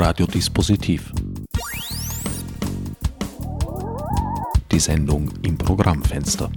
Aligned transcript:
Radiodispositiv. 0.00 1.12
Die 4.70 4.78
Sendung 4.78 5.28
im 5.42 5.58
Programmfenster. 5.58 6.52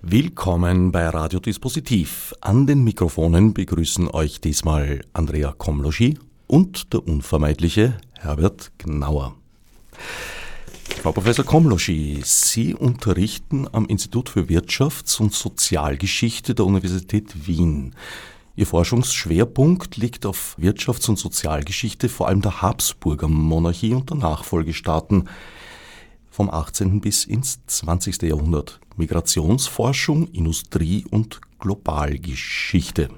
Willkommen 0.00 0.92
bei 0.92 1.06
Radiodispositiv. 1.10 2.32
An 2.40 2.66
den 2.66 2.84
Mikrofonen 2.84 3.52
begrüßen 3.52 4.08
euch 4.08 4.40
diesmal 4.40 5.02
Andrea 5.12 5.52
Komloschi 5.52 6.18
und 6.46 6.94
der 6.94 7.06
unvermeidliche 7.06 7.98
Herbert 8.18 8.72
Gnauer. 8.78 9.36
Frau 11.02 11.12
Professor 11.12 11.44
Komloschi, 11.44 12.22
Sie 12.24 12.74
unterrichten 12.74 13.68
am 13.72 13.84
Institut 13.84 14.30
für 14.30 14.48
Wirtschafts- 14.48 15.20
und 15.20 15.34
Sozialgeschichte 15.34 16.54
der 16.54 16.64
Universität 16.64 17.46
Wien. 17.46 17.94
Ihr 18.56 18.66
Forschungsschwerpunkt 18.66 19.96
liegt 19.96 20.24
auf 20.26 20.56
Wirtschafts- 20.60 21.08
und 21.08 21.18
Sozialgeschichte 21.18 22.08
vor 22.08 22.28
allem 22.28 22.40
der 22.40 22.62
Habsburger 22.62 23.26
Monarchie 23.26 23.94
und 23.94 24.10
der 24.10 24.16
Nachfolgestaaten 24.16 25.28
vom 26.30 26.48
18. 26.50 27.00
bis 27.00 27.24
ins 27.24 27.58
20. 27.66 28.22
Jahrhundert. 28.22 28.78
Migrationsforschung, 28.96 30.28
Industrie- 30.28 31.04
und 31.10 31.40
Globalgeschichte. 31.58 33.08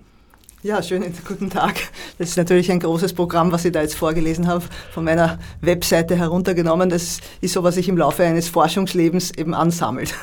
Ja, 0.63 0.83
schönen 0.83 1.13
guten 1.29 1.51
Tag. 1.51 1.75
Das 2.17 2.31
ist 2.31 2.39
natürlich 2.39 2.73
ein 2.73 2.81
großes 2.81 3.13
Programm, 3.13 3.53
was 3.53 3.67
ich 3.67 3.73
da 3.73 3.83
jetzt 3.83 3.95
vorgelesen 3.95 4.47
habe, 4.47 4.65
von 4.93 5.05
meiner 5.05 5.39
Webseite 5.61 6.17
heruntergenommen. 6.17 6.89
Das 6.89 7.21
ist 7.43 7.53
so, 7.53 7.63
was 7.63 7.75
sich 7.75 7.91
im 7.91 7.99
Laufe 7.99 8.25
eines 8.25 8.49
Forschungslebens 8.49 9.33
eben 9.33 9.53
ansammelt. 9.53 10.15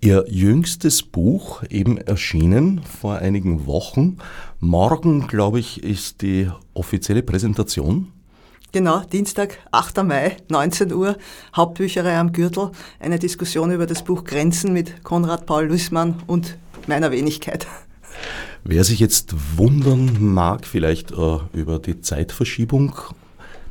Ihr 0.00 0.26
jüngstes 0.28 1.02
Buch, 1.02 1.64
eben 1.70 1.98
erschienen 1.98 2.82
vor 2.84 3.16
einigen 3.16 3.66
Wochen. 3.66 4.18
Morgen, 4.60 5.26
glaube 5.26 5.58
ich, 5.58 5.82
ist 5.82 6.22
die 6.22 6.48
offizielle 6.72 7.24
Präsentation. 7.24 8.12
Genau, 8.70 9.00
Dienstag, 9.00 9.58
8. 9.72 10.04
Mai, 10.04 10.36
19 10.50 10.92
Uhr, 10.92 11.16
Hauptbücherei 11.56 12.16
am 12.16 12.30
Gürtel, 12.30 12.70
eine 13.00 13.18
Diskussion 13.18 13.72
über 13.72 13.86
das 13.86 14.04
Buch 14.04 14.22
Grenzen 14.22 14.72
mit 14.72 15.02
Konrad 15.02 15.46
Paul 15.46 15.66
Lußmann 15.66 16.22
und 16.28 16.58
meiner 16.86 17.10
Wenigkeit. 17.10 17.66
Wer 18.62 18.84
sich 18.84 19.00
jetzt 19.00 19.34
wundern 19.56 20.22
mag, 20.22 20.64
vielleicht 20.64 21.10
äh, 21.10 21.38
über 21.54 21.80
die 21.80 22.00
Zeitverschiebung, 22.02 22.94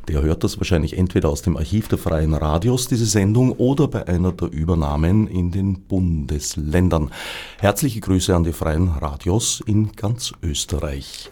der 0.08 0.22
hört 0.22 0.42
das 0.42 0.58
wahrscheinlich 0.58 0.96
entweder 0.96 1.28
aus 1.28 1.42
dem 1.42 1.56
Archiv 1.56 1.88
der 1.88 1.98
Freien 1.98 2.32
Radios, 2.34 2.88
diese 2.88 3.04
Sendung, 3.04 3.52
oder 3.52 3.88
bei 3.88 4.08
einer 4.08 4.32
der 4.32 4.50
Übernahmen 4.50 5.28
in 5.28 5.50
den 5.50 5.82
Bundesländern. 5.82 7.10
Herzliche 7.58 8.00
Grüße 8.00 8.34
an 8.34 8.44
die 8.44 8.52
Freien 8.52 8.88
Radios 8.88 9.62
in 9.66 9.92
ganz 9.92 10.32
Österreich. 10.42 11.30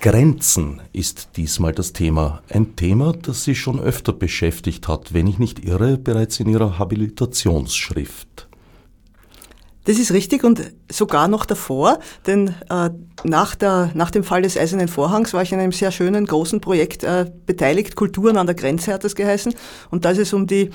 Grenzen 0.00 0.82
ist 0.92 1.30
diesmal 1.36 1.72
das 1.72 1.92
Thema. 1.92 2.42
Ein 2.50 2.76
Thema, 2.76 3.12
das 3.12 3.44
Sie 3.44 3.54
schon 3.54 3.80
öfter 3.80 4.12
beschäftigt 4.12 4.88
hat, 4.88 5.14
wenn 5.14 5.26
ich 5.26 5.38
nicht 5.38 5.64
irre, 5.64 5.96
bereits 5.96 6.38
in 6.40 6.48
Ihrer 6.48 6.78
Habilitationsschrift. 6.78 8.48
Das 9.84 9.98
ist 9.98 10.12
richtig 10.12 10.44
und 10.44 10.62
sogar 10.90 11.26
noch 11.26 11.44
davor, 11.44 11.98
denn 12.26 12.54
äh, 12.70 12.90
nach, 13.24 13.56
der, 13.56 13.90
nach 13.94 14.12
dem 14.12 14.22
Fall 14.22 14.42
des 14.42 14.56
Eisernen 14.56 14.86
Vorhangs 14.86 15.34
war 15.34 15.42
ich 15.42 15.52
in 15.52 15.58
einem 15.58 15.72
sehr 15.72 15.90
schönen 15.90 16.24
großen 16.24 16.60
Projekt 16.60 17.02
äh, 17.02 17.30
beteiligt. 17.46 17.96
Kulturen 17.96 18.36
an 18.36 18.46
der 18.46 18.54
Grenze 18.54 18.92
hat 18.92 19.02
das 19.02 19.16
geheißen. 19.16 19.54
Und 19.90 20.04
da 20.04 20.10
ist 20.10 20.18
es 20.18 20.32
um 20.32 20.46
die 20.46 20.70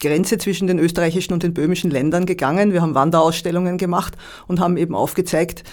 Grenze 0.00 0.36
zwischen 0.36 0.66
den 0.66 0.78
österreichischen 0.78 1.32
und 1.32 1.42
den 1.42 1.54
böhmischen 1.54 1.90
Ländern 1.90 2.26
gegangen. 2.26 2.72
Wir 2.72 2.82
haben 2.82 2.94
Wanderausstellungen 2.94 3.78
gemacht 3.78 4.18
und 4.48 4.60
haben 4.60 4.76
eben 4.76 4.94
aufgezeigt, 4.94 5.64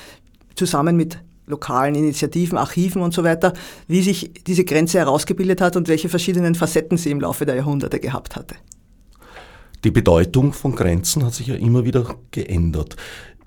zusammen 0.55 0.95
mit 0.95 1.19
lokalen 1.47 1.95
Initiativen, 1.95 2.57
Archiven 2.57 3.02
und 3.02 3.13
so 3.13 3.23
weiter, 3.23 3.53
wie 3.88 4.02
sich 4.03 4.31
diese 4.45 4.63
Grenze 4.63 5.00
herausgebildet 5.00 5.59
hat 5.59 5.75
und 5.75 5.88
welche 5.88 6.07
verschiedenen 6.07 6.56
Facetten 6.56 6.97
sie 6.97 7.11
im 7.11 7.19
Laufe 7.19 7.46
der 7.46 7.56
Jahrhunderte 7.56 8.00
gehabt 8.00 8.35
hatte. 8.35 8.56
Die 9.85 9.91
Bedeutung 9.91 10.51
von 10.51 10.75
Grenzen 10.75 11.23
hat 11.23 11.34
sich 11.34 11.47
ja 11.47 11.56
immer 11.56 11.85
wieder 11.85 12.16
geändert. 12.31 12.97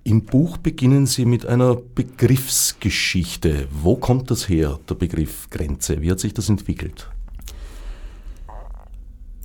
Im 0.03 0.25
Buch 0.25 0.57
beginnen 0.57 1.05
Sie 1.05 1.27
mit 1.27 1.45
einer 1.45 1.77
Begriffsgeschichte. 1.77 3.69
Wo 3.71 3.97
kommt 3.97 4.31
das 4.31 4.49
her, 4.49 4.81
der 4.89 4.95
Begriff 4.95 5.51
Grenze? 5.51 6.01
Wie 6.01 6.11
hat 6.11 6.21
sich 6.21 6.33
das 6.33 6.49
entwickelt? 6.49 7.11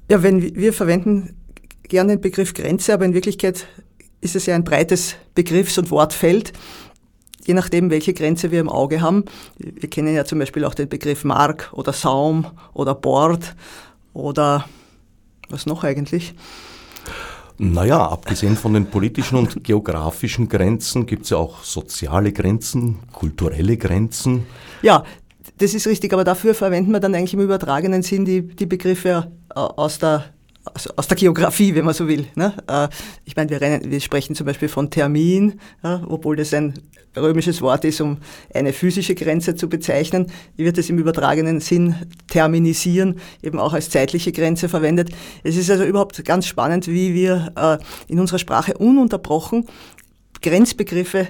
Ja, 0.10 0.24
wenn 0.24 0.56
wir 0.56 0.72
verwenden 0.72 1.36
gerne 1.84 2.14
den 2.14 2.22
Begriff 2.22 2.54
Grenze, 2.54 2.94
aber 2.94 3.04
in 3.04 3.14
Wirklichkeit 3.14 3.68
ist 4.22 4.38
es 4.38 4.46
ja 4.46 4.56
ein 4.56 4.64
breites 4.64 5.16
Begriffs- 5.36 5.78
und 5.78 5.92
Wortfeld, 5.92 6.54
je 7.46 7.54
nachdem, 7.54 7.90
welche 7.90 8.14
Grenze 8.14 8.50
wir 8.50 8.62
im 8.62 8.70
Auge 8.70 9.02
haben. 9.02 9.26
Wir 9.58 9.90
kennen 9.90 10.16
ja 10.16 10.24
zum 10.24 10.40
Beispiel 10.40 10.64
auch 10.64 10.74
den 10.74 10.88
Begriff 10.88 11.26
Mark 11.26 11.70
oder 11.74 11.92
Saum 11.92 12.48
oder 12.74 12.96
Bord 12.96 13.58
oder 14.14 14.68
was 15.50 15.66
noch 15.66 15.84
eigentlich? 15.84 16.34
Naja, 17.60 18.08
abgesehen 18.08 18.56
von 18.56 18.74
den 18.74 18.86
politischen 18.86 19.38
und 19.38 19.64
geografischen 19.64 20.48
Grenzen 20.48 21.06
gibt 21.06 21.24
es 21.24 21.32
ja 21.32 21.38
auch 21.38 21.64
soziale 21.64 22.32
Grenzen, 22.32 23.00
kulturelle 23.12 23.78
Grenzen. 23.78 24.46
Ja, 24.84 25.04
das 25.58 25.74
ist 25.74 25.88
richtig, 25.88 26.14
aber 26.14 26.24
dafür 26.24 26.54
verwenden 26.54 26.92
wir 26.92 27.00
dann 27.00 27.16
eigentlich 27.16 27.34
im 27.34 27.40
übertragenen 27.40 28.04
Sinn 28.04 28.26
die, 28.26 28.48
die 28.48 28.68
Begriffe 28.68 29.32
äh, 29.50 29.60
aus 29.60 29.98
der 29.98 30.26
also 30.74 30.92
aus 30.96 31.08
der 31.08 31.18
Geografie, 31.18 31.76
wenn 31.76 31.86
man 31.86 31.94
so 31.94 32.08
will. 32.08 32.28
Ne? 32.36 32.54
Äh, 32.68 32.88
ich 33.26 33.36
meine, 33.36 33.50
wir, 33.50 33.60
wir 33.60 34.00
sprechen 34.02 34.36
zum 34.36 34.46
Beispiel 34.46 34.70
von 34.70 34.90
Termin, 34.90 35.60
obwohl 35.82 36.36
das 36.36 36.54
ein 36.54 36.74
römisches 37.16 37.62
Wort 37.62 37.86
ist, 37.86 38.02
um 38.02 38.18
eine 38.54 38.74
physische 38.74 39.16
Grenze 39.16 39.56
zu 39.56 39.70
bezeichnen. 39.70 40.32
Hier 40.56 40.66
wird 40.66 40.78
es 40.78 40.90
im 40.90 40.98
übertragenen 40.98 41.60
Sinn 41.60 41.96
terminisieren, 42.28 43.20
eben 43.42 43.60
auch 43.60 43.74
als 43.74 43.90
zeitliche 43.90 44.32
Grenze 44.32 44.70
verwendet. 44.70 45.10
Es 45.44 45.58
ist 45.58 45.70
also 45.70 45.84
überhaupt 45.84 46.24
ganz 46.26 46.48
spannend, 46.48 46.88
wie 46.88 47.14
wir 47.14 47.52
äh, 47.56 48.12
in 48.12 48.20
unserer 48.20 48.40
Sprache 48.40 48.78
ununterbrochen 48.78 49.66
Grenzbegriffe 50.42 51.30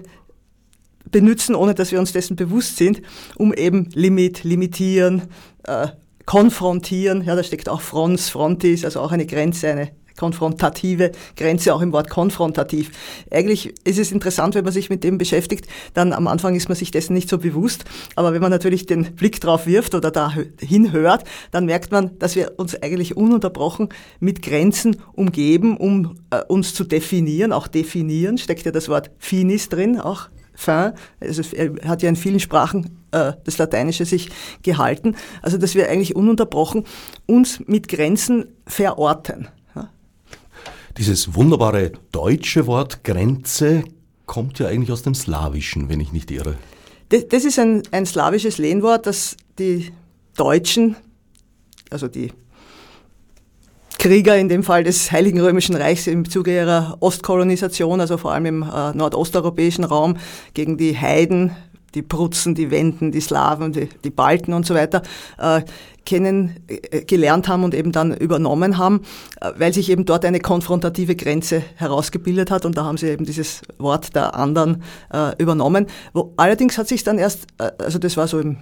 benutzen, 1.11 1.55
ohne 1.55 1.73
dass 1.73 1.91
wir 1.91 1.99
uns 1.99 2.11
dessen 2.11 2.35
bewusst 2.35 2.77
sind, 2.77 3.01
um 3.35 3.53
eben 3.53 3.89
Limit, 3.93 4.43
limitieren, 4.43 5.23
äh, 5.63 5.87
konfrontieren, 6.27 7.23
ja, 7.23 7.35
da 7.35 7.41
steckt 7.41 7.69
auch 7.69 7.81
Frons, 7.81 8.29
Frontis, 8.29 8.85
also 8.85 8.99
auch 8.99 9.11
eine 9.11 9.25
Grenze, 9.25 9.69
eine 9.69 9.91
konfrontative 10.17 11.11
Grenze, 11.37 11.73
auch 11.73 11.81
im 11.81 11.93
Wort 11.93 12.09
konfrontativ. 12.09 12.91
Eigentlich 13.31 13.73
ist 13.85 13.97
es 13.97 14.11
interessant, 14.11 14.53
wenn 14.55 14.65
man 14.65 14.73
sich 14.73 14.89
mit 14.89 15.03
dem 15.03 15.17
beschäftigt, 15.17 15.67
dann 15.93 16.11
am 16.11 16.27
Anfang 16.27 16.55
ist 16.55 16.67
man 16.67 16.75
sich 16.75 16.91
dessen 16.91 17.13
nicht 17.13 17.29
so 17.29 17.37
bewusst, 17.37 17.85
aber 18.15 18.33
wenn 18.33 18.41
man 18.41 18.51
natürlich 18.51 18.85
den 18.85 19.15
Blick 19.15 19.39
drauf 19.39 19.67
wirft 19.67 19.95
oder 19.95 20.11
da 20.11 20.33
hinhört, 20.59 21.23
dann 21.51 21.65
merkt 21.65 21.91
man, 21.91 22.19
dass 22.19 22.35
wir 22.35 22.53
uns 22.57 22.75
eigentlich 22.81 23.15
ununterbrochen 23.15 23.89
mit 24.19 24.41
Grenzen 24.41 24.97
umgeben, 25.13 25.77
um 25.77 26.15
äh, 26.31 26.41
uns 26.47 26.73
zu 26.73 26.83
definieren, 26.83 27.53
auch 27.53 27.67
definieren, 27.67 28.37
steckt 28.37 28.65
ja 28.65 28.71
das 28.71 28.89
Wort 28.89 29.11
finis 29.17 29.69
drin, 29.69 29.99
auch 29.99 30.27
fin, 30.57 30.93
also 31.21 31.43
er 31.55 31.87
hat 31.87 32.01
ja 32.01 32.09
in 32.09 32.15
vielen 32.15 32.39
Sprachen 32.39 32.97
äh, 33.11 33.33
das 33.45 33.57
Lateinische 33.59 34.05
sich 34.05 34.29
gehalten, 34.63 35.15
also 35.41 35.57
dass 35.57 35.75
wir 35.75 35.87
eigentlich 35.87 36.15
ununterbrochen 36.15 36.83
uns 37.27 37.61
mit 37.67 37.87
Grenzen 37.87 38.45
verorten. 38.65 39.47
Dieses 40.97 41.35
wunderbare 41.35 41.91
deutsche 42.11 42.65
Wort 42.65 43.03
Grenze 43.03 43.83
kommt 44.25 44.57
ja 44.57 44.65
eigentlich 44.65 44.91
aus 44.91 45.03
dem 45.03 45.13
Slawischen, 45.13 45.89
wenn 45.89 45.99
ich 45.99 46.11
nicht 46.11 46.31
irre. 46.31 46.55
Das, 47.09 47.27
das 47.27 47.45
ist 47.45 47.59
ein, 47.59 47.83
ein 47.91 48.07
slawisches 48.07 48.57
Lehnwort, 48.57 49.05
das 49.05 49.37
die 49.59 49.91
Deutschen, 50.35 50.95
also 51.91 52.07
die 52.07 52.33
Krieger 54.07 54.37
in 54.37 54.47
dem 54.47 54.63
Fall 54.63 54.85
des 54.85 55.11
Heiligen 55.11 55.41
Römischen 55.41 55.75
Reichs 55.75 56.07
im 56.07 56.29
Zuge 56.29 56.55
ihrer 56.55 56.95
Ostkolonisation, 57.01 57.99
also 57.99 58.15
vor 58.15 58.31
allem 58.31 58.45
im 58.45 58.63
äh, 58.63 58.93
nordosteuropäischen 58.93 59.83
Raum, 59.83 60.15
gegen 60.53 60.77
die 60.77 60.97
Heiden, 60.97 61.51
die 61.93 62.03
Prutzen, 62.03 62.55
die 62.55 62.71
Wenden, 62.71 63.11
die 63.11 63.19
Slawen, 63.19 63.73
die, 63.73 63.89
die 64.05 64.09
Balten 64.09 64.53
und 64.53 64.65
so 64.65 64.75
weiter, 64.75 65.01
äh, 65.37 65.61
kennen, 66.05 66.55
äh, 66.69 67.03
gelernt 67.03 67.49
haben 67.49 67.65
und 67.65 67.73
eben 67.73 67.91
dann 67.91 68.15
übernommen 68.15 68.77
haben, 68.77 69.01
äh, 69.41 69.51
weil 69.57 69.73
sich 69.73 69.89
eben 69.89 70.05
dort 70.05 70.23
eine 70.23 70.39
konfrontative 70.39 71.17
Grenze 71.17 71.61
herausgebildet 71.75 72.49
hat 72.49 72.63
und 72.63 72.77
da 72.77 72.85
haben 72.85 72.95
sie 72.95 73.09
eben 73.09 73.25
dieses 73.25 73.61
Wort 73.77 74.15
der 74.15 74.35
anderen 74.35 74.83
äh, 75.11 75.35
übernommen. 75.37 75.85
Wo, 76.13 76.31
allerdings 76.37 76.77
hat 76.77 76.87
sich 76.87 77.03
dann 77.03 77.17
erst, 77.17 77.47
äh, 77.57 77.71
also 77.79 77.99
das 77.99 78.15
war 78.15 78.29
so 78.29 78.39
im 78.39 78.55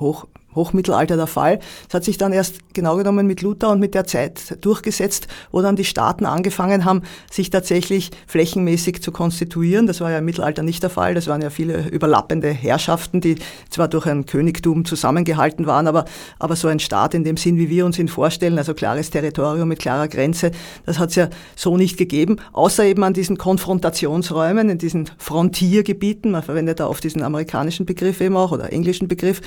Hoch, 0.00 0.26
Hochmittelalter 0.54 1.16
der 1.16 1.26
Fall. 1.26 1.60
Das 1.86 1.94
hat 1.94 2.04
sich 2.04 2.18
dann 2.18 2.32
erst 2.32 2.74
genau 2.74 2.96
genommen 2.96 3.26
mit 3.26 3.42
Luther 3.42 3.70
und 3.70 3.80
mit 3.80 3.94
der 3.94 4.04
Zeit 4.04 4.58
durchgesetzt, 4.60 5.28
wo 5.52 5.62
dann 5.62 5.76
die 5.76 5.84
Staaten 5.84 6.26
angefangen 6.26 6.84
haben, 6.84 7.02
sich 7.30 7.50
tatsächlich 7.50 8.10
flächenmäßig 8.26 9.02
zu 9.02 9.12
konstituieren. 9.12 9.86
Das 9.86 10.00
war 10.00 10.10
ja 10.10 10.18
im 10.18 10.24
Mittelalter 10.24 10.62
nicht 10.62 10.82
der 10.82 10.90
Fall. 10.90 11.14
Das 11.14 11.26
waren 11.26 11.42
ja 11.42 11.50
viele 11.50 11.88
überlappende 11.88 12.50
Herrschaften, 12.50 13.20
die 13.20 13.36
zwar 13.70 13.88
durch 13.88 14.06
ein 14.06 14.26
Königtum 14.26 14.84
zusammengehalten 14.84 15.66
waren, 15.66 15.86
aber, 15.86 16.04
aber 16.38 16.56
so 16.56 16.68
ein 16.68 16.80
Staat 16.80 17.14
in 17.14 17.24
dem 17.24 17.36
Sinn, 17.36 17.56
wie 17.56 17.70
wir 17.70 17.86
uns 17.86 17.98
ihn 17.98 18.08
vorstellen, 18.08 18.58
also 18.58 18.74
klares 18.74 19.10
Territorium 19.10 19.68
mit 19.68 19.78
klarer 19.78 20.08
Grenze, 20.08 20.50
das 20.86 20.98
hat 20.98 21.10
es 21.10 21.16
ja 21.16 21.28
so 21.56 21.76
nicht 21.76 21.96
gegeben, 21.96 22.36
außer 22.52 22.84
eben 22.84 23.04
an 23.04 23.14
diesen 23.14 23.38
Konfrontationsräumen, 23.38 24.70
in 24.70 24.78
diesen 24.78 25.10
Frontiergebieten. 25.18 26.32
Man 26.32 26.42
verwendet 26.42 26.80
da 26.80 26.86
oft 26.86 27.04
diesen 27.04 27.22
amerikanischen 27.22 27.86
Begriff 27.86 28.20
eben 28.20 28.36
auch 28.36 28.52
oder 28.52 28.72
englischen 28.72 29.08
Begriff. 29.08 29.40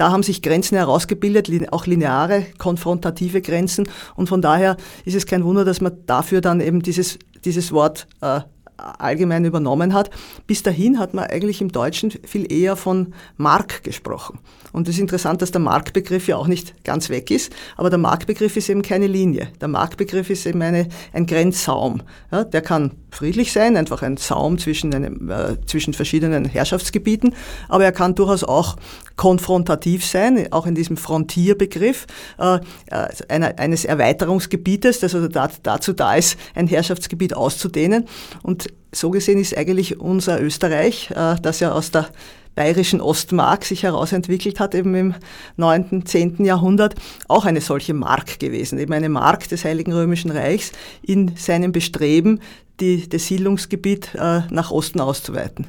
Da 0.00 0.10
haben 0.10 0.22
sich 0.22 0.40
Grenzen 0.40 0.78
herausgebildet, 0.78 1.50
auch 1.74 1.84
lineare, 1.84 2.46
konfrontative 2.56 3.42
Grenzen. 3.42 3.86
Und 4.16 4.30
von 4.30 4.40
daher 4.40 4.78
ist 5.04 5.14
es 5.14 5.26
kein 5.26 5.44
Wunder, 5.44 5.66
dass 5.66 5.82
man 5.82 5.92
dafür 6.06 6.40
dann 6.40 6.62
eben 6.62 6.80
dieses, 6.80 7.18
dieses 7.44 7.70
Wort 7.70 8.06
äh, 8.22 8.40
allgemein 8.78 9.44
übernommen 9.44 9.92
hat. 9.92 10.08
Bis 10.46 10.62
dahin 10.62 10.98
hat 10.98 11.12
man 11.12 11.24
eigentlich 11.26 11.60
im 11.60 11.70
Deutschen 11.70 12.12
viel 12.24 12.50
eher 12.50 12.76
von 12.76 13.12
Mark 13.36 13.82
gesprochen. 13.82 14.38
Und 14.72 14.88
es 14.88 14.94
ist 14.94 15.00
interessant, 15.00 15.42
dass 15.42 15.50
der 15.50 15.60
Markbegriff 15.60 16.28
ja 16.28 16.36
auch 16.36 16.46
nicht 16.46 16.84
ganz 16.84 17.08
weg 17.08 17.30
ist, 17.30 17.52
aber 17.76 17.90
der 17.90 17.98
Markbegriff 17.98 18.56
ist 18.56 18.68
eben 18.68 18.82
keine 18.82 19.06
Linie. 19.06 19.48
Der 19.60 19.68
Markbegriff 19.68 20.30
ist 20.30 20.46
eben 20.46 20.62
eine, 20.62 20.88
ein 21.12 21.26
Grenzsaum. 21.26 22.02
Ja, 22.30 22.44
der 22.44 22.62
kann 22.62 22.92
friedlich 23.10 23.52
sein, 23.52 23.76
einfach 23.76 24.02
ein 24.02 24.16
Saum 24.16 24.58
zwischen, 24.58 24.94
einem, 24.94 25.30
äh, 25.30 25.56
zwischen 25.66 25.94
verschiedenen 25.94 26.44
Herrschaftsgebieten, 26.44 27.34
aber 27.68 27.84
er 27.84 27.92
kann 27.92 28.14
durchaus 28.14 28.44
auch 28.44 28.76
konfrontativ 29.16 30.06
sein, 30.06 30.52
auch 30.52 30.66
in 30.66 30.74
diesem 30.74 30.96
Frontierbegriff 30.96 32.06
äh, 32.38 32.56
äh 32.90 33.08
einer, 33.28 33.58
eines 33.58 33.84
Erweiterungsgebietes, 33.84 35.00
das 35.00 35.14
also 35.14 35.28
dazu 35.28 35.92
da 35.92 36.14
ist, 36.14 36.38
ein 36.54 36.66
Herrschaftsgebiet 36.66 37.34
auszudehnen. 37.34 38.06
Und 38.42 38.68
so 38.92 39.10
gesehen 39.10 39.38
ist 39.38 39.56
eigentlich 39.56 40.00
unser 40.00 40.40
Österreich, 40.40 41.10
äh, 41.10 41.36
das 41.42 41.60
ja 41.60 41.72
aus 41.72 41.90
der 41.90 42.08
bayerischen 42.54 43.00
Ostmark 43.00 43.64
sich 43.64 43.82
herausentwickelt 43.82 44.60
hat, 44.60 44.74
eben 44.74 44.94
im 44.94 45.14
9., 45.56 46.04
10. 46.04 46.44
Jahrhundert, 46.44 46.94
auch 47.28 47.44
eine 47.44 47.60
solche 47.60 47.94
Mark 47.94 48.38
gewesen, 48.38 48.78
eben 48.78 48.92
eine 48.92 49.08
Mark 49.08 49.48
des 49.48 49.64
Heiligen 49.64 49.92
Römischen 49.92 50.30
Reichs 50.30 50.72
in 51.02 51.36
seinem 51.36 51.72
Bestreben, 51.72 52.40
die, 52.80 53.08
das 53.08 53.26
Siedlungsgebiet 53.26 54.14
äh, 54.14 54.42
nach 54.50 54.70
Osten 54.70 55.00
auszuweiten. 55.00 55.66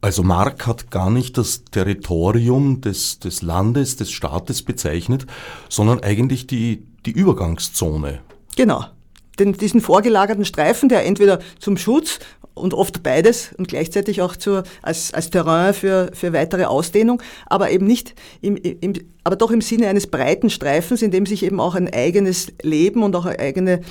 Also 0.00 0.22
Mark 0.22 0.66
hat 0.66 0.90
gar 0.90 1.10
nicht 1.10 1.36
das 1.36 1.64
Territorium 1.64 2.80
des, 2.80 3.18
des 3.18 3.42
Landes, 3.42 3.96
des 3.96 4.12
Staates 4.12 4.62
bezeichnet, 4.62 5.26
sondern 5.68 6.00
eigentlich 6.02 6.46
die, 6.46 6.86
die 7.06 7.10
Übergangszone. 7.10 8.20
Genau. 8.56 8.84
Den, 9.38 9.52
diesen 9.54 9.80
vorgelagerten 9.80 10.44
Streifen, 10.44 10.88
der 10.88 11.04
entweder 11.04 11.40
zum 11.58 11.76
Schutz 11.76 12.20
und 12.56 12.74
oft 12.74 13.02
beides 13.02 13.50
und 13.56 13.68
gleichzeitig 13.68 14.22
auch 14.22 14.34
zur, 14.34 14.64
als, 14.82 15.14
als 15.14 15.30
Terrain 15.30 15.74
für, 15.74 16.10
für 16.14 16.32
weitere 16.32 16.64
Ausdehnung, 16.64 17.22
aber 17.46 17.70
eben 17.70 17.86
nicht 17.86 18.14
im, 18.40 18.56
im, 18.56 18.94
aber 19.22 19.36
doch 19.36 19.50
im 19.50 19.60
Sinne 19.60 19.88
eines 19.88 20.06
breiten 20.06 20.50
Streifens, 20.50 21.02
in 21.02 21.10
dem 21.10 21.26
sich 21.26 21.44
eben 21.44 21.60
auch 21.60 21.74
ein 21.74 21.92
eigenes 21.92 22.52
Leben 22.62 23.02
und 23.02 23.14
auch 23.14 23.26
eine 23.26 23.38
eigene 23.38 23.82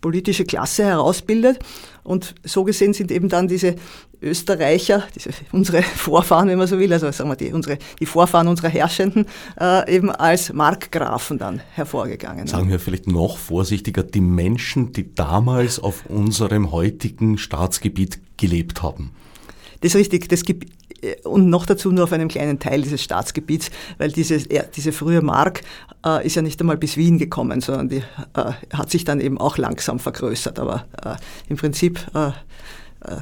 politische 0.00 0.44
Klasse 0.44 0.84
herausbildet. 0.84 1.58
Und 2.04 2.34
so 2.44 2.64
gesehen 2.64 2.94
sind 2.94 3.10
eben 3.10 3.28
dann 3.28 3.48
diese 3.48 3.76
Österreicher, 4.20 5.04
diese, 5.14 5.30
unsere 5.52 5.82
Vorfahren, 5.82 6.48
wenn 6.48 6.58
man 6.58 6.66
so 6.66 6.78
will, 6.78 6.92
also 6.92 7.10
sagen 7.10 7.30
wir 7.30 7.36
die, 7.36 7.52
unsere, 7.52 7.78
die 8.00 8.06
Vorfahren 8.06 8.48
unserer 8.48 8.68
Herrschenden, 8.68 9.26
äh, 9.60 9.94
eben 9.94 10.10
als 10.10 10.52
Markgrafen 10.52 11.38
dann 11.38 11.60
hervorgegangen. 11.74 12.46
Sagen 12.46 12.70
wir 12.70 12.80
vielleicht 12.80 13.06
noch 13.06 13.38
vorsichtiger, 13.38 14.02
die 14.02 14.20
Menschen, 14.20 14.92
die 14.92 15.14
damals 15.14 15.78
auf 15.78 16.06
unserem 16.06 16.72
heutigen 16.72 17.38
Staatsgebiet 17.38 18.20
gelebt 18.36 18.82
haben. 18.82 19.12
Das 19.80 19.94
ist 19.94 20.00
richtig, 20.00 20.28
das 20.28 20.42
gibt, 20.42 20.72
und 21.24 21.48
noch 21.48 21.66
dazu 21.66 21.92
nur 21.92 22.04
auf 22.04 22.12
einem 22.12 22.28
kleinen 22.28 22.58
Teil 22.58 22.82
dieses 22.82 23.02
Staatsgebiets, 23.02 23.70
weil 23.98 24.10
diese, 24.10 24.38
diese 24.74 24.92
frühe 24.92 25.22
Mark 25.22 25.62
äh, 26.04 26.26
ist 26.26 26.36
ja 26.36 26.42
nicht 26.42 26.60
einmal 26.60 26.76
bis 26.76 26.96
Wien 26.96 27.18
gekommen, 27.18 27.60
sondern 27.60 27.88
die 27.88 28.02
äh, 28.34 28.52
hat 28.72 28.90
sich 28.90 29.04
dann 29.04 29.20
eben 29.20 29.38
auch 29.38 29.58
langsam 29.58 29.98
vergrößert. 29.98 30.58
Aber 30.58 30.86
äh, 31.04 31.16
im 31.48 31.56
Prinzip 31.56 32.00
äh, 32.14 32.28
äh, 32.28 33.20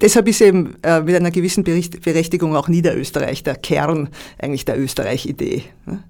deshalb 0.00 0.28
ist 0.28 0.40
eben 0.40 0.76
äh, 0.82 1.00
mit 1.00 1.14
einer 1.14 1.30
gewissen 1.30 1.64
Berechtigung 1.64 2.56
auch 2.56 2.68
Niederösterreich 2.68 3.42
der 3.42 3.56
Kern 3.56 4.08
eigentlich 4.38 4.64
der 4.64 4.78
Österreich-Idee. 4.78 5.64
Ne? 5.86 6.04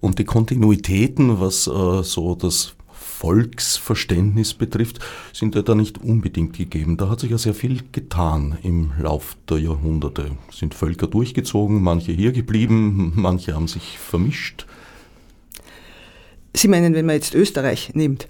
Und 0.00 0.18
die 0.18 0.24
Kontinuitäten, 0.24 1.40
was 1.40 1.66
äh, 1.68 2.02
so 2.02 2.34
das 2.34 2.74
Volksverständnis 3.22 4.52
betrifft, 4.52 4.98
sind 5.32 5.54
ja 5.54 5.62
da 5.62 5.76
nicht 5.76 5.98
unbedingt 5.98 6.56
gegeben. 6.56 6.96
Da 6.96 7.08
hat 7.08 7.20
sich 7.20 7.30
ja 7.30 7.38
sehr 7.38 7.54
viel 7.54 7.78
getan 7.92 8.58
im 8.64 8.90
Lauf 9.00 9.36
der 9.48 9.58
Jahrhunderte. 9.58 10.32
Sind 10.50 10.74
Völker 10.74 11.06
durchgezogen, 11.06 11.84
manche 11.84 12.10
hier 12.10 12.32
geblieben, 12.32 13.12
manche 13.16 13.54
haben 13.54 13.68
sich 13.68 13.96
vermischt. 13.96 14.66
Sie 16.52 16.66
meinen, 16.66 16.94
wenn 16.94 17.06
man 17.06 17.14
jetzt 17.14 17.36
Österreich 17.36 17.92
nimmt, 17.94 18.26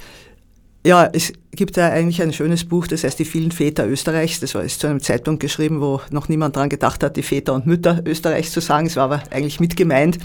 ja, 0.84 1.08
es 1.12 1.32
gibt 1.52 1.76
da 1.76 1.90
eigentlich 1.90 2.20
ein 2.22 2.32
schönes 2.32 2.64
Buch, 2.64 2.88
das 2.88 3.04
heißt 3.04 3.18
Die 3.18 3.24
vielen 3.24 3.52
Väter 3.52 3.86
Österreichs. 3.86 4.40
Das 4.40 4.54
war 4.54 4.64
ist 4.64 4.80
zu 4.80 4.88
einem 4.88 5.00
Zeitpunkt 5.00 5.40
geschrieben, 5.40 5.80
wo 5.80 6.00
noch 6.10 6.28
niemand 6.28 6.56
daran 6.56 6.70
gedacht 6.70 7.04
hat, 7.04 7.16
die 7.16 7.22
Väter 7.22 7.54
und 7.54 7.66
Mütter 7.66 8.02
Österreichs 8.04 8.50
zu 8.50 8.60
sagen. 8.60 8.86
Es 8.86 8.96
war 8.96 9.04
aber 9.04 9.22
eigentlich 9.30 9.60
mit 9.60 9.76
gemeint 9.76 10.18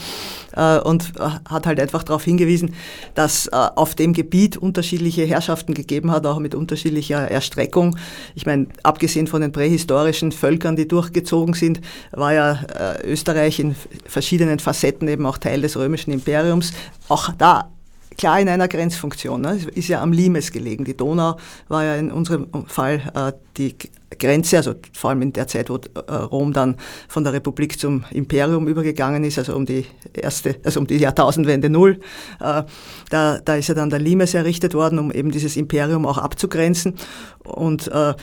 äh, 0.56 0.80
und 0.80 1.14
äh, 1.20 1.30
hat 1.48 1.68
halt 1.68 1.80
einfach 1.80 2.02
darauf 2.04 2.24
hingewiesen, 2.24 2.74
dass 3.14 3.48
äh, 3.48 3.52
auf 3.52 3.94
dem 3.94 4.14
Gebiet 4.14 4.58
unterschiedliche 4.58 5.26
Herrschaften 5.26 5.76
gegeben 5.76 6.10
hat, 6.12 6.26
auch 6.26 6.40
mit 6.40 6.56
unterschiedlicher 6.56 7.30
Erstreckung. 7.30 7.98
Ich 8.34 8.48
meine, 8.48 8.68
abgesehen 8.82 9.28
von 9.28 9.42
den 9.42 9.52
prähistorischen 9.52 10.32
Völkern, 10.32 10.76
die 10.76 10.88
durchgezogen 10.88 11.54
sind, 11.54 11.82
war 12.12 12.34
ja 12.34 12.60
Österreich 13.04 13.60
in 13.60 13.76
verschiedenen 14.06 14.60
Facetten 14.60 15.08
eben 15.08 15.26
auch 15.26 15.38
Teil 15.38 15.62
des 15.62 15.78
römischen 15.78 16.12
Imperiums. 16.12 16.74
Auch 17.10 17.32
da 17.38 17.70
klar 18.18 18.40
in 18.40 18.50
einer 18.50 18.68
Grenzfunktion. 18.68 19.42
Ne? 19.42 19.60
Ist 19.74 19.88
ja 19.88 20.02
am 20.02 20.12
Limes 20.12 20.52
gelegen. 20.52 20.86
Die 20.86 20.98
Donau 20.98 21.38
war 21.68 21.84
ja 21.84 21.96
in 21.96 22.12
unserem 22.12 22.48
Fall 22.68 23.02
äh, 23.14 23.34
die 23.58 23.76
Grenze, 24.18 24.58
also 24.58 24.74
vor 24.94 25.10
allem 25.10 25.22
in 25.22 25.34
der 25.34 25.48
Zeit, 25.48 25.70
wo 25.70 25.76
äh, 25.76 26.14
Rom 26.14 26.54
dann 26.54 26.78
von 27.08 27.24
der 27.24 27.34
Republik 27.34 27.80
zum 27.80 28.06
Imperium 28.12 28.68
übergegangen 28.68 29.24
ist, 29.24 29.38
also 29.38 29.56
um 29.56 29.66
die 29.66 29.86
erste, 30.14 30.56
also 30.64 30.80
um 30.80 30.88
die 30.88 30.98
Jahrtausendwende 30.98 31.70
null. 31.70 32.00
Äh, 32.40 32.64
da, 33.10 33.40
da 33.44 33.56
ist 33.56 33.68
ja 33.68 33.76
dann 33.76 33.90
der 33.90 34.00
Limes 34.00 34.34
errichtet 34.34 34.74
worden, 34.74 35.00
um 35.00 35.12
eben 35.12 35.32
dieses 35.32 35.58
Imperium 35.58 36.06
auch 36.06 36.18
abzugrenzen. 36.18 36.96
Und 37.44 37.88
äh, 37.90 38.14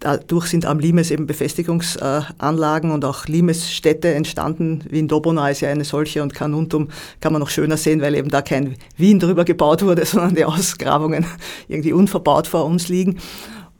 Dadurch 0.00 0.46
sind 0.46 0.64
am 0.64 0.78
Limes 0.78 1.10
eben 1.10 1.26
Befestigungsanlagen 1.26 2.92
und 2.92 3.04
auch 3.04 3.26
Limes-Städte 3.26 4.14
entstanden. 4.14 4.84
Wien 4.88 5.08
Dobona 5.08 5.50
ist 5.50 5.60
ja 5.60 5.70
eine 5.70 5.84
solche 5.84 6.22
und 6.22 6.34
Carnuntum 6.34 6.88
kann 7.20 7.32
man 7.32 7.40
noch 7.40 7.50
schöner 7.50 7.76
sehen, 7.76 8.00
weil 8.00 8.14
eben 8.14 8.28
da 8.28 8.40
kein 8.40 8.76
Wien 8.96 9.18
drüber 9.18 9.44
gebaut 9.44 9.82
wurde, 9.82 10.04
sondern 10.06 10.34
die 10.34 10.44
Ausgrabungen 10.44 11.26
irgendwie 11.66 11.92
unverbaut 11.92 12.46
vor 12.46 12.64
uns 12.64 12.88
liegen. 12.88 13.18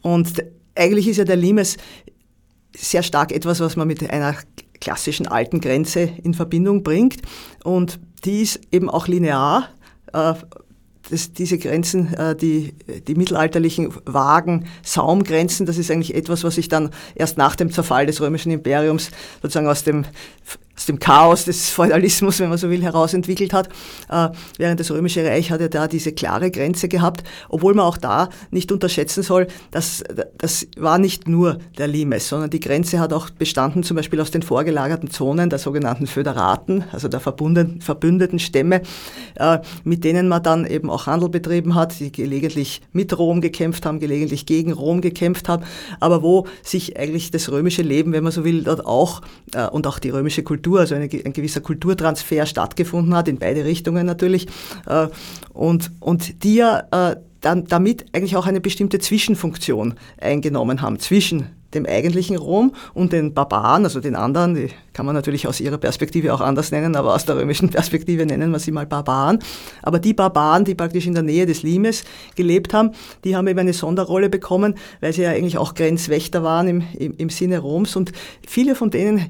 Und 0.02 0.43
eigentlich 0.75 1.08
ist 1.08 1.19
ja 1.19 1.25
der 1.25 1.37
Limes 1.37 1.76
sehr 2.76 3.02
stark 3.02 3.33
etwas, 3.33 3.61
was 3.61 3.76
man 3.76 3.87
mit 3.87 4.09
einer 4.11 4.35
klassischen 4.80 5.26
alten 5.26 5.61
Grenze 5.61 6.11
in 6.23 6.35
Verbindung 6.35 6.83
bringt. 6.83 7.23
Und 7.64 8.00
die 8.25 8.42
ist 8.42 8.61
eben 8.73 8.90
auch 8.90 9.09
linear 9.09 9.68
äh, 10.12 10.35
das, 11.11 11.33
diese 11.33 11.59
Grenzen, 11.59 12.15
äh, 12.15 12.37
die, 12.37 12.75
die 13.07 13.15
mittelalterlichen 13.15 13.93
Wagen, 14.05 14.67
Saumgrenzen, 14.83 15.67
das 15.67 15.79
ist 15.79 15.91
eigentlich 15.91 16.15
etwas, 16.15 16.45
was 16.45 16.57
sich 16.57 16.69
dann 16.69 16.91
erst 17.15 17.38
nach 17.38 17.57
dem 17.57 17.71
Zerfall 17.71 18.07
des 18.07 18.21
römischen 18.21 18.53
Imperiums 18.53 19.11
sozusagen 19.43 19.69
aus 19.69 19.85
dem 19.85 20.05
aus 20.78 20.87
dem 20.87 21.00
Chaos 21.00 21.44
des 21.44 21.70
Feudalismus, 21.70 22.38
wenn 22.38 22.50
man 22.50 22.56
so 22.56 22.70
will, 22.70 22.82
herausentwickelt 22.82 23.52
hat. 23.52 23.68
Äh, 24.08 24.28
während 24.58 24.78
das 24.78 24.92
Römische 24.92 25.25
Reich 25.25 25.50
hat 25.50 25.61
ja 25.61 25.66
da 25.66 25.88
diese 25.88 26.12
klare 26.12 26.52
Grenze 26.52 26.88
gehabt, 26.88 27.25
obwohl 27.49 27.75
man 27.75 27.85
auch 27.85 27.97
da 27.97 28.28
nicht 28.52 28.70
unterschätzen 28.70 29.25
soll, 29.25 29.49
dass 29.73 30.04
das 30.38 30.68
war 30.76 30.99
nicht 30.99 31.26
nur 31.26 31.58
der 31.78 31.88
Limes, 31.88 32.28
sondern 32.28 32.50
die 32.50 32.61
Grenze 32.61 33.00
hat 33.00 33.12
auch 33.12 33.28
bestanden 33.30 33.82
zum 33.82 33.97
Beispiel 33.97 34.20
aus 34.20 34.30
den 34.30 34.42
vorgelagerten 34.42 35.11
Zonen 35.11 35.50
der 35.50 35.58
sogenannten 35.58 36.06
Föderaten, 36.06 36.85
also 36.92 37.08
der 37.08 37.18
verbündeten 37.18 38.38
Stämme, 38.38 38.82
äh, 39.35 39.58
mit 39.82 40.04
denen 40.04 40.28
man 40.28 40.44
dann 40.44 40.64
eben 40.64 40.90
auch 40.90 41.06
Handel 41.06 41.28
betrieben 41.28 41.75
hat, 41.75 41.99
die 41.99 42.12
gelegentlich 42.12 42.82
mit 42.92 43.18
Rom 43.18 43.40
gekämpft 43.40 43.85
haben, 43.85 43.99
gelegentlich 43.99 44.47
gegen 44.47 44.73
Rom 44.73 45.00
gekämpft 45.00 45.49
haben, 45.49 45.64
aber 45.99 46.23
wo 46.23 46.47
sich 46.62 46.97
eigentlich 46.97 47.32
das 47.32 47.50
römische 47.50 47.82
Leben, 47.82 48.12
wenn 48.12 48.23
man 48.23 48.32
so 48.32 48.44
will, 48.44 48.62
dort 48.62 48.87
auch 48.87 49.23
äh, 49.54 49.66
und 49.66 49.88
auch 49.88 49.99
die 49.99 50.11
römische 50.11 50.44
Kultur 50.44 50.68
Kultur, 50.69 50.81
also 50.81 50.95
eine, 50.95 51.09
ein 51.25 51.33
gewisser 51.33 51.61
Kulturtransfer 51.61 52.47
stattgefunden 52.47 53.15
hat, 53.15 53.29
in 53.29 53.39
beide 53.39 53.65
Richtungen 53.65 54.07
natürlich, 54.07 54.47
äh, 54.87 55.09
und, 55.53 55.91
und 56.01 56.45
die 56.45 56.57
ja 56.57 56.83
äh, 56.91 57.17
dann 57.41 57.65
damit 57.67 58.07
eigentlich 58.13 58.37
auch 58.37 58.47
eine 58.47 58.61
bestimmte 58.61 58.99
Zwischenfunktion 58.99 59.95
eingenommen 60.21 60.83
haben 60.83 60.99
zwischen 60.99 61.47
dem 61.75 61.85
eigentlichen 61.85 62.37
Rom 62.37 62.73
und 62.95 63.13
den 63.13 63.35
Barbaren, 63.35 63.85
also 63.85 64.01
den 64.01 64.17
anderen, 64.17 64.55
die 64.55 64.71
kann 64.95 65.05
man 65.05 65.15
natürlich 65.15 65.47
aus 65.47 65.61
ihrer 65.61 65.77
Perspektive 65.77 66.33
auch 66.33 66.41
anders 66.41 66.71
nennen, 66.71 66.97
aber 66.97 67.15
aus 67.15 67.27
der 67.27 67.37
römischen 67.37 67.69
Perspektive 67.69 68.25
nennen 68.25 68.51
wir 68.51 68.59
sie 68.59 68.73
mal 68.73 68.87
Barbaren. 68.87 69.39
Aber 69.83 69.99
die 69.99 70.15
Barbaren, 70.15 70.65
die 70.65 70.75
praktisch 70.75 71.07
in 71.07 71.13
der 71.13 71.23
Nähe 71.23 71.45
des 71.45 71.63
Limes 71.63 72.05
gelebt 72.37 72.73
haben, 72.73 72.93
die 73.25 73.37
haben 73.37 73.47
eben 73.47 73.59
eine 73.59 73.75
Sonderrolle 73.75 74.31
bekommen, 74.31 74.77
weil 75.01 75.13
sie 75.13 75.23
ja 75.23 75.31
eigentlich 75.31 75.59
auch 75.59 75.75
Grenzwächter 75.75 76.43
waren 76.43 76.69
im, 76.69 76.83
im, 76.99 77.15
im 77.19 77.29
Sinne 77.29 77.59
Roms 77.59 77.97
und 77.97 78.13
viele 78.47 78.75
von 78.75 78.91
denen 78.91 79.27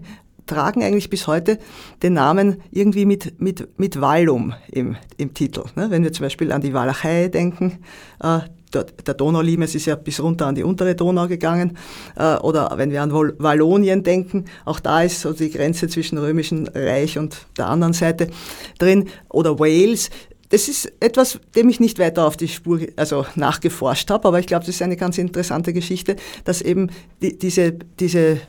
tragen 0.49 0.83
eigentlich 0.83 1.11
bis 1.11 1.27
heute 1.27 1.59
den 2.03 2.15
Namen 2.15 2.63
irgendwie 2.73 3.05
mit, 3.05 3.41
mit, 3.41 3.79
mit 3.79 4.01
Vallum 4.01 4.55
im, 4.73 4.97
im 5.17 5.35
Titel. 5.35 5.65
Ne? 5.77 5.91
Wenn 5.91 6.03
wir 6.03 6.13
zum 6.13 6.25
Beispiel 6.25 6.51
an 6.51 6.61
die 6.61 6.75
Walachei 6.75 7.29
denken, 7.29 7.79
äh, 8.21 8.41
der, 8.73 8.85
der 8.85 9.15
Donaulimes 9.15 9.75
ist 9.75 9.87
ja 9.87 9.97
bis 9.97 10.21
runter 10.21 10.47
an 10.47 10.55
die 10.55 10.63
untere 10.63 10.95
Donau 10.95 11.27
gegangen. 11.27 11.77
Äh, 12.17 12.37
oder 12.37 12.73
wenn 12.77 12.91
wir 12.91 13.03
an 13.03 13.13
Wallonien 13.13 14.03
denken, 14.03 14.45
auch 14.65 14.81
da 14.81 15.03
ist 15.03 15.21
so 15.21 15.33
die 15.33 15.51
Grenze 15.51 15.89
zwischen 15.89 16.19
römischen 16.19 16.69
Reich 16.69 17.19
und 17.19 17.47
der 17.57 17.69
anderen 17.69 17.93
Seite 17.93 18.29
drin. 18.79 19.09
Oder 19.29 19.59
Wales. 19.59 20.11
Das 20.51 20.67
ist 20.69 20.91
etwas, 21.01 21.39
dem 21.55 21.69
ich 21.69 21.79
nicht 21.79 21.99
weiter 21.99 22.27
auf 22.27 22.37
die 22.37 22.49
Spur 22.49 22.81
also 22.97 23.27
nachgeforscht 23.35 24.11
habe, 24.11 24.29
aber 24.29 24.39
ich 24.39 24.47
glaube, 24.47 24.65
das 24.65 24.75
ist 24.75 24.83
eine 24.83 24.97
ganz 24.97 25.19
interessante 25.19 25.75
Geschichte, 25.75 26.17
dass 26.45 26.63
eben 26.63 26.89
die, 27.21 27.39
diese, 27.39 27.73
diese 27.73 28.41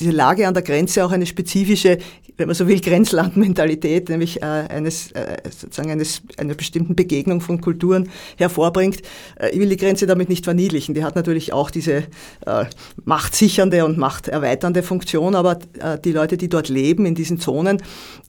diese 0.00 0.10
Lage 0.10 0.48
an 0.48 0.54
der 0.54 0.62
Grenze 0.62 1.04
auch 1.04 1.12
eine 1.12 1.26
spezifische, 1.26 1.98
wenn 2.36 2.48
man 2.48 2.54
so 2.54 2.66
will, 2.66 2.80
Grenzlandmentalität, 2.80 4.08
nämlich 4.08 4.42
äh, 4.42 4.46
eines, 4.46 5.12
äh, 5.12 5.36
sozusagen 5.50 5.90
eines, 5.90 6.22
einer 6.38 6.54
bestimmten 6.54 6.96
Begegnung 6.96 7.40
von 7.40 7.60
Kulturen 7.60 8.08
hervorbringt. 8.36 9.02
Äh, 9.38 9.50
ich 9.50 9.60
will 9.60 9.68
die 9.68 9.76
Grenze 9.76 10.06
damit 10.06 10.28
nicht 10.28 10.44
verniedlichen. 10.44 10.94
Die 10.94 11.04
hat 11.04 11.16
natürlich 11.16 11.52
auch 11.52 11.70
diese 11.70 12.04
äh, 12.46 12.64
machtsichernde 13.04 13.84
und 13.84 13.98
machterweiternde 13.98 14.82
Funktion, 14.82 15.34
aber 15.34 15.58
äh, 15.78 15.98
die 16.02 16.12
Leute, 16.12 16.38
die 16.38 16.48
dort 16.48 16.68
leben, 16.68 17.04
in 17.04 17.14
diesen 17.14 17.38
Zonen, 17.38 17.82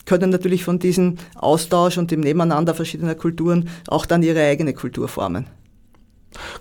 können 0.06 0.30
natürlich 0.30 0.64
von 0.64 0.78
diesem 0.80 1.16
Austausch 1.36 1.98
und 1.98 2.12
dem 2.12 2.20
Nebeneinander 2.20 2.74
verschiedener 2.74 3.16
Kulturen 3.16 3.70
auch 3.88 4.06
dann 4.06 4.24
ihre 4.24 4.42
eigene 4.42 4.74
Kultur 4.74 5.08
formen. 5.08 5.48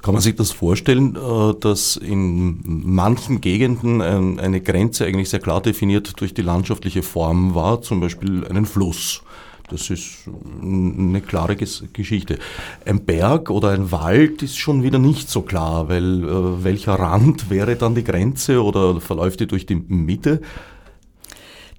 Kann 0.03 0.15
man 0.15 0.23
sich 0.23 0.35
das 0.35 0.51
vorstellen, 0.51 1.17
äh, 1.17 1.55
dass 1.61 1.97
in 1.97 2.61
manchen 2.65 3.41
Gegenden 3.41 4.01
eine 4.01 4.61
Grenze 4.61 5.05
eigentlich 5.05 5.29
sehr 5.29 5.41
klar 5.41 5.61
definiert 5.61 6.19
durch 6.21 6.33
die 6.33 6.43
landschaftliche 6.43 7.03
Form 7.03 7.55
war, 7.55 7.83
zum 7.83 8.01
Beispiel 8.01 8.47
einen 8.47 8.67
Fluss? 8.67 9.23
Das 9.71 9.89
ist 9.89 10.29
eine 10.63 11.21
klare 11.21 11.55
Geschichte. 11.55 12.39
Ein 12.85 13.05
Berg 13.05 13.51
oder 13.51 13.71
ein 13.71 13.93
Wald 13.93 14.43
ist 14.43 14.59
schon 14.59 14.83
wieder 14.83 14.99
nicht 14.99 15.31
so 15.31 15.43
klar, 15.43 15.89
weil 15.89 16.25
äh, 16.25 16.65
welcher 16.65 16.95
Rand 16.95 17.51
wäre 17.51 17.77
dann 17.77 17.95
die 17.95 18.05
Grenze 18.05 18.63
oder 18.63 19.01
verläuft 19.01 19.41
die 19.41 19.47
durch 19.47 19.67
die 19.67 19.77
Mitte? 19.77 20.41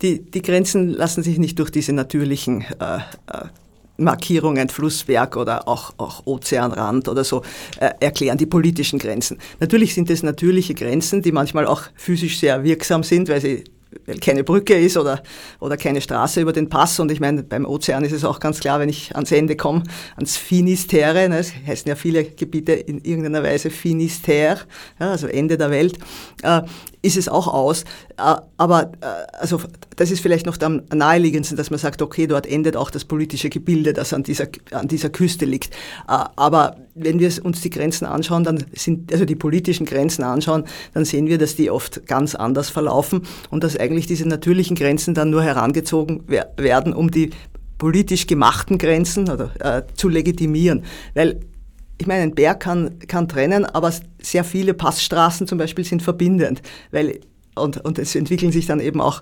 Die, 0.02 0.24
die 0.24 0.42
Grenzen 0.42 0.90
lassen 0.90 1.22
sich 1.22 1.38
nicht 1.38 1.60
durch 1.60 1.70
diese 1.70 1.94
natürlichen 1.94 2.62
äh, 2.80 3.00
äh 3.28 3.48
Markierungen, 4.04 4.70
Flussberg 4.70 5.38
oder 5.38 5.68
auch, 5.68 5.94
auch 5.98 6.26
Ozeanrand 6.26 7.08
oder 7.08 7.24
so, 7.24 7.44
äh, 7.80 7.92
erklären 8.00 8.38
die 8.38 8.46
politischen 8.46 9.00
Grenzen. 9.00 9.38
Natürlich 9.60 9.94
sind 9.94 10.10
es 10.10 10.24
natürliche 10.24 10.74
Grenzen, 10.74 11.22
die 11.22 11.32
manchmal 11.32 11.66
auch 11.66 11.84
physisch 11.96 12.40
sehr 12.40 12.64
wirksam 12.64 13.04
sind, 13.04 13.30
weil 13.30 13.42
sie 13.42 13.64
weil 14.06 14.20
keine 14.20 14.44
Brücke 14.44 14.78
ist 14.78 14.98
oder, 14.98 15.22
oder 15.60 15.78
keine 15.78 16.02
Straße 16.02 16.42
über 16.42 16.54
den 16.54 16.70
Pass. 16.70 17.00
Und 17.00 17.12
ich 17.12 17.20
meine, 17.20 17.44
beim 17.44 17.66
Ozean 17.66 18.04
ist 18.04 18.14
es 18.14 18.24
auch 18.24 18.40
ganz 18.40 18.60
klar, 18.60 18.80
wenn 18.80 18.90
ich 18.90 19.16
ans 19.16 19.32
Ende 19.32 19.56
komme, 19.56 19.84
ans 20.16 20.38
Finisterre, 20.38 21.28
ne, 21.30 21.40
es 21.40 21.54
heißen 21.68 21.90
ja 21.90 21.96
viele 21.96 22.24
Gebiete 22.24 22.74
in 22.74 23.02
irgendeiner 23.04 23.44
Weise 23.44 23.70
Finisterre, 23.70 24.62
ja, 25.00 25.12
also 25.12 25.28
Ende 25.28 25.58
der 25.58 25.72
Welt, 25.72 25.98
äh, 26.44 26.62
ist 27.02 27.18
es 27.18 27.28
auch 27.28 27.48
aus. 27.48 27.84
Äh, 28.18 28.36
aber 28.58 28.92
äh, 29.02 29.06
also 29.40 29.62
das 29.96 30.12
ist 30.12 30.22
vielleicht 30.22 30.46
noch 30.46 30.60
am 30.62 30.82
naheliegendsten, 30.94 31.58
dass 31.58 31.70
man 31.70 31.80
sagt, 31.80 32.02
okay, 32.02 32.28
dort 32.28 32.46
endet 32.46 32.76
auch 32.76 32.92
das 32.92 33.06
politische 33.06 33.50
Gebilde, 33.50 33.94
das 33.94 34.14
an 34.14 34.24
dieser, 34.24 34.48
an 34.72 34.88
dieser 34.88 35.10
Küste 35.10 35.46
liegt. 35.46 35.74
Äh, 36.08 36.24
aber 36.36 36.78
wenn 36.96 37.20
wir 37.20 37.32
uns 37.44 37.62
die 37.62 37.70
Grenzen 37.70 38.06
anschauen, 38.06 38.44
dann 38.44 38.66
sind, 38.74 39.12
also 39.12 39.26
die 39.26 39.36
politischen 39.36 39.86
Grenzen 39.86 40.24
anschauen, 40.24 40.66
dann 40.94 41.06
sehen 41.06 41.28
wir, 41.28 41.38
dass 41.38 41.56
die 41.56 41.72
oft 41.72 42.06
ganz 42.06 42.36
anders 42.36 42.70
verlaufen 42.70 43.24
und 43.50 43.64
dass 43.64 43.78
eigentlich 43.78 44.08
diese 44.08 44.28
natürlichen 44.28 44.76
Grenzen 44.76 45.14
dann 45.14 45.30
nur 45.30 45.44
herangezogen 45.44 46.24
werden, 46.28 46.94
um 46.94 47.10
die 47.10 47.32
politisch 47.78 48.28
gemachten 48.28 48.78
Grenzen 48.78 49.28
oder, 49.28 49.50
äh, 49.60 49.82
zu 49.96 50.08
legitimieren. 50.08 50.84
Weil 51.16 51.40
ich 52.02 52.08
meine, 52.08 52.24
ein 52.24 52.34
Berg 52.34 52.62
kann, 52.62 52.98
kann 53.08 53.28
trennen, 53.28 53.64
aber 53.64 53.94
sehr 54.20 54.44
viele 54.44 54.74
Passstraßen 54.74 55.46
zum 55.46 55.60
Beispiel 55.60 55.86
sind 55.86 56.02
verbindend, 56.02 56.64
weil 56.90 57.20
und, 57.54 57.78
und 57.86 58.00
es 58.00 58.16
entwickeln 58.16 58.52
sich 58.52 58.66
dann 58.66 58.80
eben 58.80 59.00
auch 59.00 59.22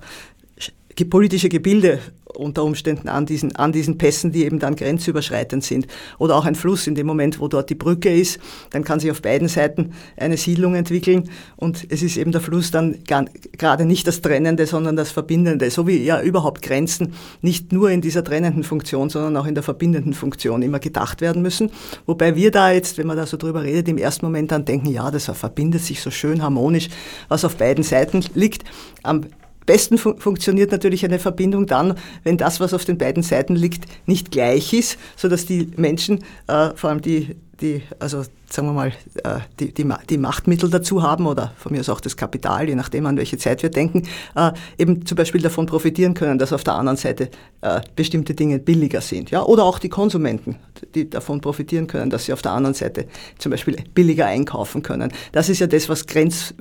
politische 1.10 1.50
Gebilde 1.50 2.00
unter 2.36 2.63
Umständen 2.63 3.10
an 3.10 3.25
diesen, 3.25 3.55
an 3.55 3.72
diesen 3.72 3.98
Pässen, 3.98 4.31
die 4.31 4.46
eben 4.46 4.60
dann 4.60 4.75
grenzüberschreitend 4.75 5.63
sind. 5.63 5.88
Oder 6.17 6.36
auch 6.36 6.46
ein 6.46 6.55
Fluss 6.55 6.88
in 6.88 6.96
dem 6.96 7.08
Moment, 7.08 7.39
wo 7.39 7.48
dort 7.48 7.69
die 7.69 7.75
Brücke 7.75 8.13
ist, 8.13 8.39
dann 8.72 8.84
kann 8.84 9.00
sich 9.00 9.12
auf 9.12 9.22
beiden 9.22 9.48
Seiten 9.48 9.91
eine 10.15 10.38
Siedlung 10.38 10.75
entwickeln 10.75 11.29
und 11.58 11.86
es 11.89 12.01
ist 12.01 12.17
eben 12.17 12.31
der 12.31 12.41
Fluss 12.41 12.72
dann 12.72 12.98
gerade 13.03 13.86
nicht 13.86 14.08
das 14.08 14.22
Trennende, 14.22 14.65
sondern 14.65 14.96
das 14.96 15.12
Verbindende. 15.12 15.69
So 15.69 15.88
wie 15.88 15.98
ja 15.98 16.22
überhaupt 16.22 16.62
Grenzen 16.62 17.13
nicht 17.41 17.72
nur 17.74 17.89
in 17.89 18.01
dieser 18.01 18.24
trennenden 18.24 18.63
Funktion, 18.63 19.10
sondern 19.10 19.36
auch 19.38 19.46
in 19.46 19.55
der 19.55 19.63
verbindenden 19.63 20.13
Funktion 20.13 20.62
immer 20.62 20.79
gedacht 20.79 21.22
werden 21.22 21.41
müssen. 21.41 21.72
Wobei 22.05 22.36
wir 22.36 22.51
da 22.51 22.72
jetzt, 22.72 22.98
wenn 22.98 23.08
man 23.08 23.17
da 23.17 23.25
so 23.25 23.38
drüber 23.38 23.63
redet, 23.63 23.88
im 23.89 23.98
ersten 23.98 24.25
Moment 24.25 24.51
dann 24.51 24.65
denken, 24.65 24.89
ja, 24.89 25.12
das 25.12 25.25
verbindet 25.25 25.81
sich 25.81 26.01
so 26.01 26.12
schön 26.12 26.41
harmonisch, 26.41 26.89
was 27.27 27.43
auf 27.43 27.58
beiden 27.58 27.84
Seiten 27.84 28.24
liegt. 28.34 28.63
Am 29.03 29.25
besten 29.69 29.99
fun 29.99 30.17
funktioniert 30.17 30.71
natürlich 30.71 31.05
eine 31.05 31.19
Verbindung 31.19 31.67
dann, 31.67 31.93
wenn 32.23 32.38
das, 32.38 32.59
was 32.59 32.73
auf 32.73 32.85
den 32.85 32.97
beiden 32.97 33.21
Seiten 33.21 33.55
liegt, 33.55 33.85
nicht 34.07 34.31
gleich 34.31 34.73
ist, 34.73 34.97
sodass 35.15 35.45
die 35.45 35.69
Menschen, 35.77 36.23
äh, 36.47 36.71
vor 36.73 36.89
allem 36.89 37.01
die, 37.01 37.35
die, 37.61 37.83
also 37.99 38.23
sagen 38.49 38.67
wir 38.67 38.73
mal, 38.73 38.93
äh, 39.23 39.41
die, 39.59 39.71
die, 39.71 39.85
die 40.09 40.17
Machtmittel 40.17 40.71
dazu 40.71 41.03
haben 41.03 41.27
oder 41.27 41.53
von 41.57 41.71
mir 41.71 41.81
aus 41.81 41.89
auch 41.89 42.01
das 42.01 42.17
Kapital, 42.17 42.67
je 42.67 42.73
nachdem 42.73 43.05
an 43.05 43.15
welche 43.15 43.38
Zeit 43.38 43.61
wir 43.61 43.69
denken, 43.69 44.07
äh, 44.35 44.53
eben 44.79 45.05
zum 45.05 45.15
Beispiel 45.15 45.39
davon 45.39 45.67
profitieren 45.67 46.15
können, 46.15 46.39
dass 46.39 46.51
auf 46.51 46.63
der 46.63 46.73
anderen 46.73 46.97
Seite 46.97 47.29
äh, 47.61 47.81
bestimmte 47.95 48.33
Dinge 48.33 48.57
billiger 48.57 49.01
sind. 49.01 49.29
Ja? 49.29 49.43
Oder 49.43 49.65
auch 49.65 49.77
die 49.77 49.89
Konsumenten, 49.89 50.55
die 50.95 51.11
davon 51.11 51.41
profitieren 51.41 51.85
können, 51.85 52.09
dass 52.09 52.25
sie 52.25 52.33
auf 52.33 52.41
der 52.41 52.53
anderen 52.53 52.73
Seite 52.73 53.05
zum 53.38 53.51
Beispiel 53.51 53.77
billiger 53.93 54.25
einkaufen 54.25 54.81
können. 54.81 55.11
Das 55.31 55.47
ist 55.47 55.59
ja 55.59 55.67
das, 55.67 55.89
was 55.89 56.07
Grenz, 56.07 56.55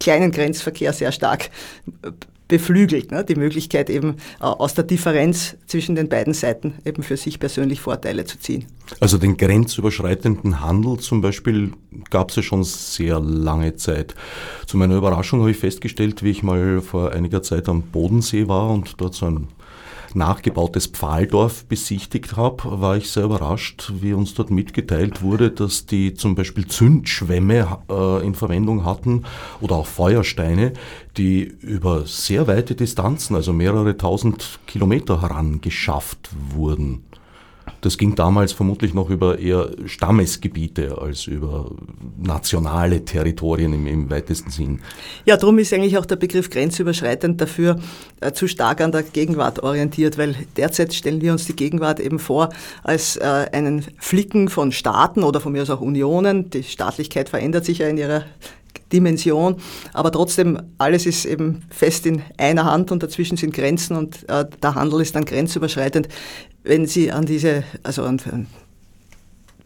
kleinen 0.00 0.32
Grenzverkehr 0.32 0.92
sehr 0.92 1.12
stark 1.12 1.50
beflügelt, 2.48 3.12
ne? 3.12 3.24
die 3.24 3.36
Möglichkeit 3.36 3.90
eben 3.90 4.16
äh, 4.40 4.44
aus 4.44 4.74
der 4.74 4.84
Differenz 4.84 5.56
zwischen 5.66 5.94
den 5.94 6.08
beiden 6.08 6.34
Seiten 6.34 6.74
eben 6.84 7.02
für 7.02 7.16
sich 7.16 7.38
persönlich 7.38 7.80
Vorteile 7.80 8.24
zu 8.24 8.38
ziehen. 8.38 8.64
Also 9.00 9.18
den 9.18 9.36
grenzüberschreitenden 9.36 10.62
Handel 10.62 10.98
zum 10.98 11.20
Beispiel 11.20 11.72
gab 12.10 12.30
es 12.30 12.36
ja 12.36 12.42
schon 12.42 12.64
sehr 12.64 13.20
lange 13.20 13.76
Zeit. 13.76 14.14
Zu 14.66 14.78
meiner 14.78 14.96
Überraschung 14.96 15.40
habe 15.40 15.50
ich 15.50 15.58
festgestellt, 15.58 16.22
wie 16.22 16.30
ich 16.30 16.42
mal 16.42 16.80
vor 16.80 17.12
einiger 17.12 17.42
Zeit 17.42 17.68
am 17.68 17.82
Bodensee 17.82 18.48
war 18.48 18.70
und 18.70 18.94
dort 18.98 19.14
so 19.14 19.26
ein 19.26 19.48
nachgebautes 20.14 20.86
Pfahldorf 20.86 21.64
besichtigt 21.64 22.36
habe, 22.36 22.80
war 22.80 22.96
ich 22.96 23.10
sehr 23.10 23.24
überrascht, 23.24 23.92
wie 24.00 24.12
uns 24.12 24.34
dort 24.34 24.50
mitgeteilt 24.50 25.22
wurde, 25.22 25.50
dass 25.50 25.86
die 25.86 26.14
zum 26.14 26.34
Beispiel 26.34 26.66
Zündschwämme 26.66 27.78
äh, 27.90 28.26
in 28.26 28.34
Verwendung 28.34 28.84
hatten 28.84 29.24
oder 29.60 29.76
auch 29.76 29.86
Feuersteine, 29.86 30.72
die 31.16 31.42
über 31.42 32.06
sehr 32.06 32.46
weite 32.46 32.74
Distanzen, 32.74 33.36
also 33.36 33.52
mehrere 33.52 33.96
tausend 33.96 34.60
Kilometer 34.66 35.20
herangeschafft 35.22 36.30
wurden. 36.50 37.04
Das 37.80 37.96
ging 37.96 38.14
damals 38.14 38.52
vermutlich 38.52 38.94
noch 38.94 39.08
über 39.10 39.38
eher 39.38 39.70
Stammesgebiete 39.86 40.98
als 41.00 41.26
über 41.26 41.70
nationale 42.16 43.04
Territorien 43.04 43.72
im, 43.72 43.86
im 43.86 44.10
weitesten 44.10 44.50
Sinn. 44.50 44.80
Ja, 45.24 45.36
darum 45.36 45.58
ist 45.58 45.72
eigentlich 45.72 45.96
auch 45.96 46.06
der 46.06 46.16
Begriff 46.16 46.50
grenzüberschreitend 46.50 47.40
dafür 47.40 47.78
äh, 48.20 48.32
zu 48.32 48.48
stark 48.48 48.80
an 48.80 48.92
der 48.92 49.04
Gegenwart 49.04 49.62
orientiert, 49.62 50.18
weil 50.18 50.34
derzeit 50.56 50.92
stellen 50.92 51.20
wir 51.20 51.32
uns 51.32 51.46
die 51.46 51.56
Gegenwart 51.56 52.00
eben 52.00 52.18
vor 52.18 52.48
als 52.82 53.16
äh, 53.16 53.46
einen 53.52 53.84
Flicken 53.98 54.48
von 54.48 54.72
Staaten 54.72 55.22
oder 55.22 55.40
von 55.40 55.52
mir 55.52 55.62
aus 55.62 55.70
auch 55.70 55.80
Unionen. 55.80 56.50
Die 56.50 56.64
Staatlichkeit 56.64 57.28
verändert 57.28 57.64
sich 57.64 57.78
ja 57.78 57.88
in 57.88 57.98
ihrer 57.98 58.24
Dimension, 58.92 59.56
aber 59.92 60.10
trotzdem 60.12 60.60
alles 60.78 61.06
ist 61.06 61.24
eben 61.24 61.62
fest 61.70 62.06
in 62.06 62.22
einer 62.38 62.64
Hand 62.64 62.90
und 62.90 63.02
dazwischen 63.02 63.36
sind 63.36 63.54
Grenzen 63.54 63.96
und 63.96 64.28
äh, 64.28 64.46
der 64.62 64.74
Handel 64.74 65.00
ist 65.00 65.14
dann 65.14 65.24
grenzüberschreitend 65.24 66.08
wenn 66.68 66.86
Sie 66.86 67.10
an 67.10 67.26
diese, 67.26 67.64
also 67.82 68.04
an, 68.04 68.20
an 68.30 68.46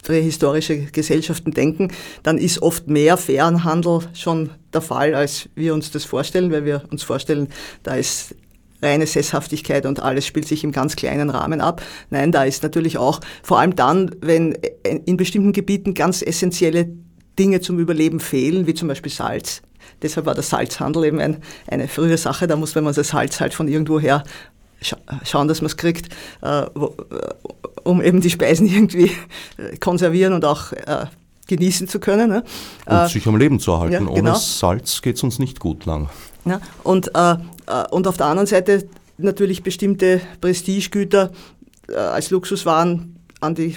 prähistorische 0.03 0.87
Gesellschaften 0.87 1.53
denken, 1.53 1.89
dann 2.23 2.39
ist 2.39 2.61
oft 2.61 2.89
mehr 2.89 3.17
Fernhandel 3.17 4.01
schon 4.15 4.51
der 4.73 4.81
Fall, 4.81 5.15
als 5.15 5.49
wir 5.55 5.75
uns 5.75 5.91
das 5.91 6.05
vorstellen, 6.05 6.51
weil 6.51 6.65
wir 6.65 6.83
uns 6.91 7.03
vorstellen, 7.03 7.49
da 7.83 7.95
ist 7.95 8.35
reine 8.81 9.07
Sesshaftigkeit 9.07 9.87
und 9.87 10.01
alles 10.01 10.27
spielt 10.27 10.49
sich 10.49 10.65
im 10.65 10.73
ganz 10.73 10.97
kleinen 10.97 11.31
Rahmen 11.31 11.61
ab. 11.61 11.83
Nein, 12.11 12.33
da 12.33 12.43
ist 12.43 12.65
natürlich 12.65 12.99
auch, 12.99 13.21
vor 13.45 13.61
allem 13.61 13.77
dann, 13.77 14.11
wenn 14.21 14.57
in 14.83 15.17
bestimmten 15.17 15.53
Gebieten 15.53 15.95
ganz 15.95 16.21
essentielle 16.21 16.89
Dinge 17.39 17.61
zum 17.61 17.79
Überleben 17.79 18.21
fehlen, 18.21 18.67
wie 18.67 18.75
zum 18.75 18.89
Beispiel 18.89 19.11
Salz, 19.11 19.63
deshalb 20.03 20.27
war 20.27 20.35
der 20.35 20.43
Salzhandel 20.43 21.05
eben 21.05 21.21
ein, 21.21 21.39
eine 21.67 21.89
frühe 21.89 22.17
Sache. 22.19 22.47
Da 22.47 22.57
musste 22.57 22.81
man 22.81 22.95
das 22.95 23.09
Salz 23.09 23.41
halt 23.41 23.55
von 23.55 23.69
irgendwoher 23.69 24.25
schauen, 25.25 25.49
dass 25.49 25.61
man 25.61 25.67
es 25.67 25.77
kriegt, 25.77 26.09
äh, 26.43 26.67
wo, 26.75 26.87
äh, 26.87 26.91
um 27.85 28.03
eben 28.03 28.21
die 28.21 28.31
Speisen 28.31 28.67
irgendwie 28.73 29.13
konservieren 29.81 30.33
und 30.33 30.45
auch 30.45 30.73
äh, 30.73 31.07
genießen 31.47 31.89
zu 31.89 32.01
können. 32.01 32.29
Ne? 32.29 32.45
Und 32.87 32.97
äh, 32.97 33.09
sich 33.09 33.27
am 33.27 33.37
Leben 33.37 33.61
zu 33.61 33.73
erhalten. 33.73 33.93
Ja, 33.93 33.99
genau. 34.01 34.13
Ohne 34.13 34.37
Salz 34.37 35.03
geht 35.03 35.17
es 35.17 35.23
uns 35.23 35.39
nicht 35.39 35.61
gut 35.61 35.87
lang. 35.87 36.09
Ja, 36.45 36.61
und, 36.83 37.13
äh, 37.15 37.37
und 37.91 38.07
auf 38.09 38.17
der 38.17 38.27
anderen 38.27 38.47
Seite 38.47 38.89
natürlich 39.19 39.63
bestimmte 39.63 40.21
Prestigegüter 40.41 41.31
als 41.95 42.31
Luxuswaren 42.31 43.17
an 43.41 43.55
die 43.55 43.77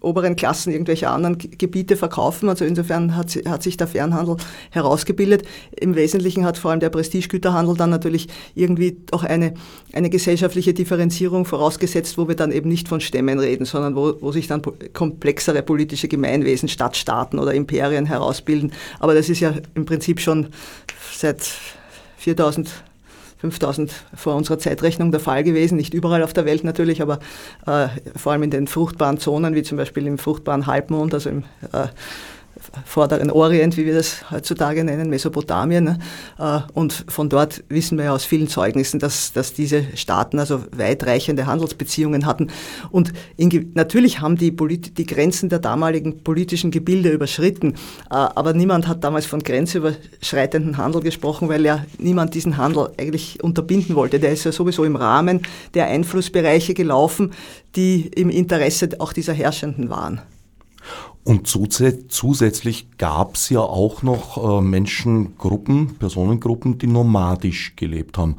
oberen 0.00 0.36
Klassen 0.36 0.72
irgendwelche 0.72 1.08
anderen 1.08 1.38
Gebiete 1.38 1.96
verkaufen. 1.96 2.48
Also 2.48 2.64
insofern 2.64 3.16
hat, 3.16 3.34
hat, 3.46 3.62
sich 3.62 3.76
der 3.76 3.88
Fernhandel 3.88 4.36
herausgebildet. 4.70 5.44
Im 5.78 5.94
Wesentlichen 5.96 6.44
hat 6.44 6.56
vor 6.56 6.70
allem 6.70 6.80
der 6.80 6.90
Prestigegüterhandel 6.90 7.76
dann 7.76 7.90
natürlich 7.90 8.28
irgendwie 8.54 8.96
auch 9.10 9.24
eine, 9.24 9.54
eine 9.92 10.10
gesellschaftliche 10.10 10.74
Differenzierung 10.74 11.44
vorausgesetzt, 11.44 12.16
wo 12.18 12.28
wir 12.28 12.36
dann 12.36 12.52
eben 12.52 12.68
nicht 12.68 12.88
von 12.88 13.00
Stämmen 13.00 13.38
reden, 13.38 13.64
sondern 13.64 13.96
wo, 13.96 14.14
wo 14.20 14.30
sich 14.32 14.46
dann 14.46 14.62
komplexere 14.92 15.62
politische 15.62 16.08
Gemeinwesen, 16.08 16.68
Stadtstaaten 16.68 17.38
oder 17.38 17.54
Imperien 17.54 18.06
herausbilden. 18.06 18.72
Aber 19.00 19.14
das 19.14 19.28
ist 19.28 19.40
ja 19.40 19.54
im 19.74 19.84
Prinzip 19.84 20.20
schon 20.20 20.48
seit 21.12 21.48
4000 22.18 22.70
5000 23.38 23.92
vor 24.14 24.34
unserer 24.34 24.58
Zeitrechnung 24.58 25.10
der 25.10 25.20
Fall 25.20 25.44
gewesen. 25.44 25.76
Nicht 25.76 25.94
überall 25.94 26.22
auf 26.22 26.32
der 26.32 26.44
Welt 26.44 26.64
natürlich, 26.64 27.02
aber 27.02 27.20
äh, 27.66 27.88
vor 28.16 28.32
allem 28.32 28.42
in 28.42 28.50
den 28.50 28.66
fruchtbaren 28.66 29.18
Zonen, 29.18 29.54
wie 29.54 29.62
zum 29.62 29.78
Beispiel 29.78 30.06
im 30.06 30.18
fruchtbaren 30.18 30.66
Halbmond, 30.66 31.14
also 31.14 31.30
im 31.30 31.44
äh, 31.72 31.88
vorderen 32.84 33.30
Orient, 33.30 33.76
wie 33.76 33.86
wir 33.86 33.94
das 33.94 34.30
heutzutage 34.30 34.84
nennen, 34.84 35.10
Mesopotamien. 35.10 35.84
Ne? 35.84 35.98
Äh, 36.38 36.60
und 36.74 37.04
von 37.08 37.28
dort 37.28 37.64
wissen 37.68 37.98
wir 37.98 38.06
ja 38.06 38.14
aus 38.14 38.24
vielen 38.24 38.48
Zeugnissen, 38.48 39.00
dass, 39.00 39.32
dass 39.32 39.52
diese 39.52 39.84
Staaten 39.96 40.38
also 40.38 40.64
weitreichende 40.76 41.46
Handelsbeziehungen 41.46 42.26
hatten. 42.26 42.48
Und 42.90 43.12
in, 43.36 43.72
natürlich 43.74 44.20
haben 44.20 44.36
die, 44.36 44.54
die 44.54 45.06
Grenzen 45.06 45.48
der 45.48 45.58
damaligen 45.58 46.22
politischen 46.22 46.70
Gebilde 46.70 47.10
überschritten. 47.10 47.74
Äh, 48.10 48.14
aber 48.14 48.52
niemand 48.52 48.88
hat 48.88 49.04
damals 49.04 49.26
von 49.26 49.40
grenzüberschreitenden 49.40 50.76
Handel 50.76 51.02
gesprochen, 51.02 51.48
weil 51.48 51.64
ja 51.64 51.84
niemand 51.98 52.34
diesen 52.34 52.56
Handel 52.56 52.90
eigentlich 52.98 53.42
unterbinden 53.42 53.94
wollte. 53.94 54.20
Der 54.20 54.32
ist 54.32 54.44
ja 54.44 54.52
sowieso 54.52 54.84
im 54.84 54.96
Rahmen 54.96 55.42
der 55.74 55.86
Einflussbereiche 55.86 56.74
gelaufen, 56.74 57.32
die 57.76 58.08
im 58.08 58.30
Interesse 58.30 58.88
auch 58.98 59.12
dieser 59.12 59.32
Herrschenden 59.32 59.90
waren. 59.90 60.20
Und 61.28 61.46
zusätzlich 61.46 62.96
gab 62.96 63.34
es 63.34 63.50
ja 63.50 63.60
auch 63.60 64.02
noch 64.02 64.60
äh, 64.60 64.62
Menschengruppen, 64.62 65.96
Personengruppen, 65.98 66.78
die 66.78 66.86
nomadisch 66.86 67.76
gelebt 67.76 68.16
haben. 68.16 68.36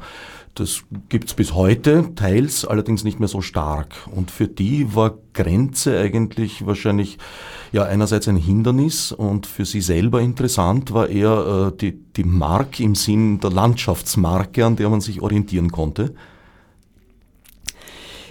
Das 0.56 0.82
gibt 1.08 1.28
es 1.28 1.34
bis 1.34 1.54
heute, 1.54 2.12
teils 2.16 2.64
allerdings 2.64 3.04
nicht 3.04 3.20
mehr 3.20 3.28
so 3.28 3.42
stark. 3.42 3.94
Und 4.10 4.32
für 4.32 4.48
die 4.48 4.92
war 4.92 5.14
Grenze 5.34 6.00
eigentlich 6.00 6.66
wahrscheinlich 6.66 7.18
ja 7.70 7.84
einerseits 7.84 8.26
ein 8.26 8.34
Hindernis 8.34 9.12
und 9.12 9.46
für 9.46 9.64
sie 9.64 9.82
selber 9.82 10.20
interessant 10.20 10.92
war 10.92 11.08
eher 11.08 11.70
äh, 11.72 11.76
die, 11.76 11.92
die 11.92 12.24
Mark 12.24 12.80
im 12.80 12.96
Sinn 12.96 13.38
der 13.38 13.50
Landschaftsmarke, 13.50 14.66
an 14.66 14.74
der 14.74 14.88
man 14.88 15.00
sich 15.00 15.22
orientieren 15.22 15.70
konnte. 15.70 16.12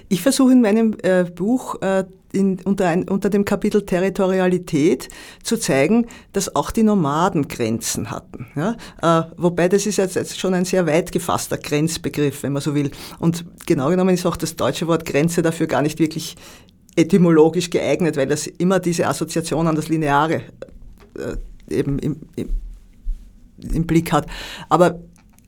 Ich 0.10 0.22
versuche 0.22 0.52
in 0.52 0.62
meinem 0.62 0.96
äh, 1.04 1.24
Buch 1.24 1.82
äh, 1.82 2.04
in, 2.34 2.60
unter, 2.64 2.88
ein, 2.88 3.08
unter 3.08 3.30
dem 3.30 3.46
Kapitel 3.46 3.86
Territorialität 3.86 5.10
zu 5.44 5.58
zeigen, 5.58 6.08
dass 6.34 6.56
auch 6.56 6.72
die 6.72 6.84
Nomaden 6.84 7.48
Grenzen 7.48 8.12
hatten. 8.12 8.48
Ja? 8.56 8.76
Äh, 9.02 9.32
wobei 9.38 9.70
das 9.70 9.86
ist 9.86 9.98
jetzt, 9.98 10.16
jetzt 10.16 10.40
schon 10.40 10.54
ein 10.54 10.66
sehr 10.66 10.86
weit 10.88 11.12
gefasster 11.12 11.58
Grenzbegriff, 11.58 12.44
wenn 12.44 12.54
man 12.54 12.62
so 12.62 12.76
will. 12.76 12.92
Und 13.20 13.46
genau 13.66 13.90
genommen 13.90 14.14
ist 14.14 14.26
auch 14.26 14.38
das 14.38 14.56
deutsche 14.56 14.88
Wort 14.88 15.06
Grenze 15.06 15.42
dafür 15.42 15.68
gar 15.68 15.82
nicht 15.82 16.00
wirklich 16.00 16.36
etymologisch 16.96 17.70
geeignet, 17.70 18.18
weil 18.18 18.28
das 18.28 18.48
immer 18.48 18.80
diese 18.80 19.08
Assoziation 19.08 19.68
an 19.68 19.76
das 19.76 19.90
Lineare 19.90 20.42
äh, 21.18 21.74
eben 21.74 22.00
im, 22.00 22.18
im, 22.36 22.50
im 23.74 23.86
Blick 23.86 24.12
hat. 24.12 24.26
Aber 24.70 25.00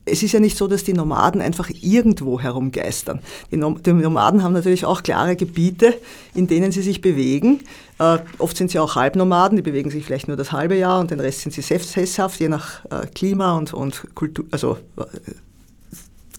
es 0.04 0.22
ist 0.22 0.32
ja 0.32 0.40
nicht 0.40 0.56
so, 0.56 0.66
dass 0.66 0.82
die 0.84 0.94
Nomaden 0.94 1.40
einfach 1.40 1.70
irgendwo 1.80 2.40
herumgeistern. 2.40 3.20
Die, 3.50 3.56
Nomaden 3.56 4.42
haben 4.42 4.52
natürlich 4.52 4.84
auch 4.84 5.02
klare 5.02 5.36
Gebiete, 5.36 5.94
in 6.34 6.48
denen 6.48 6.72
sie 6.72 6.82
sich 6.82 7.00
bewegen. 7.00 7.60
Äh, 7.98 8.18
oft 8.38 8.56
sind 8.56 8.70
sie 8.70 8.80
auch 8.80 8.96
Halbnomaden, 8.96 9.56
die 9.56 9.62
bewegen 9.62 9.90
sich 9.90 10.04
vielleicht 10.04 10.26
nur 10.26 10.36
das 10.36 10.50
halbe 10.50 10.76
Jahr 10.76 11.00
und 11.00 11.10
den 11.10 11.20
Rest 11.20 11.42
sind 11.42 11.52
sie 11.52 11.62
sesshaft, 11.62 12.40
je 12.40 12.48
nach 12.48 12.84
äh, 12.86 13.06
Klima 13.14 13.56
und, 13.56 13.72
und 13.72 14.14
Kultur, 14.14 14.44
also 14.50 14.78
äh, 14.96 15.02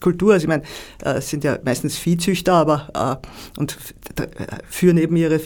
Kultur. 0.03 0.33
Also 0.33 0.43
ich 0.43 0.49
meine, 0.49 0.63
äh, 1.03 1.19
sind 1.21 1.43
ja 1.43 1.57
meistens 1.63 1.97
Viehzüchter, 1.97 2.53
aber 2.53 3.21
äh, 3.23 3.59
und 3.59 3.77
führen 4.69 4.97
eben 4.97 5.15
ihre, 5.15 5.41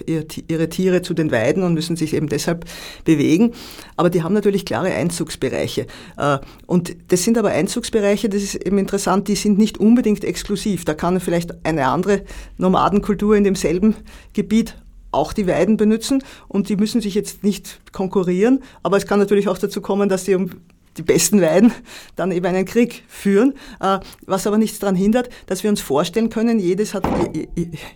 ihre 0.48 0.70
Tiere 0.70 1.02
zu 1.02 1.14
den 1.14 1.32
Weiden 1.32 1.64
und 1.64 1.74
müssen 1.74 1.96
sich 1.96 2.14
eben 2.14 2.28
deshalb 2.28 2.66
bewegen. 3.06 3.54
Aber 3.96 4.10
die 4.10 4.24
haben 4.24 4.34
natürlich 4.34 4.66
klare 4.66 4.92
Einzugsbereiche. 4.92 5.88
Äh, 6.18 6.40
und 6.66 6.96
das 7.08 7.24
sind 7.24 7.38
aber 7.38 7.50
Einzugsbereiche, 7.50 8.28
das 8.28 8.44
ist 8.44 8.56
eben 8.56 8.78
interessant, 8.78 9.30
die 9.30 9.36
sind 9.36 9.58
nicht 9.58 9.78
unbedingt 9.78 10.26
exklusiv. 10.26 10.84
Da 10.84 10.94
kann 10.94 11.22
vielleicht 11.22 11.66
eine 11.66 11.88
andere 11.88 12.24
Nomadenkultur 12.58 13.36
in 13.38 13.46
demselben 13.46 13.96
Gebiet 14.34 14.76
auch 15.12 15.34
die 15.34 15.48
Weiden 15.48 15.78
benutzen 15.78 16.24
und 16.48 16.70
die 16.70 16.76
müssen 16.76 17.00
sich 17.02 17.16
jetzt 17.16 17.44
nicht 17.44 17.80
konkurrieren, 17.94 18.62
aber 18.84 18.98
es 18.98 19.06
kann 19.08 19.20
natürlich 19.20 19.48
auch 19.48 19.58
dazu 19.58 19.80
kommen, 19.82 20.10
dass 20.10 20.26
sie 20.26 20.36
um 20.36 20.50
die 20.98 21.04
besten 21.04 21.42
Weiden 21.42 21.72
dann 22.16 22.32
eben 22.32 22.46
einen 22.46 22.66
Krieg 22.66 23.04
führen, 23.08 23.54
äh, 23.80 24.00
was 24.26 24.48
aber 24.48 24.58
nichts 24.58 24.80
daran 24.80 24.96
hindert, 24.96 25.30
dass 25.46 25.64
wir 25.64 25.70
uns 25.70 25.82
vorstellen 25.82 26.30
können, 26.30 26.60
jedes 26.60 26.94
hat 26.94 27.08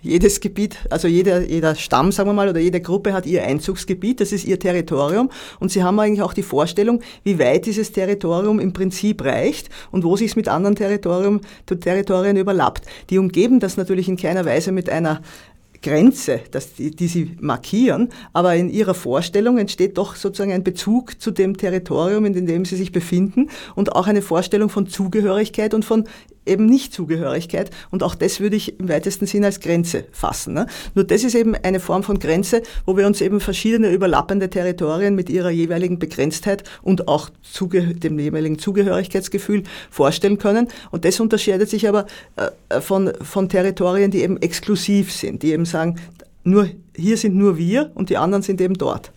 jedes 0.02 0.40
Gebiet, 0.40 0.78
also 0.90 1.08
jeder, 1.08 1.42
jeder 1.42 1.76
Stamm, 1.76 2.12
sagen 2.12 2.30
wir 2.30 2.34
mal, 2.34 2.50
oder 2.50 2.60
jede 2.60 2.82
Gruppe 2.82 3.14
hat 3.14 3.26
ihr 3.26 3.44
Einzugsgebiet, 3.44 4.20
das 4.22 4.32
ist 4.32 4.46
ihr 4.46 4.60
Territorium 4.60 5.30
und 5.60 5.72
sie 5.72 5.84
haben 5.84 6.00
eigentlich 6.00 6.22
auch 6.22 6.34
die 6.34 6.44
Vorstellung, 6.44 7.02
wie 7.24 7.40
weit 7.40 7.66
dieses 7.66 7.92
Territorium 7.92 8.60
im 8.60 8.74
Prinzip 8.74 9.24
reicht 9.24 9.70
und 9.92 10.04
wo 10.04 10.16
sich 10.16 10.32
es 10.32 10.36
mit 10.36 10.48
anderen 10.48 10.76
Territorium, 10.76 11.42
Territorien 11.66 12.38
überlappt. 12.38 12.86
Die 13.10 13.18
umgeben 13.18 13.60
das 13.60 13.78
natürlich 13.78 14.08
in 14.08 14.18
keiner 14.18 14.46
Weise 14.46 14.72
mit 14.72 14.90
einer 14.90 15.22
Grenze, 15.82 16.42
dass 16.52 16.74
die, 16.74 16.92
die 16.92 17.08
sie 17.08 17.36
markieren, 17.40 18.10
aber 18.34 18.56
in 18.56 18.70
ihrer 18.70 18.94
Vorstellung 18.94 19.58
entsteht 19.58 19.98
doch 19.98 20.16
sozusagen 20.16 20.52
ein 20.52 20.64
Bezug 20.64 21.20
zu 21.20 21.32
dem 21.32 21.58
Territorium, 21.58 22.26
in 22.26 22.46
dem 22.46 22.66
sie 22.66 22.76
sich 22.76 22.92
befinden 22.92 23.50
und 23.76 23.96
auch 23.96 24.08
eine 24.08 24.22
Vorstellung 24.22 24.70
von 24.70 24.88
Zugehörigkeit 24.88 25.74
und 25.74 25.84
von 25.84 26.06
eben 26.46 26.66
Nicht-Zugehörigkeit. 26.66 27.72
Und 27.90 28.04
auch 28.04 28.16
das 28.16 28.40
würde 28.40 28.56
ich 28.56 28.80
im 28.80 28.90
weitesten 28.90 29.26
Sinn 29.26 29.46
als 29.46 29.60
Grenze 29.60 30.06
fassen. 30.12 30.54
Ne? 30.54 30.68
Nur 30.96 31.06
das 31.06 31.24
ist 31.24 31.36
eben 31.36 31.56
eine 31.56 31.80
Form 31.80 32.04
von 32.04 32.20
Grenze, 32.20 32.64
wo 32.86 32.98
wir 32.98 33.08
uns 33.08 33.22
eben 33.22 33.40
verschiedene 33.40 33.92
überlappende 33.92 34.50
Territorien 34.50 35.16
mit 35.16 35.30
ihrer 35.30 35.50
jeweiligen 35.50 36.00
Begrenztheit 36.00 36.64
und 36.82 37.08
auch 37.08 37.30
dem 37.62 38.20
jeweiligen 38.20 38.60
Zugehörigkeitsgefühl 38.60 39.64
vorstellen 39.90 40.38
können. 40.38 40.68
Und 40.92 41.06
das 41.06 41.20
unterscheidet 41.20 41.70
sich 41.70 41.88
aber 41.88 42.08
äh, 42.36 42.82
von, 42.82 43.12
von 43.22 43.50
Territorien, 43.50 44.12
die 44.12 44.24
eben 44.24 44.42
exklusiv 44.42 45.12
sind, 45.12 45.44
die 45.44 45.52
eben 45.52 45.66
sagen, 45.66 46.00
nur, 46.44 46.70
hier 46.96 47.18
sind 47.18 47.36
nur 47.36 47.58
wir 47.58 47.92
und 47.94 48.10
die 48.10 48.18
anderen 48.18 48.42
sind 48.42 48.62
eben 48.62 48.74
dort. 48.74 49.12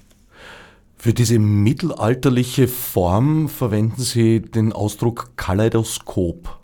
Für 0.97 1.13
diese 1.13 1.39
mittelalterliche 1.39 2.69
Form 2.69 3.49
verwenden 3.49 4.01
Sie 4.01 4.41
den 4.41 4.73
Ausdruck 4.73 5.33
Kaleidoskop. 5.37 6.59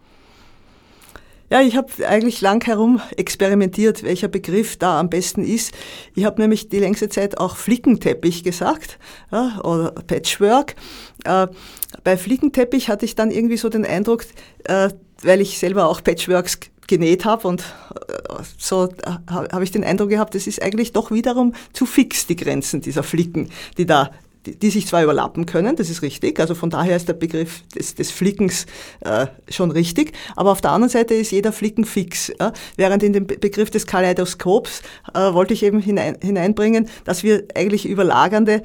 Ja, 1.50 1.60
ich 1.60 1.76
habe 1.76 1.90
eigentlich 2.06 2.40
lang 2.40 2.64
herum 2.64 3.00
experimentiert, 3.16 4.04
welcher 4.04 4.28
Begriff 4.28 4.76
da 4.76 5.00
am 5.00 5.10
besten 5.10 5.42
ist. 5.42 5.74
Ich 6.14 6.24
habe 6.24 6.40
nämlich 6.40 6.68
die 6.68 6.78
längste 6.78 7.08
Zeit 7.08 7.38
auch 7.38 7.56
Flickenteppich 7.56 8.44
gesagt 8.44 9.00
ja, 9.32 9.60
oder 9.64 9.90
Patchwork. 9.90 10.76
Äh, 11.24 11.48
bei 12.04 12.16
Flickenteppich 12.16 12.88
hatte 12.88 13.04
ich 13.04 13.16
dann 13.16 13.32
irgendwie 13.32 13.56
so 13.56 13.68
den 13.68 13.84
Eindruck, 13.84 14.26
äh, 14.62 14.90
weil 15.22 15.40
ich 15.40 15.58
selber 15.58 15.88
auch 15.88 16.04
Patchworks 16.04 16.60
genäht 16.86 17.24
habe 17.24 17.48
und 17.48 17.62
äh, 17.62 18.42
so 18.56 18.84
äh, 18.84 19.10
habe 19.28 19.64
ich 19.64 19.72
den 19.72 19.82
Eindruck 19.82 20.10
gehabt, 20.10 20.36
es 20.36 20.46
ist 20.46 20.62
eigentlich 20.62 20.92
doch 20.92 21.10
wiederum 21.10 21.54
zu 21.72 21.84
fix, 21.84 22.28
die 22.28 22.36
Grenzen 22.36 22.80
dieser 22.80 23.02
Flicken, 23.02 23.50
die 23.76 23.86
da 23.86 24.12
die, 24.46 24.58
die 24.58 24.70
sich 24.70 24.86
zwar 24.86 25.02
überlappen 25.02 25.46
können, 25.46 25.76
das 25.76 25.90
ist 25.90 26.02
richtig, 26.02 26.40
also 26.40 26.54
von 26.54 26.70
daher 26.70 26.96
ist 26.96 27.08
der 27.08 27.14
Begriff 27.14 27.62
des, 27.68 27.94
des 27.94 28.10
Flickens 28.10 28.66
äh, 29.00 29.26
schon 29.48 29.70
richtig, 29.70 30.12
aber 30.36 30.50
auf 30.52 30.60
der 30.60 30.72
anderen 30.72 30.90
Seite 30.90 31.14
ist 31.14 31.30
jeder 31.30 31.52
Flicken 31.52 31.84
fix. 31.84 32.30
Äh? 32.30 32.52
Während 32.76 33.02
in 33.02 33.12
dem 33.12 33.26
Begriff 33.26 33.70
des 33.70 33.86
Kaleidoskops 33.86 34.82
äh, 35.14 35.32
wollte 35.32 35.54
ich 35.54 35.62
eben 35.62 35.80
hinein, 35.80 36.16
hineinbringen, 36.22 36.88
dass 37.04 37.22
wir 37.22 37.44
eigentlich 37.54 37.86
überlagernde 37.86 38.62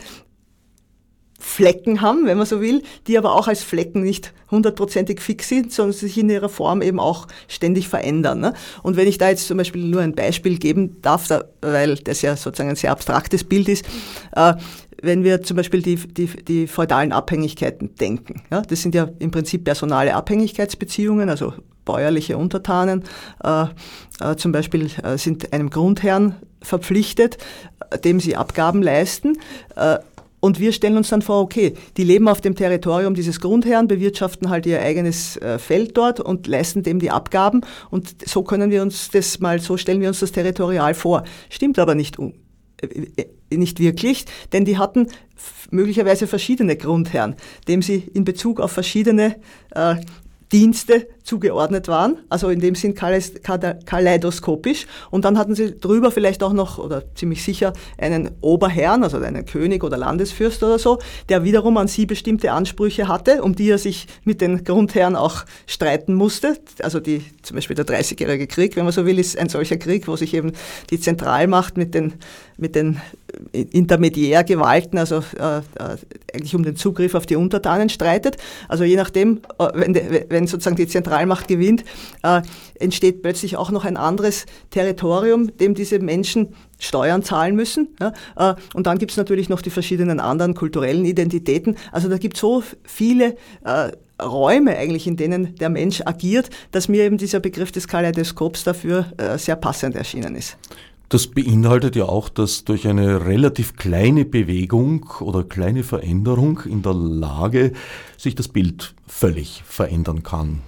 Flecken 1.38 2.02
haben, 2.02 2.26
wenn 2.26 2.38
man 2.38 2.48
so 2.48 2.62
will, 2.62 2.82
die 3.08 3.18
aber 3.18 3.36
auch 3.36 3.48
als 3.48 3.62
Flecken 3.62 4.02
nicht 4.02 4.34
hundertprozentig 4.50 5.20
fix 5.20 5.50
sind, 5.50 5.72
sondern 5.72 5.94
sich 5.94 6.18
in 6.18 6.30
ihrer 6.30 6.50
Form 6.50 6.82
eben 6.82 7.00
auch 7.00 7.28
ständig 7.48 7.90
verändern. 7.90 8.40
Ne? 8.40 8.54
Und 8.84 8.96
wenn 8.96 9.08
ich 9.08 9.18
da 9.18 9.30
jetzt 9.30 9.48
zum 9.48 9.58
Beispiel 9.58 9.84
nur 9.84 10.02
ein 10.02 10.16
Beispiel 10.16 10.58
geben 10.58 11.02
darf, 11.02 11.28
da, 11.28 11.44
weil 11.62 11.96
das 11.98 12.22
ja 12.22 12.38
sozusagen 12.38 12.70
ein 12.70 12.76
sehr 12.76 12.92
abstraktes 12.92 13.44
Bild 13.44 13.68
ist, 13.68 13.86
äh, 14.36 14.54
wenn 15.06 15.24
wir 15.24 15.42
zum 15.42 15.58
Beispiel 15.58 15.82
die, 15.82 15.96
die, 15.96 16.28
die 16.28 16.68
feudalen 16.68 17.12
Abhängigkeiten 17.12 17.96
denken. 17.96 18.44
Ja, 18.52 18.62
das 18.62 18.82
sind 18.82 18.96
ja 18.96 19.10
im 19.20 19.32
Prinzip 19.32 19.64
personale 19.64 20.16
Abhängigkeitsbeziehungen, 20.16 21.30
also 21.30 21.54
bäuerliche 21.86 22.38
Untertanen 22.38 23.04
äh, 23.44 23.66
äh, 24.20 24.36
zum 24.36 24.52
Beispiel 24.52 24.90
äh, 25.04 25.18
sind 25.18 25.54
einem 25.54 25.70
Grundherrn 25.70 26.36
verpflichtet, 26.62 27.38
äh, 27.92 28.00
dem 28.00 28.20
sie 28.20 28.36
Abgaben 28.36 28.82
leisten. 28.82 29.38
Äh, 29.76 30.00
und 30.40 30.60
wir 30.60 30.74
stellen 30.74 30.98
uns 30.98 31.10
dann 31.10 31.24
vor, 31.24 31.42
okay, 31.42 31.74
die 31.98 32.04
leben 32.04 32.28
auf 32.28 32.40
dem 32.40 32.56
Territorium 32.56 33.16
dieses 33.16 33.40
Grundherrn, 33.40 33.88
bewirtschaften 33.88 34.50
halt 34.50 34.68
ihr 34.68 34.80
eigenes 34.80 35.38
äh, 35.38 35.58
Feld 35.58 35.98
dort 35.98 36.20
und 36.20 36.46
leisten 36.46 36.84
dem 36.84 37.00
die 37.00 37.10
Abgaben. 37.10 37.62
Und 37.90 38.28
so 38.28 38.44
können 38.44 38.70
wir 38.70 38.82
uns 38.82 39.10
das 39.10 39.40
mal, 39.40 39.60
so 39.60 39.78
stellen 39.78 40.02
wir 40.02 40.08
uns 40.08 40.20
das 40.20 40.32
territorial 40.32 40.94
vor. 40.94 41.24
Stimmt 41.50 41.80
aber 41.80 41.96
nicht, 41.96 42.18
nicht 43.52 43.80
wirklich, 43.80 44.26
denn 44.54 44.66
die 44.66 44.78
hatten 44.78 45.08
möglicherweise 45.72 46.28
verschiedene 46.28 46.76
Grundherren, 46.76 47.36
dem 47.68 47.82
sie 47.82 48.04
in 48.14 48.24
Bezug 48.24 48.60
auf 48.60 48.72
verschiedene 48.72 49.36
äh, 49.72 49.96
Dienste 50.52 51.08
zugeordnet 51.24 51.88
waren, 51.88 52.20
also 52.30 52.50
in 52.50 52.60
dem 52.60 52.76
Sinn 52.76 52.94
kaleidoskopisch. 52.94 54.86
Und 55.10 55.26
dann 55.26 55.38
hatten 55.38 55.56
sie 55.56 55.78
drüber 55.78 56.12
vielleicht 56.12 56.44
auch 56.44 56.54
noch, 56.54 56.78
oder 56.78 57.04
ziemlich 57.16 57.44
sicher, 57.44 57.74
einen 57.98 58.30
Oberherrn, 58.42 59.04
also 59.04 59.18
einen 59.18 59.46
König 59.46 59.84
oder 59.84 59.98
Landesfürst 59.98 60.62
oder 60.64 60.78
so, 60.78 61.00
der 61.30 61.44
wiederum 61.44 61.78
an 61.78 61.88
sie 61.88 62.06
bestimmte 62.06 62.52
Ansprüche 62.52 63.08
hatte, 63.08 63.42
um 63.42 63.56
die 63.56 63.70
er 63.70 63.80
sich 63.80 64.08
mit 64.24 64.40
den 64.40 64.64
Grundherren 64.64 65.16
auch 65.16 65.46
streiten 65.66 66.14
musste. 66.14 66.58
Also 66.82 67.00
die, 67.00 67.26
zum 67.42 67.56
Beispiel 67.56 67.76
der 67.76 67.86
Dreißigjährige 67.86 68.46
Krieg, 68.48 68.76
wenn 68.76 68.86
man 68.86 68.94
so 68.94 69.06
will, 69.06 69.18
ist 69.18 69.38
ein 69.38 69.50
solcher 69.50 69.78
Krieg, 69.78 70.08
wo 70.08 70.16
sich 70.16 70.36
eben 70.36 70.54
die 70.92 71.00
Zentralmacht 71.00 71.76
mit 71.76 71.96
den, 71.96 72.14
mit 72.58 72.76
den 72.76 73.02
Intermediärgewalten, 73.52 74.98
also 75.00 75.18
äh, 75.38 75.58
äh, 75.58 75.62
eigentlich 76.34 76.56
um 76.56 76.64
den 76.64 76.76
Zugriff 76.76 77.16
auf 77.16 77.26
die 77.26 77.36
Untertanen 77.36 77.90
streitet. 77.90 78.38
Also 78.68 78.84
je 78.84 78.96
nachdem, 78.96 79.42
äh, 79.60 79.68
wenn, 79.74 79.94
de, 79.94 80.26
wenn 80.30 80.48
sozusagen 80.48 80.76
die 80.76 80.88
Zentralmacht 80.88 81.48
gewinnt, 81.48 81.84
äh, 82.24 82.42
entsteht 82.80 83.22
plötzlich 83.22 83.58
auch 83.58 83.72
noch 83.72 83.86
ein 83.86 83.98
anderes 83.98 84.46
Territorium, 84.70 85.56
dem 85.58 85.76
diese 85.76 86.00
Menschen 86.00 86.56
Steuern 86.80 87.24
zahlen 87.24 87.56
müssen. 87.56 87.96
Ja? 88.00 88.14
Äh, 88.36 88.56
und 88.74 88.88
dann 88.88 88.98
gibt 88.98 89.12
es 89.12 89.18
natürlich 89.18 89.50
noch 89.50 89.62
die 89.62 89.70
verschiedenen 89.70 90.20
anderen 90.20 90.54
kulturellen 90.54 91.06
Identitäten. 91.06 91.78
Also 91.92 92.10
da 92.10 92.18
gibt 92.18 92.36
es 92.36 92.42
so 92.42 92.64
viele 92.84 93.36
äh, 93.64 93.92
Räume 94.22 94.78
eigentlich, 94.78 95.08
in 95.08 95.18
denen 95.18 95.56
der 95.56 95.70
Mensch 95.70 96.02
agiert, 96.06 96.50
dass 96.72 96.88
mir 96.88 97.04
eben 97.04 97.18
dieser 97.18 97.42
Begriff 97.42 97.74
des 97.74 97.90
Kaleidoskops 97.90 98.64
dafür 98.64 99.08
sehr 99.36 99.58
passend 99.58 99.98
erschienen 99.98 100.36
ist. 100.36 100.56
Das 101.10 101.28
beinhaltet 101.28 101.96
ja 101.96 102.06
auch, 102.06 102.30
dass 102.30 102.66
durch 102.66 102.88
eine 102.88 103.26
relativ 103.26 103.76
kleine 103.76 104.26
Bewegung 104.26 105.06
oder 105.20 105.44
kleine 105.44 105.84
Veränderung 105.84 106.62
in 106.66 106.82
der 106.82 106.94
Lage 106.94 107.74
sich 108.18 108.36
das 108.36 108.48
Bild 108.48 108.96
völlig 109.08 109.64
verändern 109.66 110.24
kann 110.24 110.62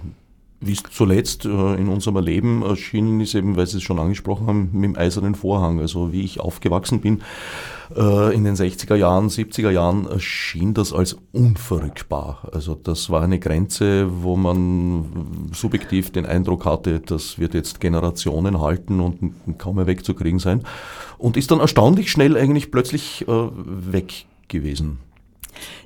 wie 0.60 0.72
es 0.72 0.82
zuletzt 0.90 1.44
äh, 1.44 1.74
in 1.74 1.88
unserem 1.88 2.18
Leben 2.18 2.62
erschienen 2.62 3.20
ist, 3.20 3.34
eben 3.34 3.56
weil 3.56 3.66
Sie 3.66 3.76
es 3.76 3.82
schon 3.84 3.98
angesprochen 3.98 4.46
haben, 4.46 4.70
mit 4.72 4.84
dem 4.84 4.96
eisernen 4.96 5.34
Vorhang. 5.34 5.78
Also 5.78 6.12
wie 6.12 6.22
ich 6.22 6.40
aufgewachsen 6.40 7.00
bin 7.00 7.22
in 7.94 8.44
den 8.44 8.54
60er 8.54 8.96
Jahren, 8.96 9.28
70er 9.28 9.70
Jahren, 9.70 10.06
erschien 10.06 10.74
das 10.74 10.92
als 10.92 11.16
unverrückbar. 11.32 12.48
Also 12.52 12.74
das 12.74 13.10
war 13.10 13.22
eine 13.22 13.38
Grenze, 13.38 14.08
wo 14.22 14.36
man 14.36 15.50
subjektiv 15.52 16.10
den 16.10 16.26
Eindruck 16.26 16.66
hatte, 16.66 17.00
das 17.00 17.38
wird 17.38 17.54
jetzt 17.54 17.80
Generationen 17.80 18.60
halten 18.60 19.00
und 19.00 19.32
kaum 19.58 19.76
mehr 19.76 19.86
wegzukriegen 19.86 20.38
sein. 20.38 20.64
Und 21.16 21.36
ist 21.36 21.50
dann 21.50 21.60
erstaunlich 21.60 22.10
schnell 22.10 22.36
eigentlich 22.36 22.70
plötzlich 22.70 23.26
äh, 23.26 23.32
weg 23.32 24.26
gewesen. 24.48 24.98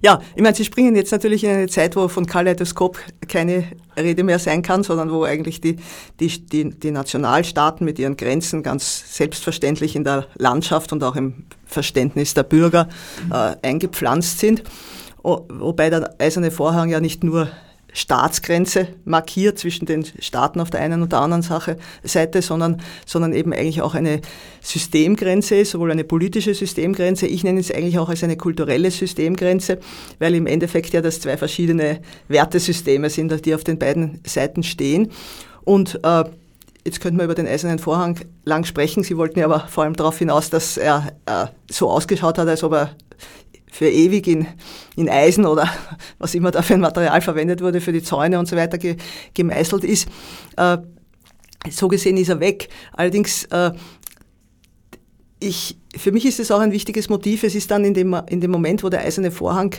Ja, 0.00 0.20
ich 0.34 0.42
meine, 0.42 0.54
Sie 0.54 0.64
springen 0.64 0.96
jetzt 0.96 1.12
natürlich 1.12 1.44
in 1.44 1.50
eine 1.50 1.68
Zeit, 1.68 1.96
wo 1.96 2.08
von 2.08 2.26
Kaleidoskop 2.26 2.98
keine 3.28 3.64
Rede 3.96 4.24
mehr 4.24 4.38
sein 4.38 4.62
kann, 4.62 4.82
sondern 4.82 5.10
wo 5.10 5.24
eigentlich 5.24 5.60
die, 5.60 5.76
die, 6.20 6.46
die, 6.46 6.70
die 6.70 6.90
Nationalstaaten 6.90 7.84
mit 7.84 7.98
ihren 7.98 8.16
Grenzen 8.16 8.62
ganz 8.62 9.16
selbstverständlich 9.16 9.96
in 9.96 10.04
der 10.04 10.26
Landschaft 10.36 10.92
und 10.92 11.02
auch 11.04 11.16
im 11.16 11.44
Verständnis 11.64 12.34
der 12.34 12.42
Bürger 12.42 12.88
äh, 13.30 13.56
eingepflanzt 13.62 14.38
sind. 14.38 14.62
Wobei 15.22 15.88
der 15.88 16.16
eiserne 16.18 16.50
Vorhang 16.50 16.88
ja 16.88 17.00
nicht 17.00 17.22
nur 17.22 17.48
Staatsgrenze 17.92 18.88
markiert 19.04 19.58
zwischen 19.58 19.86
den 19.86 20.04
Staaten 20.20 20.60
auf 20.60 20.70
der 20.70 20.80
einen 20.80 21.02
und 21.02 21.12
der 21.12 21.20
anderen 21.20 21.42
Sache, 21.42 21.76
Seite, 22.02 22.42
sondern, 22.42 22.80
sondern 23.06 23.32
eben 23.32 23.52
eigentlich 23.52 23.82
auch 23.82 23.94
eine 23.94 24.20
Systemgrenze 24.60 25.56
ist, 25.56 25.72
sowohl 25.72 25.90
eine 25.90 26.04
politische 26.04 26.54
Systemgrenze, 26.54 27.26
ich 27.26 27.44
nenne 27.44 27.60
es 27.60 27.70
eigentlich 27.70 27.98
auch 27.98 28.08
als 28.08 28.24
eine 28.24 28.36
kulturelle 28.36 28.90
Systemgrenze, 28.90 29.78
weil 30.18 30.34
im 30.34 30.46
Endeffekt 30.46 30.92
ja 30.92 31.00
das 31.00 31.20
zwei 31.20 31.36
verschiedene 31.36 32.00
Wertesysteme 32.28 33.10
sind, 33.10 33.44
die 33.44 33.54
auf 33.54 33.64
den 33.64 33.78
beiden 33.78 34.20
Seiten 34.26 34.62
stehen. 34.62 35.10
Und 35.64 36.00
äh, 36.02 36.24
Jetzt 36.84 37.00
könnten 37.00 37.18
wir 37.18 37.26
über 37.26 37.36
den 37.36 37.46
Eisernen 37.46 37.78
Vorhang 37.78 38.18
lang 38.44 38.64
sprechen. 38.64 39.04
Sie 39.04 39.16
wollten 39.16 39.38
ja 39.38 39.44
aber 39.44 39.60
vor 39.68 39.84
allem 39.84 39.94
darauf 39.94 40.18
hinaus, 40.18 40.50
dass 40.50 40.76
er 40.76 41.12
äh, 41.26 41.46
so 41.70 41.88
ausgeschaut 41.88 42.38
hat, 42.38 42.48
als 42.48 42.64
ob 42.64 42.72
er 42.72 42.96
für 43.72 43.88
ewig 43.88 44.28
in, 44.28 44.46
in 44.96 45.08
Eisen 45.08 45.46
oder 45.46 45.66
was 46.18 46.34
immer 46.34 46.50
da 46.50 46.60
für 46.60 46.74
ein 46.74 46.80
Material 46.80 47.22
verwendet 47.22 47.62
wurde, 47.62 47.80
für 47.80 47.92
die 47.92 48.02
Zäune 48.02 48.38
und 48.38 48.46
so 48.46 48.54
weiter 48.54 48.76
ge, 48.76 48.96
gemeißelt 49.32 49.82
ist. 49.82 50.08
Äh, 50.58 50.76
so 51.70 51.88
gesehen 51.88 52.18
ist 52.18 52.28
er 52.28 52.38
weg. 52.38 52.68
Allerdings, 52.92 53.44
äh, 53.44 53.72
ich, 55.42 55.76
für 55.96 56.12
mich 56.12 56.24
ist 56.24 56.40
es 56.40 56.50
auch 56.50 56.60
ein 56.60 56.72
wichtiges 56.72 57.08
Motiv. 57.08 57.42
Es 57.42 57.54
ist 57.54 57.70
dann 57.70 57.84
in 57.84 57.94
dem, 57.94 58.14
in 58.28 58.40
dem 58.40 58.50
Moment, 58.50 58.82
wo 58.82 58.88
der 58.88 59.00
eiserne 59.00 59.30
Vorhang 59.30 59.74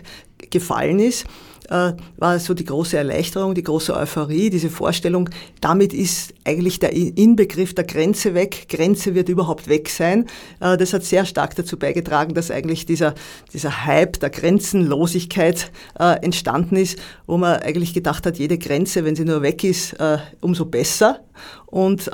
gefallen 0.49 0.99
ist, 0.99 1.26
äh, 1.69 1.93
war 2.17 2.39
so 2.39 2.54
die 2.54 2.65
große 2.65 2.97
Erleichterung, 2.97 3.56
die 3.56 3.63
große 3.63 3.95
Euphorie, 3.95 4.49
diese 4.49 4.69
Vorstellung, 4.69 5.30
damit 5.62 5.93
ist 5.93 6.34
eigentlich 6.43 6.80
der 6.80 6.93
Inbegriff 6.93 7.73
der 7.73 7.86
Grenze 7.86 8.34
weg, 8.34 8.67
Grenze 8.69 9.15
wird 9.15 9.30
überhaupt 9.30 9.67
weg 9.69 9.89
sein. 9.89 10.26
Äh, 10.60 10.78
das 10.78 10.93
hat 10.93 11.04
sehr 11.04 11.26
stark 11.26 11.56
dazu 11.56 11.80
beigetragen, 11.80 12.34
dass 12.34 12.52
eigentlich 12.52 12.86
dieser, 12.86 13.15
dieser 13.54 13.86
Hype 13.86 14.19
der 14.19 14.30
Grenzenlosigkeit 14.30 15.71
äh, 15.97 16.17
entstanden 16.23 16.76
ist, 16.76 16.99
wo 17.28 17.38
man 17.38 17.62
eigentlich 17.62 17.93
gedacht 17.93 18.26
hat, 18.26 18.38
jede 18.38 18.58
Grenze, 18.58 19.06
wenn 19.06 19.15
sie 19.15 19.26
nur 19.26 19.41
weg 19.41 19.63
ist, 19.63 19.95
umso 20.41 20.65
besser. 20.65 21.21
Und 21.65 22.10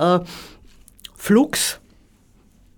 Flux, 1.16 1.80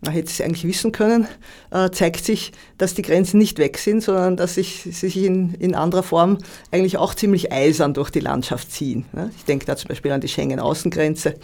man 0.01 0.13
hätte 0.13 0.29
es 0.29 0.41
eigentlich 0.41 0.65
wissen 0.65 0.91
können, 0.91 1.27
äh, 1.69 1.91
zeigt 1.91 2.25
sich, 2.25 2.51
dass 2.77 2.95
die 2.95 3.03
Grenzen 3.03 3.37
nicht 3.37 3.59
weg 3.59 3.77
sind, 3.77 4.01
sondern 4.01 4.35
dass 4.35 4.55
sich, 4.55 4.87
sich 4.91 5.17
in, 5.17 5.53
in 5.55 5.75
anderer 5.75 6.01
Form 6.01 6.39
eigentlich 6.71 6.97
auch 6.97 7.13
ziemlich 7.13 7.51
eisern 7.51 7.93
durch 7.93 8.09
die 8.09 8.19
Landschaft 8.19 8.71
ziehen. 8.71 9.05
Ne? 9.13 9.31
Ich 9.37 9.45
denke 9.45 9.65
da 9.65 9.75
zum 9.75 9.89
Beispiel 9.89 10.11
an 10.11 10.21
die 10.21 10.27
Schengen-Außengrenze, 10.27 11.35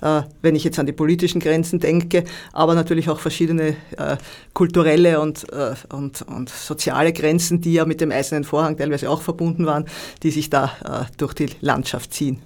äh, 0.00 0.22
wenn 0.42 0.54
ich 0.54 0.62
jetzt 0.62 0.78
an 0.78 0.86
die 0.86 0.92
politischen 0.92 1.40
Grenzen 1.40 1.80
denke, 1.80 2.24
aber 2.52 2.74
natürlich 2.74 3.10
auch 3.10 3.18
verschiedene 3.18 3.76
äh, 3.96 4.16
kulturelle 4.52 5.20
und, 5.20 5.44
und, 5.92 6.22
und 6.22 6.48
soziale 6.48 7.12
Grenzen, 7.12 7.60
die 7.60 7.74
ja 7.74 7.84
mit 7.84 8.00
dem 8.00 8.12
Eisernen 8.12 8.44
Vorhang 8.44 8.76
teilweise 8.76 9.10
auch 9.10 9.22
verbunden 9.22 9.66
waren, 9.66 9.86
die 10.22 10.30
sich 10.30 10.50
da 10.50 11.08
durch 11.16 11.34
die 11.34 11.48
Landschaft 11.60 12.12
ziehen. 12.12 12.40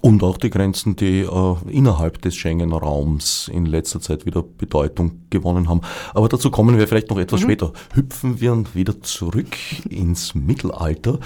Und 0.00 0.22
auch 0.22 0.36
die 0.36 0.50
Grenzen, 0.50 0.94
die 0.94 1.20
äh, 1.22 1.56
innerhalb 1.68 2.22
des 2.22 2.36
Schengen-Raums 2.36 3.50
in 3.52 3.66
letzter 3.66 4.00
Zeit 4.00 4.26
wieder 4.26 4.42
Bedeutung 4.42 5.22
gewonnen 5.30 5.68
haben. 5.68 5.80
Aber 6.14 6.28
dazu 6.28 6.50
kommen 6.50 6.78
wir 6.78 6.86
vielleicht 6.86 7.10
noch 7.10 7.18
etwas 7.18 7.40
mhm. 7.40 7.44
später. 7.44 7.72
Hüpfen 7.94 8.40
wir 8.40 8.64
wieder 8.74 9.02
zurück 9.02 9.56
ins 9.90 10.34
Mittelalter, 10.36 11.18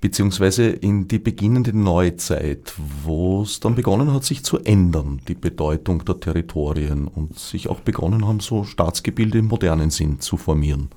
beziehungsweise 0.00 0.66
in 0.66 1.08
die 1.08 1.18
beginnende 1.18 1.76
Neuzeit, 1.76 2.74
wo 3.04 3.42
es 3.42 3.60
dann 3.60 3.74
begonnen 3.74 4.12
hat, 4.12 4.24
sich 4.24 4.44
zu 4.44 4.58
ändern, 4.58 5.20
die 5.26 5.34
Bedeutung 5.34 6.04
der 6.04 6.20
Territorien 6.20 7.08
und 7.08 7.38
sich 7.38 7.68
auch 7.68 7.80
begonnen 7.80 8.26
haben, 8.26 8.40
so 8.40 8.64
Staatsgebilde 8.64 9.38
im 9.38 9.46
modernen 9.46 9.90
Sinn 9.90 10.20
zu 10.20 10.36
formieren. 10.36 10.90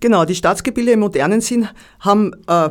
Genau, 0.00 0.24
die 0.24 0.36
Staatsgebilde 0.36 0.92
im 0.92 1.00
modernen 1.00 1.40
Sinn 1.40 1.66
haben 2.00 2.32
äh, 2.46 2.70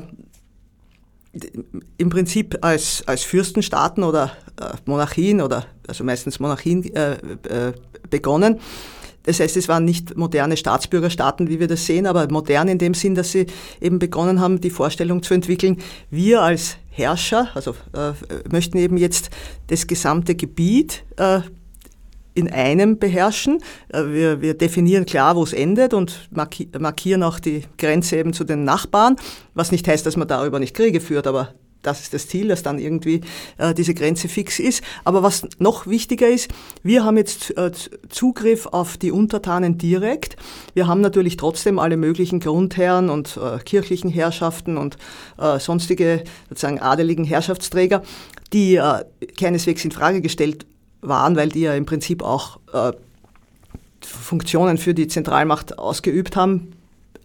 im 1.98 2.10
Prinzip 2.10 2.58
als, 2.62 3.04
als 3.08 3.24
Fürstenstaaten 3.24 4.04
oder 4.04 4.32
äh, 4.60 4.74
Monarchien 4.86 5.42
oder 5.42 5.66
also 5.88 6.04
meistens 6.04 6.40
Monarchien 6.40 6.84
äh, 6.96 7.14
äh, 7.14 7.74
begonnen. 8.10 8.60
Das 9.24 9.42
heißt, 9.42 9.58
es 9.58 9.68
waren 9.68 9.84
nicht 9.84 10.16
moderne 10.16 10.56
Staatsbürgerstaaten, 10.56 11.50
wie 11.50 11.60
wir 11.60 11.68
das 11.68 11.86
sehen, 11.86 12.06
aber 12.06 12.32
modern 12.32 12.70
in 12.70 12.78
dem 12.78 12.94
Sinn, 12.94 13.14
dass 13.14 13.34
sie 13.34 13.48
eben 13.82 14.00
begonnen 14.00 14.40
haben, 14.40 14.62
die 14.62 14.70
Vorstellung 14.70 15.22
zu 15.22 15.34
entwickeln, 15.34 15.78
wir 16.10 16.42
als 16.42 16.78
Herrscher, 16.90 17.50
also 17.54 17.72
äh, 17.94 18.14
möchten 18.50 18.78
eben 18.78 18.96
jetzt 18.96 19.30
das 19.68 19.86
gesamte 19.86 20.36
Gebiet 20.36 21.04
äh, 21.18 21.42
in 22.38 22.52
einem 22.52 23.00
beherrschen. 23.00 23.60
Äh, 23.90 24.06
wir, 24.06 24.42
wir 24.42 24.54
definieren 24.54 25.06
klar, 25.06 25.36
wo 25.36 25.44
es 25.44 25.54
endet 25.54 25.94
und 25.94 26.30
markieren 26.32 27.24
auch 27.24 27.40
die 27.40 27.64
Grenze 27.78 28.18
eben 28.18 28.34
zu 28.34 28.44
den 28.44 28.64
Nachbarn, 28.64 29.16
was 29.54 29.72
nicht 29.72 29.88
heißt, 29.88 30.06
dass 30.06 30.18
man 30.18 30.28
darüber 30.28 30.60
nicht 30.60 30.76
Kriege 30.76 31.02
führt, 31.02 31.28
aber 31.28 31.54
das 31.84 32.02
ist 32.02 32.14
das 32.14 32.28
Ziel, 32.28 32.50
dass 32.50 32.64
dann 32.64 32.80
irgendwie 32.80 33.22
äh, 33.58 33.74
diese 33.74 33.94
Grenze 33.94 34.28
fix 34.28 34.60
ist. 34.60 34.84
Aber 35.06 35.24
was 35.24 35.48
noch 35.58 35.88
wichtiger 35.88 36.28
ist, 36.28 36.50
wir 36.84 37.06
haben 37.06 37.18
jetzt 37.18 37.58
äh, 37.58 37.72
Zugriff 38.10 38.66
auf 38.66 38.98
die 38.98 39.12
Untertanen 39.12 39.78
direkt. 39.78 40.36
Wir 40.74 40.88
haben 40.88 41.02
natürlich 41.02 41.38
trotzdem 41.38 41.80
alle 41.80 41.96
möglichen 41.96 42.40
Grundherren 42.40 43.10
und 43.10 43.38
äh, 43.38 43.60
kirchlichen 43.60 44.10
Herrschaften 44.10 44.78
und 44.78 44.98
äh, 45.38 45.60
sonstige 45.60 46.24
sozusagen 46.50 46.80
adeligen 46.80 47.24
Herrschaftsträger, 47.24 48.04
die 48.54 48.76
äh, 48.76 49.06
keineswegs 49.38 49.86
in 49.86 49.92
Frage 49.92 50.22
gestellt 50.22 50.66
waren, 51.08 51.36
weil 51.36 51.50
die 51.50 51.62
ja 51.62 51.74
im 51.74 51.86
Prinzip 51.86 52.24
auch 52.24 52.60
äh, 52.74 52.92
Funktionen 54.02 54.78
für 54.78 54.94
die 54.94 55.08
Zentralmacht 55.08 55.80
ausgeübt 55.80 56.36
haben, 56.36 56.74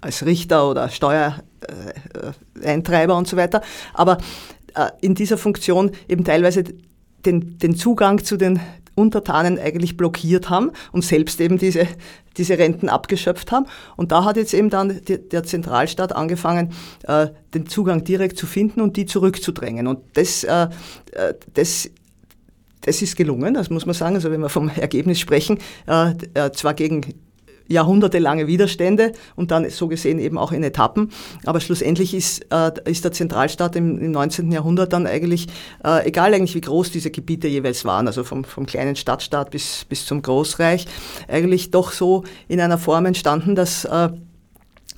als 0.00 0.24
Richter 0.26 0.68
oder 0.68 0.88
Steuereintreiber 0.88 3.16
und 3.16 3.28
so 3.28 3.36
weiter. 3.36 3.62
Aber 3.94 4.18
äh, 4.74 4.90
in 5.00 5.14
dieser 5.14 5.38
Funktion 5.38 5.92
eben 6.08 6.24
teilweise 6.24 6.64
den, 7.24 7.58
den 7.58 7.76
Zugang 7.76 8.24
zu 8.24 8.36
den 8.36 8.58
Untertanen 8.94 9.58
eigentlich 9.58 9.96
blockiert 9.96 10.50
haben 10.50 10.72
und 10.92 11.04
selbst 11.04 11.40
eben 11.40 11.56
diese, 11.56 11.86
diese 12.36 12.58
Renten 12.58 12.88
abgeschöpft 12.88 13.52
haben. 13.52 13.66
Und 13.96 14.12
da 14.12 14.24
hat 14.24 14.36
jetzt 14.36 14.52
eben 14.52 14.70
dann 14.70 15.00
der 15.06 15.44
Zentralstaat 15.44 16.14
angefangen, 16.14 16.72
äh, 17.04 17.28
den 17.54 17.66
Zugang 17.66 18.04
direkt 18.04 18.36
zu 18.36 18.46
finden 18.46 18.80
und 18.80 18.96
die 18.96 19.06
zurückzudrängen. 19.06 19.86
Und 19.86 20.00
das, 20.14 20.44
äh, 20.44 20.68
das 21.54 21.90
das 22.82 23.02
ist 23.02 23.16
gelungen, 23.16 23.54
das 23.54 23.70
muss 23.70 23.86
man 23.86 23.94
sagen. 23.94 24.14
Also 24.14 24.30
wenn 24.30 24.40
wir 24.40 24.48
vom 24.48 24.68
Ergebnis 24.68 25.20
sprechen, 25.20 25.58
äh, 25.86 26.50
zwar 26.52 26.74
gegen 26.74 27.02
jahrhundertelange 27.68 28.46
Widerstände 28.46 29.12
und 29.34 29.50
dann 29.50 29.68
so 29.70 29.88
gesehen 29.88 30.18
eben 30.18 30.38
auch 30.38 30.52
in 30.52 30.62
Etappen. 30.62 31.10
Aber 31.44 31.60
schlussendlich 31.60 32.14
ist, 32.14 32.46
äh, 32.50 32.72
ist 32.84 33.04
der 33.04 33.12
Zentralstaat 33.12 33.76
im, 33.76 33.98
im 33.98 34.12
19. 34.12 34.52
Jahrhundert 34.52 34.92
dann 34.92 35.06
eigentlich, 35.06 35.48
äh, 35.84 36.06
egal 36.06 36.34
eigentlich 36.34 36.54
wie 36.54 36.60
groß 36.60 36.90
diese 36.90 37.10
Gebiete 37.10 37.48
jeweils 37.48 37.84
waren, 37.84 38.06
also 38.06 38.24
vom, 38.24 38.44
vom 38.44 38.66
kleinen 38.66 38.96
Stadtstaat 38.96 39.50
bis, 39.50 39.84
bis 39.88 40.06
zum 40.06 40.22
Großreich, 40.22 40.86
eigentlich 41.28 41.70
doch 41.70 41.92
so 41.92 42.24
in 42.48 42.60
einer 42.60 42.78
Form 42.78 43.06
entstanden, 43.06 43.54
dass 43.54 43.84
äh, 43.84 44.10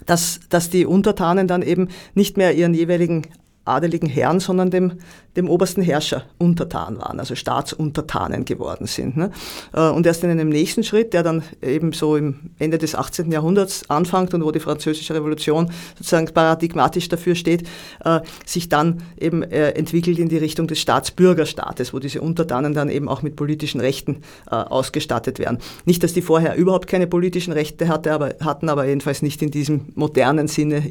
dass, 0.07 0.40
dass 0.49 0.70
die 0.70 0.87
Untertanen 0.87 1.47
dann 1.47 1.62
eben 1.62 1.88
nicht 2.14 2.37
mehr 2.37 2.53
ihren 2.53 2.75
jeweiligen 2.75 3.23
adeligen 3.64 4.09
Herren, 4.09 4.40
sondern 4.40 4.70
dem, 4.70 4.94
dem 5.37 5.49
obersten 5.49 5.83
Herrscher 5.83 6.25
untertan 6.38 6.99
waren, 6.99 7.18
also 7.18 7.35
Staatsuntertanen 7.35 8.44
geworden 8.44 8.87
sind. 8.87 9.16
Ne? 9.16 9.31
Äh, 9.73 9.88
und 9.88 10.07
erst 10.07 10.23
in 10.25 10.31
einem 10.31 10.49
nächsten 10.49 10.85
Schritt, 10.85 11.12
der 11.12 11.23
dann 11.23 11.42
eben 11.62 11.92
so 11.92 12.16
im 12.16 12.51
Ende 12.59 12.79
des 12.79 12.94
18. 12.94 13.31
Jahrhunderts 13.33 13.90
anfängt 13.90 14.35
und 14.35 14.44
wo 14.44 14.53
die 14.53 14.61
französische 14.61 15.14
Revolution 15.14 15.70
sozusagen 15.97 16.27
paradigmatisch 16.27 17.09
dafür 17.09 17.35
steht, 17.35 17.66
äh, 18.05 18.20
sich 18.47 18.68
dann 18.68 19.03
eben 19.18 19.42
äh, 19.42 19.70
entwickelt 19.70 20.18
in 20.18 20.29
die 20.29 20.38
Richtung 20.38 20.66
des 20.66 20.81
Staatsbürgerstaates, 20.81 21.92
wo 21.92 21.99
diese 21.99 22.20
Untertanen 22.20 22.75
dann 22.75 22.88
eben 22.88 23.09
auch 23.09 23.23
mit 23.23 23.37
politischen 23.37 23.81
Rechten 23.81 24.23
ausgestattet 24.47 25.38
werden. 25.38 25.59
Nicht, 25.85 26.03
dass 26.03 26.12
die 26.12 26.23
vorher 26.23 26.57
überhaupt 26.57 26.87
keine 26.87 27.07
politischen 27.07 27.53
Rechte 27.53 27.88
hatte, 27.88 28.12
aber, 28.12 28.35
hatten, 28.40 28.68
aber 28.68 28.87
jedenfalls 28.87 29.23
nicht 29.23 29.42
in 29.42 29.51
diesem 29.51 29.87
modernen 29.94 30.49
Sinne 30.49 30.83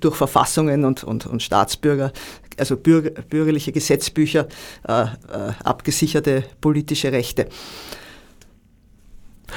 durch 0.00 0.16
Verfassungen 0.16 0.84
und, 0.84 1.04
und, 1.04 1.26
und 1.26 1.42
Staatsbürger 1.42 2.12
also 2.58 2.76
bürger, 2.76 3.10
bürgerliche 3.22 3.72
Gesetzbücher, 3.72 4.48
äh, 4.86 5.02
äh, 5.02 5.06
abgesicherte 5.64 6.44
politische 6.60 7.12
Rechte. 7.12 7.48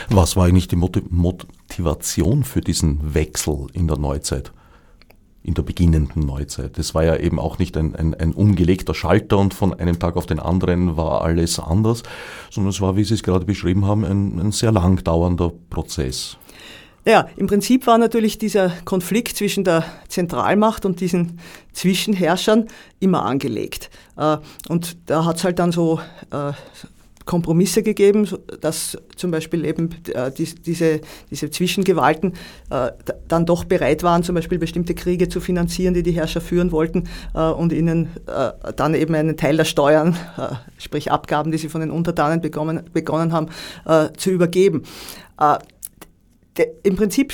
Was 0.09 0.35
war 0.35 0.45
eigentlich 0.45 0.67
die 0.67 0.75
Motivation 0.75 2.43
für 2.43 2.61
diesen 2.61 3.13
Wechsel 3.13 3.67
in 3.73 3.87
der 3.87 3.97
Neuzeit? 3.97 4.51
in 5.45 5.53
der 5.53 5.61
beginnenden 5.61 6.25
Neuzeit. 6.25 6.79
Das 6.79 6.95
war 6.95 7.03
ja 7.03 7.17
eben 7.17 7.39
auch 7.39 7.59
nicht 7.59 7.77
ein, 7.77 7.95
ein, 7.95 8.15
ein, 8.15 8.33
umgelegter 8.33 8.95
Schalter 8.95 9.37
und 9.37 9.53
von 9.53 9.75
einem 9.75 9.99
Tag 9.99 10.17
auf 10.17 10.25
den 10.25 10.39
anderen 10.39 10.97
war 10.97 11.21
alles 11.21 11.59
anders, 11.59 12.01
sondern 12.49 12.71
es 12.71 12.81
war, 12.81 12.95
wie 12.95 13.03
Sie 13.03 13.13
es 13.13 13.21
gerade 13.21 13.45
beschrieben 13.45 13.85
haben, 13.85 14.03
ein, 14.05 14.39
ein 14.39 14.51
sehr 14.51 14.71
lang 14.71 15.03
dauernder 15.03 15.51
Prozess. 15.69 16.37
Ja, 17.07 17.27
im 17.37 17.45
Prinzip 17.45 17.85
war 17.85 17.99
natürlich 17.99 18.39
dieser 18.39 18.71
Konflikt 18.83 19.37
zwischen 19.37 19.63
der 19.63 19.85
Zentralmacht 20.07 20.85
und 20.85 21.01
diesen 21.01 21.39
Zwischenherrschern 21.71 22.65
immer 22.99 23.23
angelegt. 23.25 23.91
Äh, 24.17 24.37
und 24.69 24.97
da 25.05 25.23
hat 25.23 25.37
es 25.37 25.43
halt 25.43 25.59
dann 25.59 25.71
so 25.71 25.99
äh, 26.31 26.53
Kompromisse 27.25 27.83
gegeben, 27.83 28.27
dass 28.59 28.97
zum 29.15 29.29
Beispiel 29.29 29.65
eben 29.65 29.89
äh, 30.13 30.31
diese, 30.31 31.01
diese 31.29 31.49
Zwischengewalten 31.51 32.33
dann 33.27 33.45
doch 33.47 33.63
bereit 33.63 34.03
waren, 34.03 34.21
zum 34.21 34.35
Beispiel 34.35 34.59
bestimmte 34.59 34.93
Kriege 34.93 35.27
zu 35.27 35.39
finanzieren, 35.39 35.95
die 35.95 36.03
die 36.03 36.11
Herrscher 36.11 36.41
führen 36.41 36.71
wollten 36.71 37.09
und 37.33 37.73
ihnen 37.73 38.09
dann 38.75 38.93
eben 38.93 39.15
einen 39.15 39.37
Teil 39.37 39.57
der 39.57 39.65
Steuern, 39.65 40.15
sprich 40.77 41.11
Abgaben, 41.11 41.51
die 41.51 41.57
sie 41.57 41.69
von 41.69 41.81
den 41.81 41.89
Untertanen 41.89 42.41
begonnen, 42.41 42.83
begonnen 42.93 43.33
haben, 43.33 43.47
zu 44.17 44.29
übergeben 44.29 44.83
im 46.83 46.95
Prinzip 46.95 47.33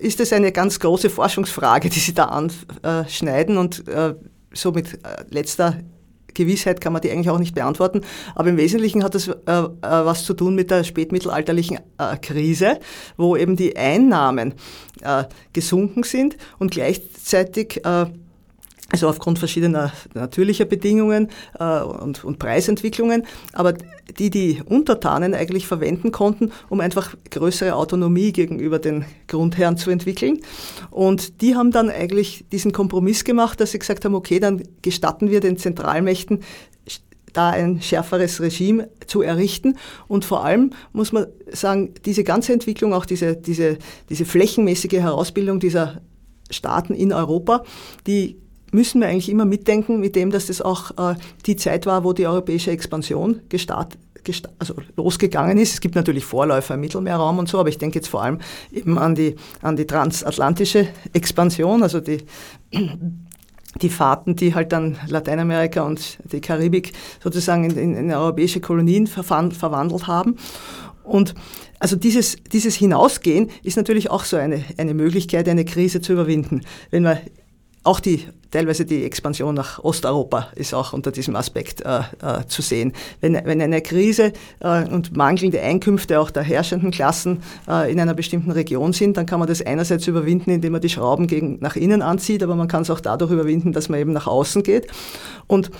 ist 0.00 0.20
es 0.20 0.32
eine 0.32 0.52
ganz 0.52 0.80
große 0.80 1.10
Forschungsfrage, 1.10 1.88
die 1.88 2.00
Sie 2.00 2.14
da 2.14 2.24
anschneiden 2.24 3.58
und 3.58 3.86
äh, 3.88 4.14
so 4.52 4.72
mit 4.72 4.94
äh, 4.94 5.24
letzter 5.30 5.78
Gewissheit 6.34 6.80
kann 6.80 6.92
man 6.92 7.00
die 7.00 7.10
eigentlich 7.10 7.30
auch 7.30 7.38
nicht 7.38 7.54
beantworten. 7.54 8.02
Aber 8.34 8.50
im 8.50 8.58
Wesentlichen 8.58 9.02
hat 9.02 9.14
das 9.14 9.28
äh, 9.28 9.36
was 9.46 10.24
zu 10.24 10.34
tun 10.34 10.54
mit 10.54 10.70
der 10.70 10.84
spätmittelalterlichen 10.84 11.78
Krise, 12.20 12.78
wo 13.16 13.36
eben 13.36 13.56
die 13.56 13.74
Einnahmen 13.74 14.52
gesunken 15.54 16.02
sind 16.02 16.36
und 16.58 16.72
gleichzeitig 16.72 17.80
also 18.90 19.08
aufgrund 19.08 19.38
verschiedener 19.38 19.92
natürlicher 20.14 20.64
Bedingungen 20.64 21.28
äh, 21.58 21.80
und, 21.80 22.24
und, 22.24 22.38
Preisentwicklungen, 22.38 23.24
aber 23.52 23.74
die 24.18 24.30
die 24.30 24.62
Untertanen 24.64 25.34
eigentlich 25.34 25.66
verwenden 25.66 26.12
konnten, 26.12 26.52
um 26.68 26.80
einfach 26.80 27.14
größere 27.30 27.74
Autonomie 27.74 28.32
gegenüber 28.32 28.78
den 28.78 29.04
Grundherren 29.26 29.76
zu 29.76 29.90
entwickeln. 29.90 30.38
Und 30.90 31.40
die 31.40 31.56
haben 31.56 31.72
dann 31.72 31.90
eigentlich 31.90 32.44
diesen 32.52 32.72
Kompromiss 32.72 33.24
gemacht, 33.24 33.60
dass 33.60 33.72
sie 33.72 33.78
gesagt 33.80 34.04
haben, 34.04 34.14
okay, 34.14 34.38
dann 34.38 34.62
gestatten 34.82 35.30
wir 35.30 35.40
den 35.40 35.56
Zentralmächten 35.56 36.40
da 37.32 37.50
ein 37.50 37.82
schärferes 37.82 38.40
Regime 38.40 38.88
zu 39.06 39.20
errichten. 39.20 39.76
Und 40.08 40.24
vor 40.24 40.44
allem 40.44 40.70
muss 40.92 41.12
man 41.12 41.26
sagen, 41.52 41.92
diese 42.04 42.24
ganze 42.24 42.52
Entwicklung, 42.52 42.94
auch 42.94 43.04
diese, 43.04 43.36
diese, 43.36 43.78
diese 44.08 44.24
flächenmäßige 44.24 44.92
Herausbildung 44.92 45.60
dieser 45.60 46.00
Staaten 46.50 46.94
in 46.94 47.12
Europa, 47.12 47.64
die 48.06 48.38
müssen 48.76 49.00
wir 49.00 49.08
eigentlich 49.08 49.30
immer 49.30 49.46
mitdenken 49.46 50.00
mit 50.00 50.14
dem, 50.14 50.30
dass 50.30 50.46
das 50.46 50.60
auch 50.60 50.90
äh, 50.98 51.16
die 51.46 51.56
Zeit 51.56 51.86
war, 51.86 52.04
wo 52.04 52.12
die 52.12 52.26
europäische 52.26 52.70
Expansion 52.70 53.40
gestartet 53.48 53.98
also 54.58 54.74
losgegangen 54.96 55.56
ist. 55.56 55.74
Es 55.74 55.80
gibt 55.80 55.94
natürlich 55.94 56.24
Vorläufer 56.24 56.74
im 56.74 56.80
Mittelmeerraum 56.80 57.38
und 57.38 57.48
so, 57.48 57.60
aber 57.60 57.68
ich 57.68 57.78
denke 57.78 58.00
jetzt 58.00 58.08
vor 58.08 58.24
allem 58.24 58.40
eben 58.72 58.98
an 58.98 59.14
die, 59.14 59.36
an 59.62 59.76
die 59.76 59.86
transatlantische 59.86 60.88
Expansion, 61.12 61.84
also 61.84 62.00
die, 62.00 62.24
die 63.80 63.88
Fahrten, 63.88 64.34
die 64.34 64.52
halt 64.52 64.72
dann 64.72 64.98
Lateinamerika 65.06 65.82
und 65.82 66.18
die 66.32 66.40
Karibik 66.40 66.92
sozusagen 67.22 67.70
in, 67.70 67.78
in, 67.78 67.94
in 67.94 68.12
europäische 68.12 68.60
Kolonien 68.60 69.06
verwandelt 69.06 70.08
haben. 70.08 70.34
Und 71.04 71.34
also 71.78 71.94
dieses, 71.94 72.36
dieses 72.52 72.74
Hinausgehen 72.74 73.48
ist 73.62 73.76
natürlich 73.76 74.10
auch 74.10 74.24
so 74.24 74.36
eine, 74.36 74.64
eine 74.76 74.92
Möglichkeit, 74.92 75.48
eine 75.48 75.64
Krise 75.64 76.00
zu 76.00 76.14
überwinden. 76.14 76.62
Wenn 76.90 77.04
man 77.04 77.18
auch 77.84 78.00
die 78.00 78.24
teilweise 78.56 78.86
die 78.86 79.04
Expansion 79.04 79.54
nach 79.54 79.84
Osteuropa 79.84 80.48
ist 80.54 80.72
auch 80.72 80.94
unter 80.94 81.12
diesem 81.12 81.36
Aspekt 81.36 81.82
äh, 81.82 81.98
äh, 82.22 82.46
zu 82.46 82.62
sehen. 82.62 82.94
Wenn, 83.20 83.34
wenn 83.34 83.60
eine 83.60 83.82
Krise 83.82 84.32
äh, 84.60 84.88
und 84.88 85.14
mangelnde 85.14 85.60
Einkünfte 85.60 86.18
auch 86.18 86.30
der 86.30 86.42
herrschenden 86.42 86.90
Klassen 86.90 87.42
äh, 87.68 87.92
in 87.92 88.00
einer 88.00 88.14
bestimmten 88.14 88.50
Region 88.50 88.94
sind, 88.94 89.18
dann 89.18 89.26
kann 89.26 89.40
man 89.40 89.46
das 89.46 89.60
einerseits 89.60 90.06
überwinden, 90.06 90.50
indem 90.50 90.72
man 90.72 90.80
die 90.80 90.88
Schrauben 90.88 91.26
gegen, 91.26 91.58
nach 91.60 91.76
innen 91.76 92.00
anzieht, 92.00 92.42
aber 92.42 92.56
man 92.56 92.66
kann 92.66 92.80
es 92.80 92.88
auch 92.88 93.00
dadurch 93.00 93.30
überwinden, 93.30 93.74
dass 93.74 93.90
man 93.90 94.00
eben 94.00 94.12
nach 94.12 94.26
außen 94.26 94.62
geht. 94.62 94.86
Und 95.46 95.70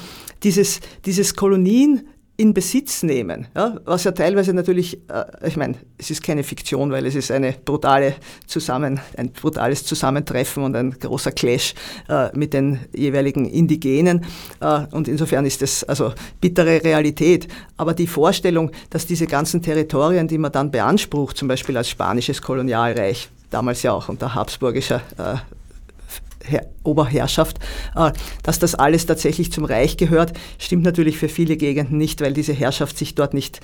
dieses, 0.42 0.80
dieses 1.06 1.34
Kolonien 1.34 2.06
in 2.38 2.53
Besitz 2.53 3.03
nehmen, 3.03 3.46
ja, 3.57 3.77
was 3.85 4.05
ja 4.05 4.12
teilweise 4.12 4.53
natürlich, 4.53 4.99
äh, 5.09 5.25
ich 5.46 5.57
meine, 5.57 5.77
es 5.96 6.11
ist 6.11 6.22
keine 6.22 6.44
Fiktion, 6.44 6.90
weil 6.90 7.07
es 7.07 7.14
ist 7.14 7.31
eine 7.31 7.53
brutale 7.53 8.14
Zusammen, 8.46 9.01
ein 9.16 9.31
brutales 9.31 9.85
Zusammentreffen 9.85 10.62
und 10.62 10.77
ein 10.77 10.90
großer 10.90 11.33
Clash 11.33 11.75
äh, 12.09 12.29
mit 12.37 12.53
den 12.53 12.81
jeweiligen 12.94 13.46
Indigenen 13.46 14.25
äh, 14.61 14.81
und 14.90 15.09
insofern 15.09 15.46
ist 15.46 15.62
es 15.62 15.83
also 15.85 16.12
bittere 16.40 16.85
Realität. 16.85 17.49
Aber 17.79 17.94
die 17.94 18.07
Vorstellung, 18.07 18.70
dass 18.90 19.07
diese 19.07 19.27
ganzen 19.27 19.62
Territorien, 19.62 20.29
die 20.29 20.38
man 20.38 20.53
dann 20.53 20.70
beansprucht, 20.70 21.38
zum 21.38 21.49
Beispiel 21.49 21.77
als 21.77 21.88
spanisches 21.88 22.42
Kolonialreich, 22.42 23.31
damals 23.49 23.83
ja 23.83 23.92
auch 23.92 24.11
unter 24.11 24.35
habsburgischer 24.35 25.01
äh, 25.16 25.37
Oberherrschaft, 26.82 27.59
äh, 27.94 28.12
dass 28.42 28.59
das 28.59 28.74
alles 28.74 29.06
tatsächlich 29.06 29.52
zum 29.52 29.64
Reich 29.64 29.96
gehört, 29.96 30.32
stimmt 30.59 30.85
natürlich 30.85 31.18
für 31.18 31.28
viele 31.28 31.56
Gegenden 31.56 31.98
nicht, 31.98 32.20
weil 32.20 32.32
diese 32.32 32.52
Herrschaft 32.52 32.98
sich 32.98 33.14
dort 33.14 33.35
nicht 33.35 33.61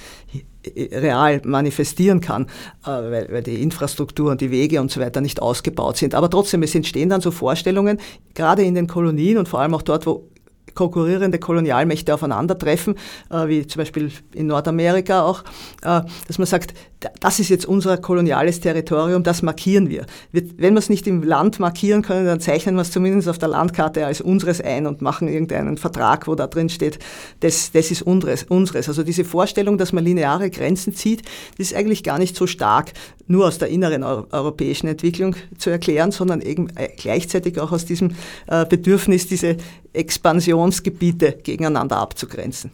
real 0.67 1.41
manifestieren 1.45 2.21
kann, 2.21 2.47
äh, 2.85 2.89
weil, 2.89 3.43
die 3.43 3.63
Infrastruktur 3.63 4.31
und 4.31 4.41
die 4.41 4.51
Wege 4.51 4.81
und 4.81 4.91
so 4.91 5.01
weiter 5.01 5.21
nicht 5.21 5.43
ausgebaut 5.43 5.97
sind. 5.97 6.15
Aber 6.15 6.31
trotzdem, 6.31 6.63
es 6.63 6.75
entstehen 6.75 7.09
dann 7.09 7.21
so 7.21 7.31
Vorstellungen, 7.31 7.99
gerade 8.35 8.63
in 8.63 8.75
den 8.75 8.87
Kolonien 8.87 9.39
und 9.39 9.49
vor 9.49 9.61
allem 9.61 9.75
auch 9.75 9.83
dort, 9.83 10.07
wo 10.07 10.29
konkurrierende 10.75 11.39
Kolonialmächte 11.39 12.15
aufeinandertreffen, 12.15 12.95
äh, 13.31 13.49
wie 13.49 13.67
zum 13.67 13.81
Beispiel 13.81 14.11
in 14.35 14.47
Nordamerika 14.47 15.23
auch, 15.23 15.43
äh, 15.83 16.03
dass 16.27 16.39
man 16.39 16.47
sagt, 16.47 16.75
das 17.21 17.39
ist 17.39 17.49
jetzt 17.49 17.67
unser 17.67 17.97
koloniales 17.97 18.61
Territorium, 18.61 19.23
das 19.23 19.43
markieren 19.43 19.89
wir. 19.89 20.07
Wenn 20.33 20.75
wir 20.75 20.79
es 20.79 20.89
nicht 20.89 21.07
im 21.07 21.23
Land 21.23 21.61
markieren 21.61 22.03
können, 22.03 22.27
dann 22.27 22.41
zeichnen 22.41 22.75
wir 22.75 22.83
es 22.83 22.91
zumindest 22.91 23.29
auf 23.29 23.39
der 23.39 23.49
Landkarte 23.49 24.07
als 24.07 24.21
unseres 24.21 24.61
ein 24.61 24.87
und 24.87 25.03
machen 25.03 25.29
irgendeinen 25.29 25.79
Vertrag, 25.79 26.27
wo 26.27 26.35
da 26.35 26.47
drin 26.47 26.69
steht, 26.69 26.99
das, 27.41 27.73
das 27.73 27.91
ist 27.91 28.03
unseres, 28.03 28.45
unseres. 28.45 28.89
Also 28.89 29.03
diese 29.03 29.25
Vorstellung, 29.25 29.79
dass 29.79 29.93
man 29.93 30.05
lineare 30.05 30.51
Grenzen 30.51 30.95
zieht, 30.95 31.23
das 31.59 31.71
ist 31.71 31.75
eigentlich 31.75 32.03
gar 32.03 32.19
nicht 32.19 32.37
so 32.37 32.47
stark 32.47 32.93
nur 33.27 33.47
aus 33.47 33.59
der 33.59 33.69
inneren 33.69 34.03
europäischen 34.03 34.89
Entwicklung 34.89 35.37
zu 35.57 35.71
erklären, 35.71 36.13
sondern 36.13 36.41
eben 36.41 36.69
äh, 36.77 36.89
gleichzeitig 36.97 37.59
auch 37.59 37.73
aus 37.73 37.85
diesem 37.85 38.13
äh, 38.47 38.67
Bedürfnis, 38.67 39.27
diese 39.27 39.57
Expansionsgebiete 39.93 41.39
gegeneinander 41.43 41.97
abzugrenzen. 41.99 42.73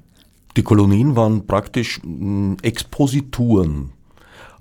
Die 0.56 0.62
Kolonien 0.62 1.14
waren 1.14 1.46
praktisch 1.46 2.00
Exposituren 2.62 3.92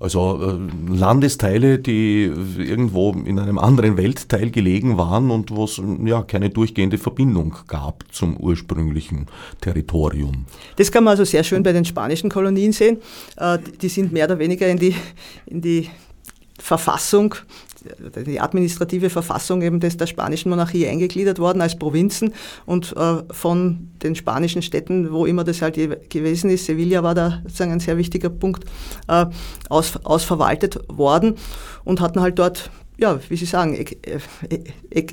also 0.00 0.40
äh, 0.40 0.94
Landesteile, 0.94 1.78
die 1.78 2.32
irgendwo 2.58 3.12
in 3.12 3.38
einem 3.38 3.58
anderen 3.58 3.96
Weltteil 3.96 4.50
gelegen 4.50 4.96
waren 4.96 5.30
und 5.30 5.50
wo 5.50 5.64
es 5.64 5.80
ja 6.04 6.22
keine 6.22 6.50
durchgehende 6.50 6.98
Verbindung 6.98 7.56
gab 7.66 8.04
zum 8.12 8.36
ursprünglichen 8.36 9.26
Territorium. 9.60 10.46
Das 10.76 10.92
kann 10.92 11.04
man 11.04 11.12
also 11.12 11.24
sehr 11.24 11.42
schön 11.42 11.62
bei 11.62 11.72
den 11.72 11.84
spanischen 11.84 12.30
Kolonien 12.30 12.72
sehen. 12.72 12.98
Äh, 13.36 13.58
die 13.80 13.88
sind 13.88 14.12
mehr 14.12 14.26
oder 14.26 14.38
weniger 14.38 14.68
in 14.68 14.78
die, 14.78 14.94
in 15.46 15.60
die 15.60 15.88
Verfassung 16.58 17.34
die 18.26 18.40
administrative 18.40 19.10
Verfassung 19.10 19.62
eben 19.62 19.80
des, 19.80 19.96
der 19.96 20.06
spanischen 20.06 20.50
Monarchie 20.50 20.86
eingegliedert 20.86 21.38
worden 21.38 21.60
als 21.60 21.78
Provinzen 21.78 22.32
und 22.66 22.94
äh, 22.96 23.22
von 23.30 23.90
den 24.02 24.14
spanischen 24.14 24.62
Städten, 24.62 25.12
wo 25.12 25.26
immer 25.26 25.44
das 25.44 25.62
halt 25.62 25.76
gewesen 26.10 26.50
ist, 26.50 26.66
Sevilla 26.66 27.02
war 27.02 27.14
da 27.14 27.40
sozusagen 27.44 27.72
ein 27.72 27.80
sehr 27.80 27.98
wichtiger 27.98 28.30
Punkt, 28.30 28.64
äh, 29.08 29.26
aus, 29.68 29.96
ausverwaltet 30.04 30.78
worden 30.88 31.34
und 31.84 32.00
hatten 32.00 32.20
halt 32.20 32.38
dort 32.38 32.70
ja, 33.00 33.20
wie 33.28 33.36
Sie 33.36 33.44
sagen, 33.44 33.78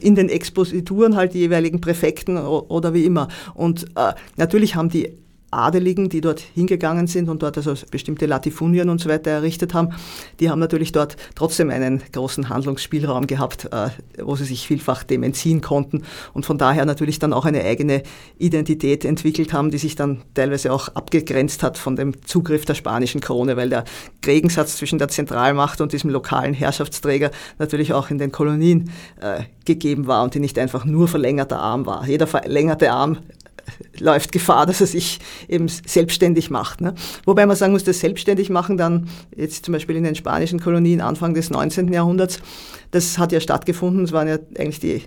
in 0.01 0.15
den 0.15 0.28
Exposituren 0.28 1.15
halt 1.15 1.36
die 1.36 1.39
jeweiligen 1.39 1.82
Präfekten 1.82 2.36
oder 2.36 2.95
wie 2.95 3.06
immer. 3.06 3.28
Und 3.54 3.86
äh, 3.95 4.13
natürlich 4.38 4.75
haben 4.75 4.89
die 4.89 5.13
Adeligen, 5.56 6.10
die 6.10 6.22
dort 6.22 6.39
hingegangen 6.39 7.08
sind 7.08 7.30
und 7.30 7.41
dort 7.44 7.58
also 7.58 7.74
bestimmte 7.89 8.26
Latifunien 8.26 8.89
und 8.89 9.00
so 9.00 9.10
weiter 9.10 9.32
errichtet 9.32 9.74
haben, 9.74 9.89
die 10.39 10.50
haben 10.50 10.60
natürlich 10.60 10.91
dort 10.91 11.18
trotzdem 11.36 11.70
einen 11.70 12.02
großen 12.12 12.50
Handlungsspielraum 12.50 13.28
gehabt, 13.28 13.65
äh, 13.72 13.89
wo 14.24 14.36
sie 14.36 14.46
sich 14.46 14.68
vielfach 14.68 15.04
dem 15.04 15.24
entziehen 15.24 15.62
konnten 15.62 16.04
und 16.34 16.46
von 16.46 16.58
daher 16.58 16.86
natürlich 16.86 17.20
dann 17.20 17.34
auch 17.34 17.46
eine 17.46 17.63
eigene 17.63 18.04
Identität 18.38 19.06
entwickelt 19.06 19.54
haben, 19.54 19.72
die 19.72 19.78
sich 19.78 19.96
dann 19.96 20.22
teilweise 20.34 20.72
auch 20.72 20.89
abgegrenzt 20.89 21.63
hat 21.63 21.78
von 21.78 21.96
dem 21.96 22.26
Zugriff 22.26 22.65
der 22.65 22.76
spanischen 22.76 23.22
Krone, 23.22 23.58
weil 23.58 23.70
der 23.70 23.86
Gegensatz 24.22 24.78
zwischen 24.78 25.00
der 25.00 25.08
Zentralmacht 25.08 25.82
und 25.82 25.94
diesem 25.94 26.10
lokalen 26.10 26.54
Herrschaftsträger 26.54 27.32
natürlich 27.60 27.94
auch 27.94 28.10
in 28.10 28.18
den 28.18 28.32
Kolonien 28.32 28.91
äh, 29.22 29.44
gegeben 29.65 30.08
war 30.08 30.24
und 30.24 30.36
die 30.36 30.39
nicht 30.39 30.60
einfach 30.60 30.86
nur 30.86 31.08
verlängerter 31.08 31.60
Arm 31.60 31.86
war. 31.86 32.08
Jeder 32.08 32.28
verlängerte 32.28 32.91
Arm 32.91 33.18
läuft 33.99 34.32
Gefahr, 34.32 34.65
dass 34.65 34.82
er 34.82 34.88
sich 34.88 35.19
eben 35.47 35.67
selbstständig 35.67 36.49
macht. 36.49 36.82
Ne? 36.82 36.93
Wobei 37.25 37.45
man 37.45 37.56
sagen 37.56 37.73
muss, 37.73 37.84
das 37.84 37.99
selbstständig 37.99 38.49
machen 38.49 38.78
dann 38.78 39.10
jetzt 39.36 39.65
zum 39.65 39.73
Beispiel 39.73 39.95
in 39.95 40.04
den 40.04 40.15
spanischen 40.15 40.60
Kolonien 40.60 41.01
Anfang 41.01 41.34
des 41.34 41.49
19. 41.49 41.91
Jahrhunderts, 41.91 42.39
das 42.91 43.17
hat 43.17 43.32
ja 43.32 43.39
stattgefunden. 43.39 44.04
Es 44.04 44.12
waren 44.12 44.28
ja 44.28 44.38
eigentlich 44.58 44.80
die 44.80 45.04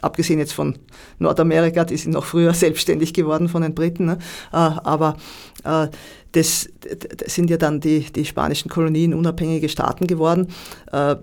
abgesehen 0.00 0.38
jetzt 0.38 0.52
von 0.52 0.78
Nordamerika, 1.18 1.84
die 1.84 1.96
sind 1.96 2.12
noch 2.12 2.24
früher 2.24 2.54
selbstständig 2.54 3.14
geworden 3.14 3.48
von 3.48 3.62
den 3.62 3.74
Briten, 3.74 4.06
ne? 4.06 4.18
Äh, 4.52 4.56
aber 4.56 5.16
äh, 5.64 5.88
das, 6.32 6.68
das, 7.16 7.34
sind 7.34 7.50
ja 7.50 7.56
dann 7.56 7.80
die, 7.80 8.00
die 8.12 8.24
spanischen 8.24 8.68
Kolonien 8.68 9.14
unabhängige 9.14 9.68
Staaten 9.68 10.06
geworden. 10.06 10.48
Äh, 10.92 11.16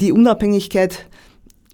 die 0.00 0.12
Unabhängigkeit 0.12 1.06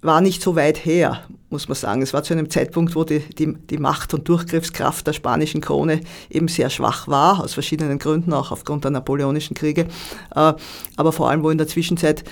war 0.03 0.21
nicht 0.21 0.41
so 0.41 0.55
weit 0.55 0.85
her, 0.85 1.21
muss 1.49 1.67
man 1.67 1.75
sagen. 1.75 2.01
Es 2.01 2.13
war 2.13 2.23
zu 2.23 2.33
einem 2.33 2.49
Zeitpunkt, 2.49 2.95
wo 2.95 3.03
die, 3.03 3.19
die, 3.19 3.53
die, 3.53 3.77
Macht 3.77 4.13
und 4.13 4.27
Durchgriffskraft 4.27 5.07
der 5.07 5.13
spanischen 5.13 5.61
Krone 5.61 6.01
eben 6.29 6.47
sehr 6.47 6.69
schwach 6.69 7.07
war, 7.07 7.43
aus 7.43 7.53
verschiedenen 7.53 7.99
Gründen, 7.99 8.33
auch 8.33 8.51
aufgrund 8.51 8.83
der 8.83 8.91
napoleonischen 8.91 9.55
Kriege. 9.55 9.87
Äh, 10.35 10.53
aber 10.95 11.11
vor 11.11 11.29
allem, 11.29 11.43
wo 11.43 11.49
in 11.49 11.57
der 11.57 11.67
Zwischenzeit 11.67 12.23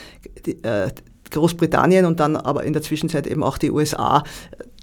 äh, 0.63 0.89
Großbritannien 1.31 2.05
und 2.05 2.19
dann 2.19 2.35
aber 2.35 2.63
in 2.63 2.73
der 2.73 2.81
Zwischenzeit 2.81 3.25
eben 3.25 3.43
auch 3.43 3.57
die 3.57 3.71
USA 3.71 4.23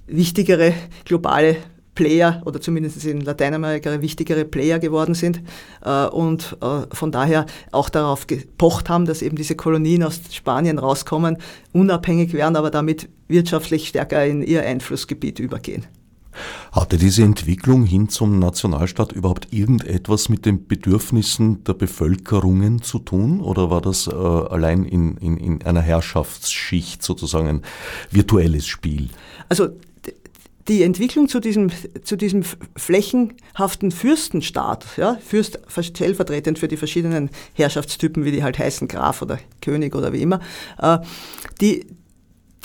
wichtigere 0.07 0.73
globale 1.05 1.57
Player 1.99 2.41
oder 2.45 2.61
zumindest 2.61 3.05
in 3.05 3.23
Lateinamerika 3.23 4.01
wichtigere 4.01 4.45
Player 4.45 4.79
geworden 4.79 5.15
sind 5.15 5.43
äh, 5.85 6.07
und 6.07 6.57
äh, 6.63 6.95
von 6.95 7.11
daher 7.11 7.45
auch 7.73 7.89
darauf 7.89 8.29
gepocht 8.29 8.89
haben, 8.89 9.05
dass 9.05 9.21
eben 9.21 9.35
diese 9.35 9.57
Kolonien 9.57 10.05
aus 10.05 10.21
Spanien 10.31 10.79
rauskommen, 10.79 11.39
unabhängig 11.73 12.35
werden, 12.35 12.55
aber 12.55 12.71
damit 12.71 13.09
wirtschaftlich 13.27 13.89
stärker 13.89 14.25
in 14.25 14.43
ihr 14.43 14.63
Einflussgebiet 14.63 15.41
übergehen. 15.41 15.87
Hatte 16.71 16.99
diese 16.99 17.25
Entwicklung 17.25 17.85
hin 17.85 18.09
zum 18.09 18.39
Nationalstaat 18.39 19.11
überhaupt 19.11 19.53
irgendetwas 19.53 20.29
mit 20.29 20.47
den 20.47 20.69
Bedürfnissen 20.69 21.65
der 21.65 21.75
Bevölkerungen 21.75 22.81
zu 22.81 23.01
tun 23.01 23.41
oder 23.41 23.71
war 23.71 23.81
das 23.81 24.07
äh, 24.07 24.13
allein 24.13 24.85
in, 24.85 25.17
in, 25.17 25.37
in 25.37 25.63
einer 25.65 25.81
Herrschaftsschicht 25.81 27.03
sozusagen 27.03 27.49
ein 27.49 27.63
virtuelles 28.13 28.69
Spiel? 28.69 29.09
Also 29.49 29.71
die 30.69 30.83
Entwicklung 30.83 31.29
zu 31.29 31.41
diesem, 31.41 31.71
zu 32.03 32.17
diesem 32.17 32.43
flächenhaften 32.77 33.91
Fürstenstaat, 33.91 34.85
ja, 34.97 35.17
Fürst 35.25 35.61
stellvertretend 35.81 36.59
für 36.59 36.69
die 36.69 36.77
verschiedenen 36.77 37.31
Herrschaftstypen, 37.55 38.25
wie 38.25 38.33
die 38.33 38.43
halt 38.43 38.59
heißen, 38.59 38.87
Graf 38.87 39.23
oder 39.23 39.39
König 39.63 39.95
oder 39.95 40.13
wie 40.13 40.23
immer, 40.23 40.41
äh, 40.79 40.99
die, 41.61 41.87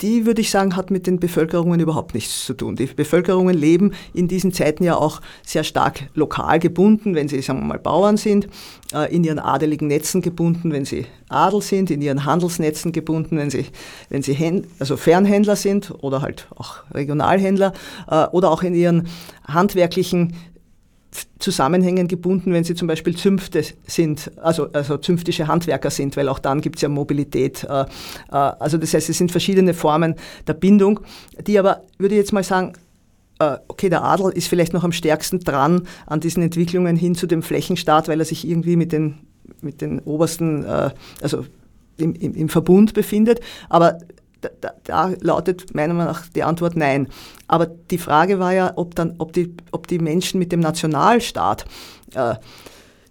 die 0.04 0.26
würde 0.26 0.42
ich 0.42 0.50
sagen, 0.50 0.76
hat 0.76 0.90
mit 0.90 1.06
den 1.06 1.18
Bevölkerungen 1.18 1.80
überhaupt 1.80 2.12
nichts 2.12 2.44
zu 2.44 2.52
tun. 2.52 2.76
Die 2.76 2.84
Bevölkerungen 2.84 3.56
leben 3.56 3.92
in 4.12 4.28
diesen 4.28 4.52
Zeiten 4.52 4.84
ja 4.84 4.96
auch 4.96 5.22
sehr 5.46 5.64
stark 5.64 6.10
lokal 6.14 6.58
gebunden, 6.58 7.14
wenn 7.14 7.26
sie, 7.26 7.40
sagen 7.40 7.60
wir 7.60 7.66
mal, 7.66 7.78
Bauern 7.78 8.18
sind, 8.18 8.46
äh, 8.92 9.10
in 9.14 9.24
ihren 9.24 9.38
adeligen 9.38 9.88
Netzen 9.88 10.20
gebunden, 10.20 10.72
wenn 10.72 10.84
sie 10.84 11.06
Adel 11.30 11.62
sind, 11.62 11.90
in 11.90 12.02
ihren 12.02 12.26
Handelsnetzen 12.26 12.92
gebunden, 12.92 13.38
wenn 13.38 13.48
sie, 13.48 13.64
wenn 14.10 14.20
sie 14.20 14.36
also 14.78 14.98
Fernhändler 14.98 15.56
sind 15.56 15.90
oder 16.02 16.20
halt 16.20 16.48
auch 16.54 16.82
Regionalhändler 16.92 17.72
äh, 18.10 18.26
oder 18.26 18.50
auch 18.50 18.62
in 18.62 18.74
ihren 18.74 19.08
handwerklichen 19.48 20.34
Zusammenhängen 21.44 22.08
gebunden, 22.08 22.54
wenn 22.54 22.64
sie 22.64 22.74
zum 22.74 22.88
Beispiel 22.88 23.14
Zünfte 23.16 23.62
sind, 23.86 24.32
also, 24.36 24.68
also 24.72 24.96
zünftische 24.96 25.46
Handwerker 25.46 25.90
sind, 25.90 26.16
weil 26.16 26.30
auch 26.30 26.38
dann 26.38 26.62
gibt 26.62 26.76
es 26.76 26.82
ja 26.82 26.88
Mobilität. 26.88 27.64
Äh, 27.64 27.82
äh, 27.82 27.86
also 28.30 28.78
das 28.78 28.94
heißt, 28.94 29.10
es 29.10 29.18
sind 29.18 29.30
verschiedene 29.30 29.74
Formen 29.74 30.14
der 30.46 30.54
Bindung, 30.54 31.00
die 31.46 31.58
aber, 31.58 31.82
würde 31.98 32.14
ich 32.14 32.18
jetzt 32.18 32.32
mal 32.32 32.42
sagen, 32.42 32.72
äh, 33.40 33.58
okay, 33.68 33.90
der 33.90 34.02
Adel 34.02 34.30
ist 34.32 34.48
vielleicht 34.48 34.72
noch 34.72 34.84
am 34.84 34.92
stärksten 34.92 35.40
dran 35.40 35.86
an 36.06 36.20
diesen 36.20 36.42
Entwicklungen 36.42 36.96
hin 36.96 37.14
zu 37.14 37.26
dem 37.26 37.42
Flächenstaat, 37.42 38.08
weil 38.08 38.20
er 38.20 38.24
sich 38.24 38.48
irgendwie 38.48 38.76
mit 38.76 38.92
den, 38.92 39.18
mit 39.60 39.82
den 39.82 39.98
obersten, 40.00 40.64
also 40.64 41.44
im, 41.98 42.14
im, 42.14 42.34
im 42.34 42.48
Verbund 42.48 42.94
befindet. 42.94 43.40
Aber 43.68 43.98
da, 44.60 44.72
da, 44.84 45.12
lautet 45.20 45.74
meiner 45.74 45.94
Meinung 45.94 46.12
nach 46.12 46.26
die 46.28 46.42
Antwort 46.42 46.76
nein. 46.76 47.08
Aber 47.48 47.66
die 47.66 47.98
Frage 47.98 48.38
war 48.38 48.52
ja, 48.52 48.72
ob, 48.76 48.94
dann, 48.94 49.14
ob, 49.18 49.32
die, 49.32 49.54
ob 49.70 49.86
die 49.86 49.98
Menschen 49.98 50.38
mit 50.38 50.52
dem 50.52 50.60
Nationalstaat 50.60 51.64
äh, 52.14 52.34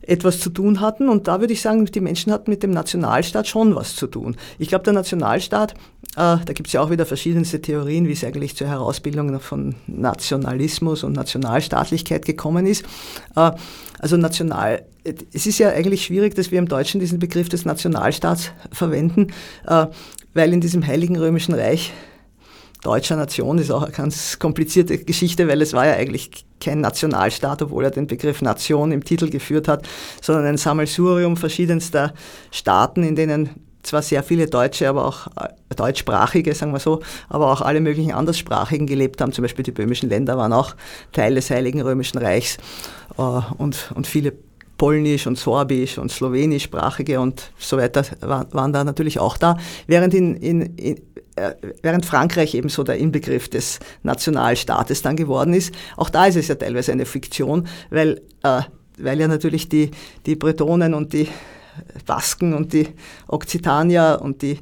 etwas 0.06 0.40
zu 0.40 0.50
tun 0.50 0.82
hatten. 0.82 1.10
Und 1.10 1.28
da 1.28 1.40
würde 1.40 1.54
ich 1.54 1.62
sagen, 1.62 1.86
die 1.86 2.02
Menschen 2.02 2.32
hatten 2.32 2.50
mit 2.50 2.64
dem 2.64 2.72
Nationalstaat 2.72 3.48
schon 3.48 3.76
was 3.76 3.96
zu 3.96 4.08
tun. 4.08 4.36
Ich 4.60 4.68
glaube, 4.68 4.84
der 4.84 4.94
Nationalstaat, 4.94 5.74
äh, 5.74 5.76
da 6.16 6.54
gibt 6.54 6.68
es 6.68 6.74
ja 6.74 6.82
auch 6.82 6.90
wieder 6.90 7.06
verschiedenste 7.06 7.62
Theorien, 7.62 8.08
wie 8.08 8.12
es 8.12 8.24
eigentlich 8.24 8.56
zur 8.56 8.68
Herausbildung 8.68 9.40
von 9.40 9.76
Nationalismus 9.88 11.04
und 11.04 11.14
Nationalstaatlichkeit 11.14 12.26
gekommen 12.26 12.66
ist. 12.66 12.84
Äh, 13.36 13.52
also 14.00 14.18
national, 14.18 14.86
es 15.34 15.46
ist 15.48 15.60
ja 15.60 15.70
eigentlich 15.70 16.06
schwierig, 16.06 16.36
dass 16.36 16.52
wir 16.52 16.60
im 16.60 16.68
Deutschen 16.68 17.00
diesen 17.00 17.20
Begriff 17.20 17.48
des 17.50 17.66
Nationalstaats 17.66 18.52
verwenden, 18.72 19.28
äh, 19.68 19.88
weil 20.34 20.54
in 20.54 20.62
diesem 20.62 20.86
Heiligen 20.86 21.18
Römischen 21.18 21.54
Reich 21.54 21.94
deutscher 22.84 23.16
Nation 23.16 23.58
ist 23.58 23.72
auch 23.72 23.84
eine 23.84 23.92
ganz 23.92 24.40
komplizierte 24.40 24.98
Geschichte, 24.98 25.48
weil 25.48 25.62
es 25.62 25.74
war 25.74 25.88
ja 25.88 25.94
eigentlich 25.94 26.46
kein 26.60 26.82
Nationalstaat, 26.82 27.62
obwohl 27.62 27.86
er 27.86 27.92
den 27.92 28.08
Begriff 28.08 28.42
Nation 28.42 28.92
im 28.92 29.04
Titel 29.04 29.30
geführt 29.30 29.68
hat, 29.68 29.88
sondern 30.22 30.46
ein 30.46 30.58
Sammelsurium 30.58 31.38
verschiedenster 31.38 32.14
Staaten, 32.52 33.04
in 33.04 33.16
denen 33.16 33.50
zwar 33.84 34.02
sehr 34.02 34.24
viele 34.24 34.48
Deutsche, 34.48 34.88
aber 34.88 35.06
auch 35.06 35.28
äh, 35.38 35.50
deutschsprachige, 35.76 36.56
sagen 36.56 36.72
wir 36.72 36.80
so, 36.80 37.02
aber 37.30 37.52
auch 37.52 37.62
alle 37.62 37.82
möglichen 37.82 38.14
anderssprachigen 38.14 38.88
gelebt 38.88 39.20
haben. 39.22 39.34
Zum 39.34 39.44
Beispiel 39.44 39.64
die 39.64 39.72
böhmischen 39.72 40.10
Länder 40.10 40.38
waren 40.38 40.54
auch 40.54 40.76
Teil 41.12 41.36
des 41.36 41.50
Heiligen 41.50 41.82
Römischen 41.82 42.18
Reichs 42.18 42.58
äh, 43.18 43.22
und, 43.22 43.92
und 43.94 44.08
viele 44.08 44.34
Polnisch 44.78 45.28
und 45.28 45.38
Sorbisch 45.38 45.98
und 45.98 46.12
Slowenischsprachige 46.12 47.20
und 47.20 47.52
so 47.58 47.78
weiter 47.78 48.04
waren 48.22 48.74
da 48.74 48.84
natürlich 48.84 49.20
auch 49.20 49.38
da, 49.38 49.58
während 49.88 50.14
in, 50.14 50.36
in, 50.36 50.62
in 50.76 51.02
äh, 51.36 51.56
während 51.82 52.06
Frankreich 52.06 52.54
eben 52.54 52.70
so 52.70 52.84
der 52.84 52.98
Inbegriff 52.98 53.50
des 53.50 53.80
Nationalstaates 54.04 55.02
dann 55.02 55.16
geworden 55.16 55.54
ist. 55.54 55.74
Auch 55.98 56.10
da 56.10 56.28
ist 56.28 56.36
es 56.36 56.48
ja 56.48 56.56
teilweise 56.56 56.92
eine 56.92 57.06
Fiktion, 57.06 57.68
weil, 57.90 58.22
äh, 58.44 58.62
weil 59.00 59.20
ja 59.20 59.28
natürlich 59.28 59.68
die, 59.68 59.90
die 60.28 60.36
Bretonen 60.36 60.94
und 60.94 61.14
die 61.14 61.28
Basken 62.06 62.54
und 62.54 62.74
die 62.74 62.88
Okzitanier 63.28 64.20
und 64.22 64.44
die, 64.44 64.60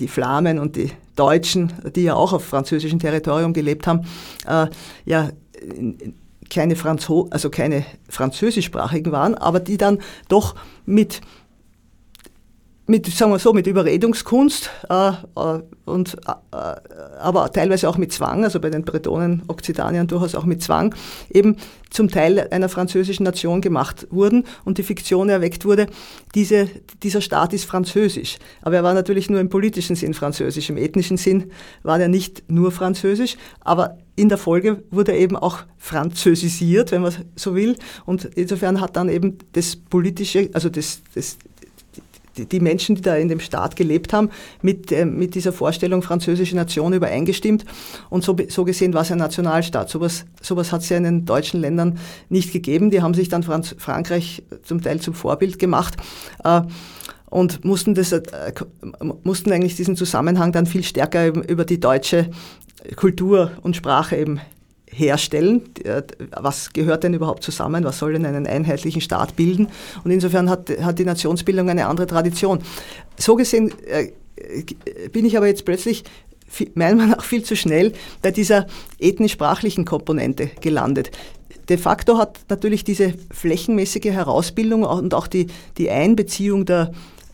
die 0.00 0.08
Flamen 0.08 0.58
und 0.58 0.76
die 0.76 0.92
Deutschen, 1.14 1.72
die 1.94 2.04
ja 2.04 2.14
auch 2.14 2.32
auf 2.32 2.44
französischem 2.44 3.00
Territorium 3.00 3.52
gelebt 3.52 3.86
haben, 3.86 4.06
äh, 4.46 4.68
ja 5.04 5.30
keine, 6.50 6.76
Franzo 6.76 7.28
also 7.30 7.50
keine 7.50 7.84
französischsprachigen 8.08 9.12
waren, 9.12 9.34
aber 9.34 9.60
die 9.60 9.76
dann 9.76 9.98
doch 10.28 10.54
mit 10.86 11.20
mit, 12.88 13.06
sagen 13.06 13.30
wir 13.30 13.38
so, 13.38 13.52
mit 13.52 13.66
Überredungskunst 13.66 14.70
äh, 14.88 15.08
äh, 15.10 15.60
und 15.84 16.16
äh, 16.26 16.56
aber 17.20 17.52
teilweise 17.52 17.88
auch 17.88 17.98
mit 17.98 18.12
Zwang, 18.12 18.44
also 18.44 18.60
bei 18.60 18.70
den 18.70 18.82
Bretonen, 18.82 19.42
Okzitaniern 19.46 20.06
durchaus 20.06 20.34
auch 20.34 20.46
mit 20.46 20.62
Zwang, 20.62 20.94
eben 21.30 21.56
zum 21.90 22.10
Teil 22.10 22.48
einer 22.50 22.70
französischen 22.70 23.24
Nation 23.24 23.60
gemacht 23.60 24.06
wurden 24.10 24.44
und 24.64 24.78
die 24.78 24.82
Fiktion 24.82 25.28
erweckt 25.28 25.66
wurde, 25.66 25.86
diese, 26.34 26.68
dieser 27.02 27.20
Staat 27.20 27.52
ist 27.52 27.66
französisch. 27.66 28.38
Aber 28.62 28.76
er 28.76 28.84
war 28.84 28.94
natürlich 28.94 29.28
nur 29.28 29.40
im 29.40 29.50
politischen 29.50 29.94
Sinn 29.94 30.14
französisch, 30.14 30.70
im 30.70 30.78
ethnischen 30.78 31.18
Sinn 31.18 31.50
war 31.82 32.00
er 32.00 32.08
nicht 32.08 32.44
nur 32.48 32.72
französisch, 32.72 33.36
aber 33.60 33.98
in 34.16 34.30
der 34.30 34.38
Folge 34.38 34.82
wurde 34.90 35.12
er 35.12 35.18
eben 35.18 35.36
auch 35.36 35.58
französisiert, 35.76 36.90
wenn 36.90 37.02
man 37.02 37.14
so 37.36 37.54
will. 37.54 37.76
Und 38.04 38.24
insofern 38.24 38.80
hat 38.80 38.96
dann 38.96 39.08
eben 39.08 39.38
das 39.52 39.76
politische, 39.76 40.50
also 40.54 40.68
das, 40.70 41.02
das, 41.14 41.38
die 42.46 42.60
Menschen, 42.60 42.96
die 42.96 43.02
da 43.02 43.16
in 43.16 43.28
dem 43.28 43.40
Staat 43.40 43.76
gelebt 43.76 44.12
haben, 44.12 44.30
mit, 44.62 44.92
äh, 44.92 45.04
mit 45.04 45.34
dieser 45.34 45.52
Vorstellung 45.52 46.02
französische 46.02 46.56
Nation 46.56 46.92
übereingestimmt. 46.92 47.64
Und 48.10 48.24
so, 48.24 48.36
so 48.48 48.64
gesehen 48.64 48.94
war 48.94 49.02
es 49.02 49.12
ein 49.12 49.18
Nationalstaat. 49.18 49.88
Sowas, 49.88 50.24
sowas 50.40 50.72
hat 50.72 50.82
es 50.82 50.88
ja 50.88 50.96
in 50.96 51.04
den 51.04 51.24
deutschen 51.24 51.60
Ländern 51.60 51.98
nicht 52.28 52.52
gegeben. 52.52 52.90
Die 52.90 53.02
haben 53.02 53.14
sich 53.14 53.28
dann 53.28 53.42
Franz 53.42 53.74
Frankreich 53.78 54.42
zum 54.62 54.82
Teil 54.82 55.00
zum 55.00 55.14
Vorbild 55.14 55.58
gemacht. 55.58 55.96
Äh, 56.44 56.62
und 57.30 57.64
mussten, 57.64 57.94
das, 57.94 58.12
äh, 58.12 58.22
mussten 59.22 59.52
eigentlich 59.52 59.76
diesen 59.76 59.96
Zusammenhang 59.96 60.52
dann 60.52 60.66
viel 60.66 60.82
stärker 60.82 61.26
über 61.26 61.64
die 61.64 61.78
deutsche 61.78 62.30
Kultur 62.96 63.52
und 63.62 63.76
Sprache 63.76 64.16
eben 64.16 64.40
herstellen. 64.90 65.62
Was 66.36 66.72
gehört 66.72 67.04
denn 67.04 67.14
überhaupt 67.14 67.42
zusammen? 67.42 67.84
Was 67.84 67.98
soll 67.98 68.12
denn 68.12 68.26
einen 68.26 68.46
einheitlichen 68.46 69.00
Staat 69.00 69.36
bilden? 69.36 69.68
Und 70.04 70.10
insofern 70.10 70.50
hat, 70.50 70.70
hat 70.82 70.98
die 70.98 71.04
Nationsbildung 71.04 71.70
eine 71.70 71.86
andere 71.86 72.06
Tradition. 72.06 72.60
So 73.18 73.36
gesehen 73.36 73.72
äh, 73.86 74.12
bin 75.12 75.24
ich 75.24 75.36
aber 75.36 75.46
jetzt 75.46 75.64
plötzlich 75.64 76.04
meiner 76.74 76.96
Meinung 76.96 77.10
nach 77.16 77.24
viel 77.24 77.42
zu 77.42 77.56
schnell 77.56 77.92
bei 78.22 78.30
dieser 78.30 78.66
ethnisch-sprachlichen 78.98 79.84
Komponente 79.84 80.50
gelandet. 80.60 81.10
De 81.68 81.76
facto 81.76 82.16
hat 82.16 82.40
natürlich 82.48 82.84
diese 82.84 83.12
flächenmäßige 83.30 84.06
Herausbildung 84.06 84.84
und 84.84 85.12
auch 85.12 85.26
die, 85.26 85.48
die 85.76 85.90
Einbeziehung 85.90 86.64
der, 86.64 86.92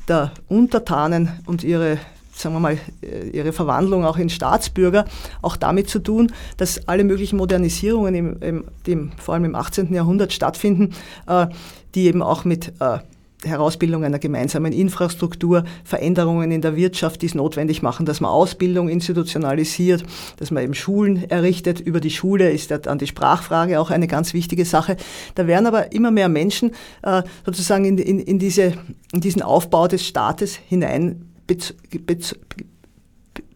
der 0.09 0.33
Untertanen 0.49 1.31
und 1.47 1.63
ihre 1.63 1.99
sagen 2.35 2.55
wir 2.55 2.61
mal, 2.61 2.79
äh, 3.03 3.29
ihre 3.31 3.53
Verwandlung 3.53 4.05
auch 4.05 4.17
in 4.17 4.29
Staatsbürger 4.29 5.05
auch 5.43 5.57
damit 5.57 5.89
zu 5.89 5.99
tun, 5.99 6.33
dass 6.57 6.89
alle 6.89 7.05
möglichen 7.05 7.37
Modernisierungen, 7.37 8.15
im, 8.15 8.43
im, 8.43 8.65
die 8.87 9.11
vor 9.19 9.35
allem 9.35 9.45
im 9.45 9.55
18. 9.55 9.93
Jahrhundert 9.93 10.33
stattfinden, 10.33 10.95
äh, 11.27 11.47
die 11.95 12.07
eben 12.07 12.23
auch 12.23 12.45
mit 12.45 12.73
äh, 12.81 12.99
Herausbildung 13.45 14.05
einer 14.05 14.19
gemeinsamen 14.19 14.73
Infrastruktur, 14.73 15.65
Veränderungen 15.85 16.51
in 16.51 16.63
der 16.63 16.77
Wirtschaft, 16.77 17.21
die 17.21 17.27
es 17.27 17.35
notwendig 17.35 17.83
machen, 17.83 18.07
dass 18.07 18.21
man 18.21 18.31
Ausbildung 18.31 18.89
institutionalisiert, 18.89 20.05
dass 20.39 20.51
man 20.51 20.65
eben 20.65 20.75
Schulen 20.75 21.29
errichtet. 21.29 21.81
Über 21.81 22.01
die 22.01 22.11
Schule 22.11 22.51
ist 22.51 22.71
dann 22.71 22.99
die 22.99 23.07
Sprachfrage 23.07 23.81
auch 23.81 23.91
eine 23.91 24.07
ganz 24.07 24.33
wichtige 24.33 24.65
Sache. 24.65 24.97
Da 25.35 25.47
werden 25.47 25.67
aber 25.67 25.93
immer 25.93 26.11
mehr 26.11 26.31
Menschen 26.31 26.73
äh, 27.03 27.23
sozusagen 27.45 27.85
in, 27.85 27.99
in, 27.99 28.19
in, 28.19 28.39
diese, 28.39 28.73
in 29.13 29.21
diesen 29.21 29.43
Aufbau 29.43 29.89
des 29.89 30.07
Staates 30.07 30.57
hinein 30.57 31.34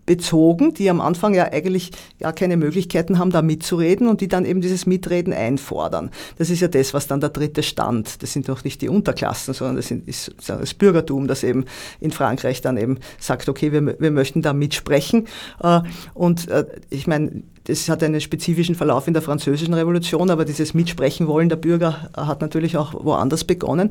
bezogen, 0.08 0.72
die 0.72 0.88
am 0.88 1.02
Anfang 1.02 1.34
ja 1.34 1.52
eigentlich 1.52 1.90
gar 2.18 2.32
keine 2.32 2.56
Möglichkeiten 2.56 3.18
haben, 3.18 3.30
da 3.30 3.42
mitzureden 3.42 4.08
und 4.08 4.22
die 4.22 4.28
dann 4.28 4.46
eben 4.46 4.62
dieses 4.62 4.86
Mitreden 4.86 5.34
einfordern. 5.34 6.10
Das 6.38 6.48
ist 6.48 6.60
ja 6.60 6.68
das, 6.68 6.94
was 6.94 7.06
dann 7.06 7.20
der 7.20 7.28
dritte 7.28 7.62
Stand, 7.62 8.22
das 8.22 8.32
sind 8.32 8.48
doch 8.48 8.64
nicht 8.64 8.80
die 8.80 8.88
Unterklassen, 8.88 9.52
sondern 9.52 9.76
das 9.76 9.90
ist 9.90 10.34
das 10.46 10.72
Bürgertum, 10.72 11.28
das 11.28 11.44
eben 11.44 11.66
in 12.00 12.10
Frankreich 12.10 12.62
dann 12.62 12.78
eben 12.78 12.98
sagt, 13.18 13.50
okay, 13.50 13.70
wir, 13.70 14.00
wir 14.00 14.10
möchten 14.10 14.40
da 14.40 14.54
mitsprechen. 14.54 15.28
Äh, 15.62 15.80
und 16.14 16.48
äh, 16.48 16.64
ich 16.88 17.06
meine, 17.06 17.42
das 17.68 17.88
hat 17.90 18.02
einen 18.02 18.20
spezifischen 18.20 18.74
Verlauf 18.74 19.06
in 19.06 19.12
der 19.12 19.22
französischen 19.22 19.74
Revolution, 19.74 20.30
aber 20.30 20.46
dieses 20.46 20.72
Mitsprechen 20.72 21.26
wollen 21.26 21.50
der 21.50 21.56
Bürger 21.56 22.10
hat 22.16 22.40
natürlich 22.40 22.78
auch 22.78 22.94
woanders 23.04 23.44
begonnen. 23.44 23.90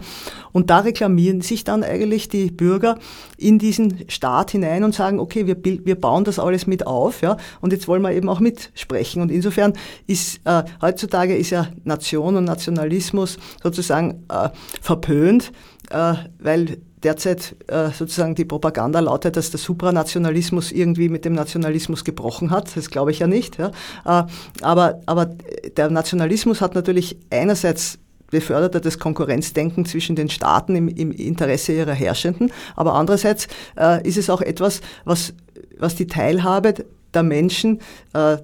Und 0.52 0.72
da 0.72 0.80
reklamieren 0.80 1.42
sich 1.42 1.64
dann 1.64 1.84
eigentlich 1.84 2.28
die 2.28 2.50
Bürger 2.50 2.98
in 3.38 3.60
diesen 3.60 4.10
Staat 4.10 4.52
hinein 4.52 4.84
und 4.84 4.96
sagen, 4.96 5.20
okay, 5.20 5.46
wir, 5.46 5.58
wir 5.64 5.96
bauen 5.96 6.24
das 6.24 6.40
alles 6.40 6.66
mit 6.66 6.88
auf, 6.88 7.22
ja, 7.22 7.38
und 7.62 7.72
jetzt 7.72 7.88
wollen 7.88 8.02
wir 8.02 8.12
eben 8.12 8.30
auch 8.30 8.40
mitsprechen. 8.40 9.22
Und 9.22 9.32
insofern 9.32 9.74
ist 10.08 10.42
äh, 10.46 10.64
heutzutage 10.82 11.38
ist 11.38 11.52
ja 11.52 11.68
Nation 11.84 12.36
und 12.36 12.46
Nationalismus 12.46 13.38
sozusagen 13.62 14.24
äh, 14.30 14.50
verpönt, 14.82 15.52
äh, 15.92 16.16
weil 16.40 16.80
derzeit 17.04 17.56
äh, 17.68 17.89
sozusagen 17.91 18.36
die 18.36 18.45
Propaganda 18.45 19.00
lautet, 19.00 19.38
dass 19.38 19.52
der 19.52 19.60
Supranationalismus 19.60 20.72
irgendwie 20.72 21.10
mit 21.10 21.26
dem 21.26 21.34
Nationalismus 21.34 22.04
gebrochen 22.04 22.52
hat. 22.52 22.76
Das 22.76 22.89
glaube 22.89 23.12
ich 23.12 23.20
ja 23.20 23.28
nicht. 23.28 23.58
Ja. 23.58 23.72
Äh, 24.06 24.24
aber, 24.62 25.02
aber 25.06 25.28
der 25.76 25.89
Nationalismus 25.89 26.62
hat 26.62 26.76
natürlich 26.76 27.18
einerseits 27.30 28.00
befördert 28.30 28.76
er 28.76 28.82
das 28.82 29.00
Konkurrenzdenken 29.00 29.86
zwischen 29.86 30.16
den 30.16 30.30
Staaten 30.30 30.76
im, 30.76 30.89
im 30.89 31.12
Interesse 31.12 31.72
ihrer 31.74 31.93
Herrschenden, 31.93 32.52
aber 32.76 32.93
andererseits 32.93 33.48
äh, 33.78 34.06
ist 34.06 34.18
es 34.18 34.30
auch 34.30 34.41
etwas, 34.41 34.82
was, 35.06 35.34
was 35.78 35.95
die 35.95 36.08
Teilhabe 36.08 36.74
der 37.14 37.24
Menschen 37.24 37.80
äh, 38.14 38.38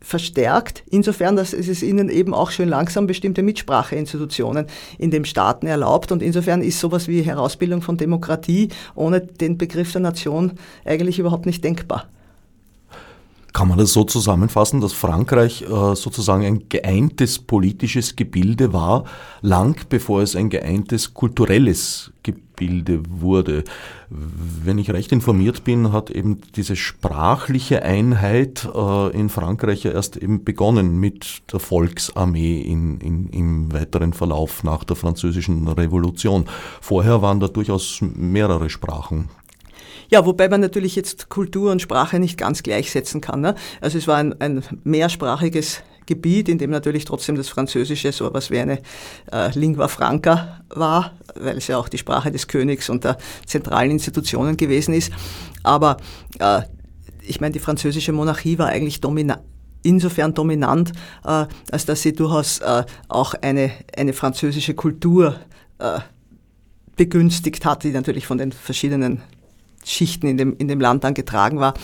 verstärkt, 0.00 0.84
insofern, 0.90 1.36
dass 1.36 1.52
es 1.52 1.82
ihnen 1.82 2.08
eben 2.08 2.32
auch 2.32 2.50
schön 2.50 2.68
langsam 2.68 3.06
bestimmte 3.06 3.42
Mitspracheinstitutionen 3.42 4.66
in 4.98 5.10
den 5.10 5.24
Staaten 5.24 5.66
erlaubt. 5.66 6.12
Und 6.12 6.22
insofern 6.22 6.62
ist 6.62 6.78
sowas 6.78 7.08
wie 7.08 7.22
Herausbildung 7.22 7.82
von 7.82 7.96
Demokratie 7.96 8.68
ohne 8.94 9.20
den 9.20 9.58
Begriff 9.58 9.92
der 9.92 10.00
Nation 10.00 10.52
eigentlich 10.84 11.18
überhaupt 11.18 11.46
nicht 11.46 11.64
denkbar. 11.64 12.08
Kann 13.52 13.68
man 13.68 13.78
das 13.78 13.92
so 13.92 14.04
zusammenfassen, 14.04 14.80
dass 14.80 14.92
Frankreich 14.92 15.62
äh, 15.62 15.96
sozusagen 15.96 16.44
ein 16.44 16.68
geeintes 16.68 17.38
politisches 17.40 18.14
Gebilde 18.14 18.72
war, 18.72 19.04
lang 19.40 19.80
bevor 19.88 20.22
es 20.22 20.36
ein 20.36 20.48
geeintes 20.48 21.12
kulturelles 21.14 22.12
Gebilde 22.22 22.47
wurde? 23.08 23.64
Wenn 24.10 24.78
ich 24.78 24.90
recht 24.90 25.12
informiert 25.12 25.64
bin, 25.64 25.92
hat 25.92 26.10
eben 26.10 26.40
diese 26.56 26.76
sprachliche 26.76 27.82
Einheit 27.82 28.68
äh, 28.74 29.10
in 29.10 29.28
Frankreich 29.28 29.84
ja 29.84 29.92
erst 29.92 30.16
eben 30.16 30.44
begonnen 30.44 30.98
mit 30.98 31.42
der 31.52 31.60
Volksarmee 31.60 32.60
in, 32.60 33.00
in, 33.00 33.28
im 33.28 33.72
weiteren 33.72 34.12
Verlauf 34.12 34.64
nach 34.64 34.84
der 34.84 34.96
französischen 34.96 35.68
Revolution. 35.68 36.46
Vorher 36.80 37.22
waren 37.22 37.40
da 37.40 37.48
durchaus 37.48 38.00
mehrere 38.00 38.70
Sprachen 38.70 39.28
ja, 40.10 40.24
wobei 40.24 40.48
man 40.48 40.60
natürlich 40.60 40.96
jetzt 40.96 41.28
Kultur 41.28 41.70
und 41.70 41.82
Sprache 41.82 42.18
nicht 42.18 42.38
ganz 42.38 42.62
gleichsetzen 42.62 43.20
kann. 43.20 43.40
Ne? 43.40 43.54
Also 43.80 43.98
es 43.98 44.08
war 44.08 44.16
ein, 44.16 44.40
ein 44.40 44.62
mehrsprachiges 44.84 45.82
Gebiet, 46.08 46.48
in 46.48 46.58
dem 46.58 46.70
natürlich 46.70 47.04
trotzdem 47.04 47.36
das 47.36 47.48
Französische 47.48 48.10
so 48.10 48.26
etwas 48.26 48.50
wie 48.50 48.58
eine 48.58 48.80
äh, 49.30 49.56
Lingua 49.56 49.88
Franca 49.88 50.62
war, 50.70 51.12
weil 51.36 51.58
es 51.58 51.68
ja 51.68 51.76
auch 51.78 51.88
die 51.88 51.98
Sprache 51.98 52.32
des 52.32 52.48
Königs 52.48 52.88
und 52.88 53.04
der 53.04 53.18
zentralen 53.46 53.92
Institutionen 53.92 54.56
gewesen 54.56 54.94
ist. 54.94 55.12
Aber 55.62 55.98
äh, 56.40 56.62
ich 57.22 57.40
meine, 57.40 57.52
die 57.52 57.58
französische 57.58 58.12
Monarchie 58.12 58.58
war 58.58 58.68
eigentlich 58.68 59.00
dominant 59.00 59.42
insofern 59.84 60.34
dominant, 60.34 60.90
äh, 61.24 61.46
als 61.70 61.86
dass 61.86 62.02
sie 62.02 62.12
durchaus 62.12 62.58
äh, 62.58 62.84
auch 63.06 63.34
eine, 63.34 63.70
eine 63.96 64.12
französische 64.12 64.74
Kultur 64.74 65.38
äh, 65.78 66.00
begünstigt 66.96 67.64
hat, 67.64 67.84
die 67.84 67.92
natürlich 67.92 68.26
von 68.26 68.38
den 68.38 68.50
verschiedenen 68.50 69.22
Schichten 69.84 70.26
in 70.26 70.36
dem, 70.36 70.56
in 70.56 70.66
dem 70.66 70.80
Land 70.80 71.04
dann 71.04 71.14
getragen 71.14 71.60
war. 71.60 71.74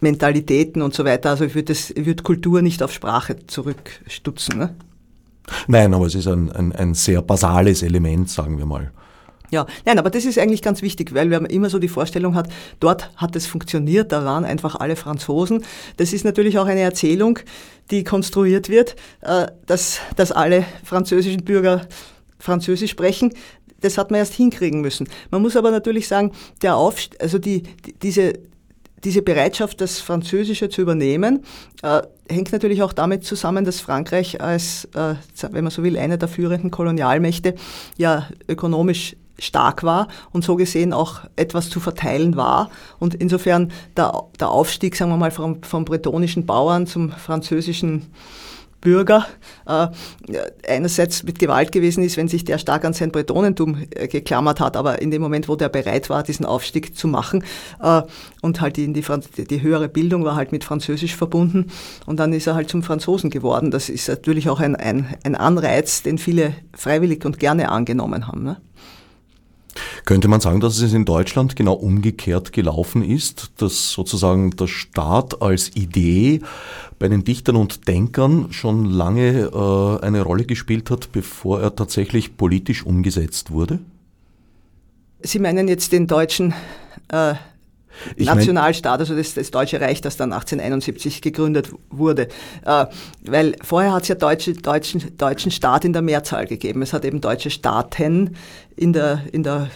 Mentalitäten 0.00 0.82
und 0.82 0.94
so 0.94 1.04
weiter. 1.04 1.30
Also 1.30 1.44
ich 1.44 1.54
würde, 1.54 1.74
würde 1.74 2.22
Kultur 2.22 2.62
nicht 2.62 2.82
auf 2.82 2.92
Sprache 2.92 3.36
zurückstutzen. 3.46 4.58
Ne? 4.58 4.74
Nein, 5.66 5.94
aber 5.94 6.06
es 6.06 6.14
ist 6.14 6.26
ein, 6.26 6.50
ein, 6.52 6.72
ein 6.72 6.94
sehr 6.94 7.22
basales 7.22 7.82
Element, 7.82 8.30
sagen 8.30 8.58
wir 8.58 8.66
mal. 8.66 8.90
Ja, 9.50 9.66
nein, 9.84 9.98
aber 9.98 10.10
das 10.10 10.24
ist 10.24 10.38
eigentlich 10.38 10.62
ganz 10.62 10.82
wichtig, 10.82 11.14
weil 11.14 11.28
man 11.28 11.46
immer 11.46 11.70
so 11.70 11.78
die 11.78 11.88
Vorstellung 11.88 12.34
hat, 12.34 12.48
dort 12.80 13.10
hat 13.16 13.36
es 13.36 13.46
funktioniert, 13.46 14.10
da 14.10 14.24
waren 14.24 14.44
einfach 14.44 14.74
alle 14.74 14.96
Franzosen. 14.96 15.64
Das 15.98 16.12
ist 16.12 16.24
natürlich 16.24 16.58
auch 16.58 16.66
eine 16.66 16.80
Erzählung, 16.80 17.38
die 17.90 18.02
konstruiert 18.02 18.68
wird, 18.68 18.96
äh, 19.20 19.46
dass, 19.66 20.00
dass 20.16 20.32
alle 20.32 20.64
französischen 20.84 21.44
Bürger 21.44 21.82
Französisch 22.38 22.90
sprechen. 22.90 23.32
Das 23.80 23.98
hat 23.98 24.10
man 24.10 24.18
erst 24.18 24.34
hinkriegen 24.34 24.80
müssen. 24.80 25.08
Man 25.30 25.42
muss 25.42 25.56
aber 25.56 25.70
natürlich 25.70 26.08
sagen, 26.08 26.32
der 26.62 26.76
Aufst 26.76 27.20
also 27.20 27.38
die, 27.38 27.62
die, 27.62 27.94
diese, 28.02 28.32
diese 29.04 29.22
Bereitschaft, 29.22 29.80
das 29.80 30.00
Französische 30.00 30.68
zu 30.68 30.82
übernehmen, 30.82 31.44
äh, 31.82 32.02
hängt 32.28 32.52
natürlich 32.52 32.82
auch 32.82 32.92
damit 32.92 33.24
zusammen, 33.24 33.64
dass 33.64 33.80
Frankreich 33.80 34.40
als, 34.40 34.86
äh, 34.94 35.14
wenn 35.50 35.64
man 35.64 35.70
so 35.70 35.82
will, 35.82 35.98
eine 35.98 36.18
der 36.18 36.28
führenden 36.28 36.70
Kolonialmächte 36.70 37.54
ja 37.96 38.28
ökonomisch 38.48 39.16
stark 39.38 39.82
war 39.82 40.08
und 40.32 40.44
so 40.44 40.56
gesehen 40.56 40.92
auch 40.92 41.20
etwas 41.36 41.68
zu 41.68 41.78
verteilen 41.78 42.36
war. 42.36 42.70
Und 42.98 43.14
insofern 43.14 43.70
der, 43.96 44.24
der 44.40 44.50
Aufstieg, 44.50 44.96
sagen 44.96 45.10
wir 45.10 45.18
mal, 45.18 45.30
vom, 45.30 45.62
vom 45.62 45.84
bretonischen 45.84 46.46
Bauern 46.46 46.86
zum 46.86 47.10
französischen 47.10 48.06
Bürger 48.80 49.26
äh, 49.66 49.88
einerseits 50.68 51.22
mit 51.22 51.38
Gewalt 51.38 51.72
gewesen 51.72 52.04
ist, 52.04 52.16
wenn 52.16 52.28
sich 52.28 52.44
der 52.44 52.58
stark 52.58 52.84
an 52.84 52.92
sein 52.92 53.10
Bretonentum 53.10 53.84
äh, 53.90 54.08
geklammert 54.08 54.60
hat, 54.60 54.76
aber 54.76 55.02
in 55.02 55.10
dem 55.10 55.22
Moment, 55.22 55.48
wo 55.48 55.56
der 55.56 55.68
bereit 55.68 56.10
war, 56.10 56.22
diesen 56.22 56.46
Aufstieg 56.46 56.96
zu 56.96 57.08
machen 57.08 57.44
äh, 57.82 58.02
und 58.42 58.60
halt 58.60 58.76
die, 58.76 58.92
die, 58.92 59.04
die, 59.44 59.62
höhere 59.62 59.88
Bildung 59.88 60.24
war 60.24 60.36
halt 60.36 60.52
mit 60.52 60.64
Französisch 60.64 61.16
verbunden 61.16 61.66
und 62.06 62.20
dann 62.20 62.32
ist 62.32 62.46
er 62.46 62.54
halt 62.54 62.68
zum 62.68 62.82
Franzosen 62.82 63.30
geworden. 63.30 63.70
Das 63.70 63.88
ist 63.88 64.08
natürlich 64.08 64.48
auch 64.48 64.60
ein, 64.60 64.76
ein, 64.76 65.16
ein 65.24 65.34
Anreiz, 65.34 66.02
den 66.02 66.18
viele 66.18 66.54
freiwillig 66.74 67.24
und 67.24 67.38
gerne 67.38 67.70
angenommen 67.70 68.28
haben. 68.28 68.42
Ne? 68.44 68.58
Könnte 70.04 70.28
man 70.28 70.40
sagen, 70.40 70.60
dass 70.60 70.80
es 70.80 70.92
in 70.92 71.04
Deutschland 71.04 71.56
genau 71.56 71.74
umgekehrt 71.74 72.52
gelaufen 72.52 73.02
ist, 73.02 73.50
dass 73.58 73.90
sozusagen 73.90 74.50
der 74.52 74.66
Staat 74.66 75.42
als 75.42 75.74
Idee 75.76 76.40
bei 76.98 77.08
den 77.08 77.24
Dichtern 77.24 77.56
und 77.56 77.88
Denkern 77.88 78.52
schon 78.52 78.86
lange 78.86 79.50
äh, 79.52 80.04
eine 80.04 80.22
Rolle 80.22 80.44
gespielt 80.44 80.90
hat, 80.90 81.12
bevor 81.12 81.60
er 81.60 81.74
tatsächlich 81.74 82.36
politisch 82.36 82.84
umgesetzt 82.84 83.50
wurde? 83.50 83.80
Sie 85.20 85.38
meinen 85.38 85.68
jetzt 85.68 85.92
den 85.92 86.06
deutschen 86.06 86.54
äh, 87.08 87.34
Nationalstaat, 88.16 89.00
also 89.00 89.16
das, 89.16 89.34
das, 89.34 89.50
Deutsche 89.50 89.80
Reich, 89.80 90.00
das 90.00 90.16
dann 90.16 90.32
1871 90.32 91.22
gegründet 91.22 91.70
wurde. 91.90 92.28
Äh, 92.64 92.86
weil 93.22 93.56
vorher 93.62 93.92
hat 93.92 94.02
es 94.02 94.08
ja 94.08 94.14
deutsche, 94.14 94.54
deutschen, 94.54 95.16
deutschen 95.16 95.50
Staat 95.50 95.84
in 95.84 95.92
der 95.92 96.02
Mehrzahl 96.02 96.46
gegeben. 96.46 96.82
Es 96.82 96.92
hat 96.92 97.04
eben 97.04 97.20
deutsche 97.20 97.50
Staaten 97.50 98.36
in 98.76 98.92
der, 98.92 99.22
in 99.32 99.42
der 99.42 99.70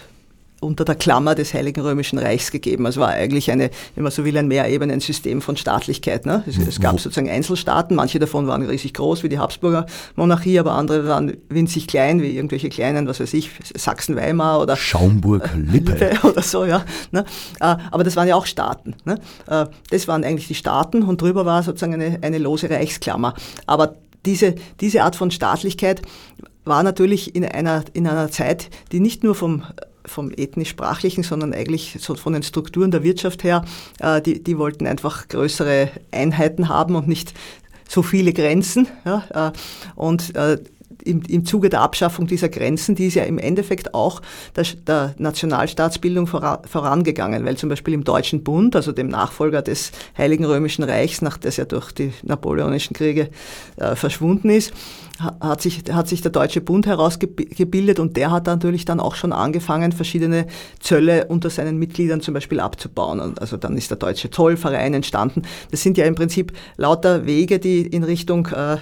unter 0.61 0.85
der 0.85 0.95
Klammer 0.95 1.35
des 1.35 1.53
Heiligen 1.53 1.81
Römischen 1.81 2.19
Reichs 2.19 2.51
gegeben. 2.51 2.85
Es 2.85 2.97
war 2.97 3.09
eigentlich 3.09 3.51
eine, 3.51 3.71
wenn 3.95 4.03
man 4.03 4.11
so 4.11 4.23
will, 4.23 4.37
ein 4.37 4.47
Mehrebenensystem 4.47 5.41
von 5.41 5.57
Staatlichkeit. 5.57 6.25
Ne? 6.25 6.43
Es, 6.47 6.57
es, 6.57 6.79
gab 6.79 6.99
sozusagen 6.99 7.29
Einzelstaaten, 7.29 7.95
manche 7.95 8.19
davon 8.19 8.47
waren 8.47 8.61
riesig 8.63 8.93
groß, 8.93 9.23
wie 9.23 9.29
die 9.29 9.39
Habsburger 9.39 9.87
Monarchie, 10.15 10.59
aber 10.59 10.73
andere 10.73 11.07
waren 11.07 11.35
winzig 11.49 11.87
klein, 11.87 12.21
wie 12.21 12.35
irgendwelche 12.35 12.69
kleinen, 12.69 13.07
was 13.07 13.19
weiß 13.19 13.33
ich, 13.33 13.49
Sachsen-Weimar 13.75 14.61
oder 14.61 14.75
Schaumburg-Lippe 14.75 16.19
oder 16.23 16.43
so, 16.43 16.63
ja. 16.65 16.85
Ne? 17.11 17.25
Äh, 17.59 17.75
aber 17.89 18.03
das 18.03 18.15
waren 18.15 18.27
ja 18.27 18.35
auch 18.35 18.45
Staaten. 18.45 18.95
Ne? 19.03 19.15
Äh, 19.47 19.65
das 19.89 20.07
waren 20.07 20.23
eigentlich 20.23 20.47
die 20.47 20.55
Staaten 20.55 21.01
und 21.01 21.21
drüber 21.21 21.45
war 21.45 21.63
sozusagen 21.63 21.95
eine, 21.95 22.19
eine 22.21 22.37
lose 22.37 22.69
Reichsklammer. 22.69 23.33
Aber 23.65 23.95
diese, 24.27 24.53
diese 24.79 25.01
Art 25.01 25.15
von 25.15 25.31
Staatlichkeit 25.31 26.03
war 26.65 26.83
natürlich 26.83 27.35
in 27.35 27.43
einer, 27.43 27.83
in 27.93 28.07
einer 28.07 28.29
Zeit, 28.29 28.69
die 28.91 28.99
nicht 28.99 29.23
nur 29.23 29.33
vom 29.33 29.63
vom 30.05 30.31
ethnisch-sprachlichen, 30.31 31.23
sondern 31.23 31.53
eigentlich 31.53 31.97
so 31.99 32.15
von 32.15 32.33
den 32.33 32.43
Strukturen 32.43 32.91
der 32.91 33.03
Wirtschaft 33.03 33.43
her, 33.43 33.65
äh, 33.99 34.21
die, 34.21 34.43
die 34.43 34.57
wollten 34.57 34.87
einfach 34.87 35.27
größere 35.27 35.89
Einheiten 36.11 36.69
haben 36.69 36.95
und 36.95 37.07
nicht 37.07 37.33
so 37.87 38.01
viele 38.01 38.33
Grenzen. 38.33 38.87
Ja, 39.05 39.49
äh, 39.49 39.51
und 39.95 40.35
äh, 40.35 40.57
im, 41.03 41.21
im 41.27 41.45
Zuge 41.45 41.69
der 41.69 41.81
Abschaffung 41.81 42.27
dieser 42.27 42.49
Grenzen, 42.49 42.95
die 42.95 43.07
ist 43.07 43.15
ja 43.15 43.23
im 43.23 43.37
Endeffekt 43.37 43.93
auch 43.93 44.21
der, 44.55 44.65
der 44.87 45.15
Nationalstaatsbildung 45.17 46.27
vorangegangen, 46.27 47.45
weil 47.45 47.57
zum 47.57 47.69
Beispiel 47.69 47.93
im 47.93 48.03
Deutschen 48.03 48.43
Bund, 48.43 48.75
also 48.75 48.91
dem 48.91 49.07
Nachfolger 49.07 49.61
des 49.61 49.91
Heiligen 50.17 50.45
Römischen 50.45 50.83
Reichs, 50.83 51.21
nach 51.21 51.37
das 51.37 51.57
ja 51.57 51.65
durch 51.65 51.91
die 51.91 52.13
napoleonischen 52.23 52.95
Kriege 52.95 53.29
äh, 53.77 53.95
verschwunden 53.95 54.49
ist, 54.49 54.73
hat 55.21 55.61
sich, 55.61 55.83
hat 55.91 56.07
sich 56.07 56.21
der 56.21 56.31
Deutsche 56.31 56.61
Bund 56.61 56.85
herausgebildet 56.85 57.99
und 57.99 58.17
der 58.17 58.31
hat 58.31 58.47
natürlich 58.47 58.85
dann 58.85 58.99
auch 58.99 59.15
schon 59.15 59.33
angefangen, 59.33 59.91
verschiedene 59.91 60.47
Zölle 60.79 61.25
unter 61.27 61.49
seinen 61.49 61.77
Mitgliedern 61.77 62.21
zum 62.21 62.33
Beispiel 62.33 62.59
abzubauen. 62.59 63.19
Und 63.19 63.41
also 63.41 63.57
dann 63.57 63.77
ist 63.77 63.89
der 63.89 63.97
Deutsche 63.97 64.31
Zollverein 64.31 64.93
entstanden. 64.93 65.43
Das 65.71 65.81
sind 65.81 65.97
ja 65.97 66.05
im 66.05 66.15
Prinzip 66.15 66.53
lauter 66.77 67.25
Wege, 67.25 67.59
die 67.59 67.81
in 67.81 68.03
Richtung 68.03 68.47
äh, 68.47 68.73
äh 68.73 68.77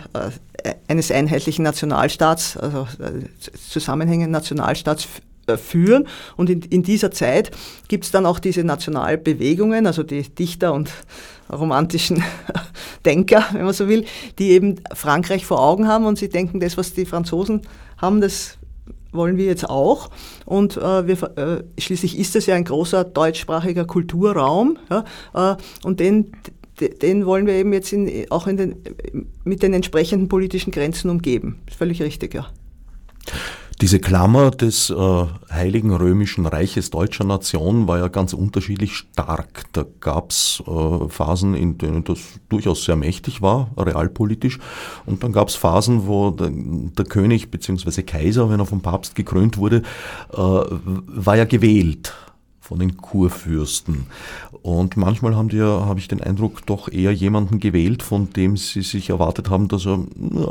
eines 0.90 1.10
einheitlichen 1.10 1.64
Nationalstaats, 1.64 2.58
also 2.58 2.86
äh, 3.00 3.26
Zusammenhänge 3.70 4.28
Nationalstaats 4.28 5.08
führen. 5.58 6.08
Und 6.38 6.50
in, 6.50 6.62
in 6.62 6.84
dieser 6.84 7.12
Zeit 7.12 7.52
gibt 7.88 8.06
es 8.06 8.12
dann 8.12 8.26
auch 8.26 8.39
diese 8.39 8.64
Nationalbewegungen, 8.64 9.88
also 9.88 10.04
die 10.04 10.24
Dichter 10.24 10.74
und 10.74 10.91
romantischen 11.52 12.24
Denker, 13.06 13.45
wenn 13.54 13.66
man 13.66 13.74
so 13.74 13.88
will, 13.88 14.06
die 14.38 14.52
eben 14.52 14.76
Frankreich 14.93 15.45
vor 15.45 15.60
Augen 15.60 15.88
haben 15.88 16.06
und 16.06 16.18
sie 16.18 16.30
denken, 16.30 16.60
das, 16.60 16.78
was 16.78 16.93
die 16.93 17.06
Franzosen 17.06 17.62
haben, 17.97 18.22
das 18.22 18.58
wollen 19.12 19.38
wir 19.38 19.45
jetzt 19.45 19.70
auch. 19.70 20.10
Und 20.45 20.78
äh, 20.78 21.08
wir, 21.08 21.38
äh, 21.38 21.82
schließlich 21.82 22.18
ist 22.18 22.36
es 22.36 22.45
ja 22.45 22.56
ein 22.56 22.64
großer 22.64 23.04
deutschsprachiger 23.04 23.86
Kulturraum. 23.86 24.78
Ja, 24.89 25.06
äh, 25.54 25.58
und 25.84 26.00
den, 26.00 26.32
den 27.02 27.26
wollen 27.26 27.47
wir 27.47 27.56
eben 27.56 27.74
jetzt 27.74 27.91
in, 27.91 28.30
auch 28.30 28.47
in 28.47 28.58
den, 28.58 28.76
mit 29.43 29.64
den 29.64 29.74
entsprechenden 29.74 30.30
politischen 30.30 30.72
Grenzen 30.72 31.10
umgeben. 31.10 31.62
Ist 31.68 31.78
völlig 31.78 32.02
richtig, 32.02 32.34
ja. 32.34 32.47
Diese 33.82 33.99
Klammer 33.99 34.51
des 34.51 34.89
äh, 34.89 35.25
Heiligen 35.49 35.93
Römischen 35.93 36.45
Reiches 36.45 36.89
deutscher 36.89 37.23
Nation 37.23 37.88
war 37.88 37.97
ja 37.97 38.09
ganz 38.09 38.34
unterschiedlich 38.34 38.93
stark. 38.93 39.63
Da 39.71 39.86
gab 40.01 40.32
es 40.32 40.61
äh, 40.67 41.07
Phasen, 41.07 41.53
in 41.53 41.77
denen 41.77 42.03
das 42.03 42.19
durchaus 42.49 42.84
sehr 42.84 42.97
mächtig 42.97 43.41
war, 43.41 43.71
realpolitisch. 43.77 44.59
Und 45.05 45.23
dann 45.23 45.32
gab 45.32 45.47
es 45.47 45.55
Phasen, 45.55 46.07
wo 46.07 46.32
der, 46.32 46.51
der 46.51 47.05
König 47.05 47.51
bzw. 47.51 48.03
Kaiser, 48.03 48.49
wenn 48.49 48.59
er 48.59 48.65
vom 48.65 48.82
Papst 48.82 49.15
gekrönt 49.15 49.55
wurde, 49.55 49.84
äh, 50.34 50.38
war 50.38 51.38
ja 51.38 51.45
gewählt 51.45 52.13
von 52.59 52.80
den 52.80 52.97
Kurfürsten. 52.97 54.07
Und 54.61 54.97
manchmal 54.97 55.38
haben 55.38 55.47
die, 55.47 55.61
habe 55.61 56.01
ich 56.01 56.09
den 56.09 56.21
Eindruck, 56.21 56.65
doch 56.65 56.89
eher 56.91 57.13
jemanden 57.13 57.61
gewählt, 57.61 58.03
von 58.03 58.30
dem 58.32 58.57
sie 58.57 58.82
sich 58.82 59.09
erwartet 59.09 59.49
haben, 59.49 59.69
dass 59.69 59.86
er 59.86 60.05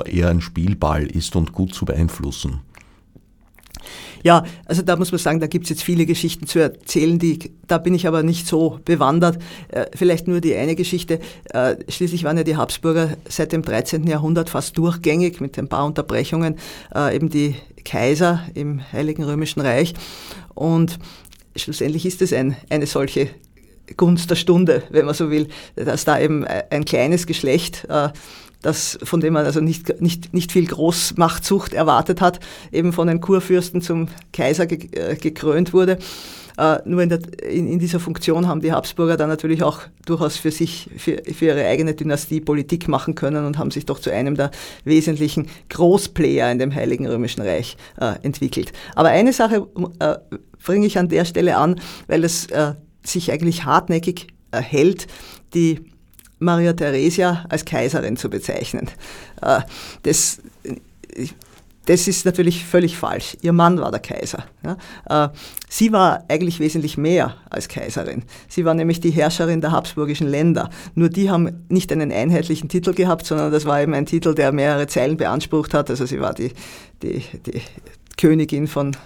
eher 0.07 0.31
ein 0.31 0.41
Spielball 0.41 1.07
ist 1.07 1.37
und 1.37 1.53
gut 1.53 1.75
zu 1.75 1.85
beeinflussen. 1.85 2.61
Ja, 4.23 4.45
also 4.67 4.83
da 4.83 4.97
muss 4.97 5.13
man 5.13 5.19
sagen, 5.19 5.41
da 5.41 5.47
gibt 5.47 5.65
es 5.65 5.71
jetzt 5.71 5.83
viele 5.83 6.07
Geschichten 6.07 6.47
zu 6.47 6.59
erzählen, 6.59 7.19
die, 7.19 7.53
da 7.67 7.79
bin 7.79 7.95
ich 7.95 8.07
aber 8.07 8.23
nicht 8.23 8.47
so 8.47 8.81
bewandert. 8.85 9.39
Äh, 9.69 9.87
vielleicht 9.95 10.29
nur 10.29 10.41
die 10.41 10.55
eine 10.55 10.77
Geschichte. 10.77 11.21
Äh, 11.51 11.77
schließlich 11.89 12.25
waren 12.25 12.37
ja 12.37 12.45
die 12.45 12.57
Habsburger 12.57 13.17
seit 13.29 13.53
dem 13.53 13.63
13. 13.63 14.07
Jahrhundert 14.07 14.51
fast 14.51 14.77
durchgängig 14.79 15.41
mit 15.41 15.59
ein 15.59 15.69
paar 15.69 15.87
Unterbrechungen, 15.87 16.57
äh, 16.95 17.15
eben 17.15 17.29
die 17.29 17.57
Kaiser 17.85 18.43
im 18.55 18.81
Heiligen 18.93 19.25
Römischen 19.25 19.61
Reich. 19.61 19.95
Und 20.55 20.99
schlussendlich 21.57 22.07
ist 22.07 22.23
es 22.23 22.33
ein, 22.33 22.57
eine 22.71 22.87
solche 22.87 23.29
Gunst 23.97 24.31
der 24.31 24.37
Stunde, 24.37 24.83
wenn 24.91 25.07
man 25.07 25.15
so 25.15 25.31
will, 25.31 25.49
dass 25.75 26.05
da 26.05 26.21
eben 26.21 26.45
ein 26.45 26.85
kleines 26.85 27.27
Geschlecht, 27.27 27.89
das, 28.63 28.99
von 29.03 29.21
dem 29.21 29.35
man 29.35 29.47
also 29.47 29.61
nicht, 29.61 30.01
nicht, 30.01 30.35
nicht 30.35 30.53
viel 30.53 30.67
Großmachtsucht 30.67 31.75
erwartet 31.75 32.21
hat, 32.21 32.41
eben 32.73 32.93
von 32.93 33.07
den 33.07 33.21
Kurfürsten 33.21 33.83
zum 33.83 34.09
Kaiser 34.33 34.67
ge, 34.67 34.89
äh, 34.93 35.17
gekrönt 35.17 35.73
wurde. 35.73 35.99
Äh, 36.59 36.81
nur 36.87 37.03
in, 37.03 37.09
der, 37.09 37.21
in, 37.49 37.69
in, 37.69 37.79
dieser 37.79 38.01
Funktion 38.01 38.49
haben 38.49 38.61
die 38.61 38.73
Habsburger 38.73 39.17
dann 39.17 39.29
natürlich 39.29 39.63
auch 39.63 39.83
durchaus 40.05 40.37
für 40.37 40.51
sich, 40.51 40.91
für, 40.97 41.23
für 41.33 41.45
ihre 41.47 41.65
eigene 41.65 41.95
Dynastie 41.95 42.41
Politik 42.41 42.89
machen 42.89 43.15
können 43.15 43.47
und 43.47 43.59
haben 43.59 43.71
sich 43.71 43.87
doch 43.87 44.01
zu 44.01 44.11
einem 44.11 44.35
der 44.35 44.51
wesentlichen 44.85 45.47
Großplayer 45.69 46.51
in 46.51 46.59
dem 46.59 46.75
Heiligen 46.75 47.07
Römischen 47.07 47.43
Reich 47.43 47.77
äh, 48.01 48.15
entwickelt. 48.23 48.73
Aber 48.97 49.11
eine 49.11 49.33
Sache 49.33 49.69
äh, 50.01 50.17
bringe 50.65 50.87
ich 50.87 50.99
an 50.99 51.09
der 51.09 51.25
Stelle 51.25 51.57
an, 51.57 51.81
weil 52.09 52.25
es 52.25 52.47
äh, 52.47 52.75
sich 53.05 53.31
eigentlich 53.31 53.65
hartnäckig 53.65 54.27
erhält, 54.51 55.07
die 55.55 55.81
Maria 56.39 56.73
Theresia 56.73 57.45
als 57.49 57.65
Kaiserin 57.65 58.17
zu 58.17 58.31
bezeichnen. 58.31 58.89
Äh, 59.43 59.61
das, 60.03 60.41
das 61.89 62.07
ist 62.07 62.27
natürlich 62.27 62.67
völlig 62.67 62.99
falsch. 62.99 63.39
Ihr 63.41 63.55
Mann 63.55 63.81
war 63.81 63.91
der 63.91 64.01
Kaiser. 64.01 64.45
Äh, 65.09 65.29
sie 65.71 65.91
war 65.91 66.23
eigentlich 66.29 66.61
wesentlich 66.61 66.99
mehr 66.99 67.37
als 67.49 67.67
Kaiserin. 67.69 68.25
Sie 68.47 68.67
war 68.67 68.75
nämlich 68.75 69.01
die 69.01 69.11
Herrscherin 69.11 69.63
der 69.63 69.73
habsburgischen 69.73 70.29
Länder. 70.29 70.69
Nur 70.95 71.09
die 71.09 71.31
haben 71.31 71.65
nicht 71.71 71.91
einen 71.91 72.13
einheitlichen 72.13 72.69
Titel 72.69 72.93
gehabt, 72.93 73.25
sondern 73.25 73.51
das 73.53 73.65
war 73.65 73.81
eben 73.81 73.95
ein 73.95 74.05
Titel, 74.05 74.35
der 74.35 74.53
mehrere 74.53 74.87
Zeilen 74.87 75.17
beansprucht 75.17 75.73
hat. 75.73 75.89
Also 75.89 76.05
sie 76.05 76.21
war 76.21 76.35
die, 76.35 76.53
die, 77.03 77.25
die 77.47 77.63
Königin 78.19 78.67
von, 78.67 78.97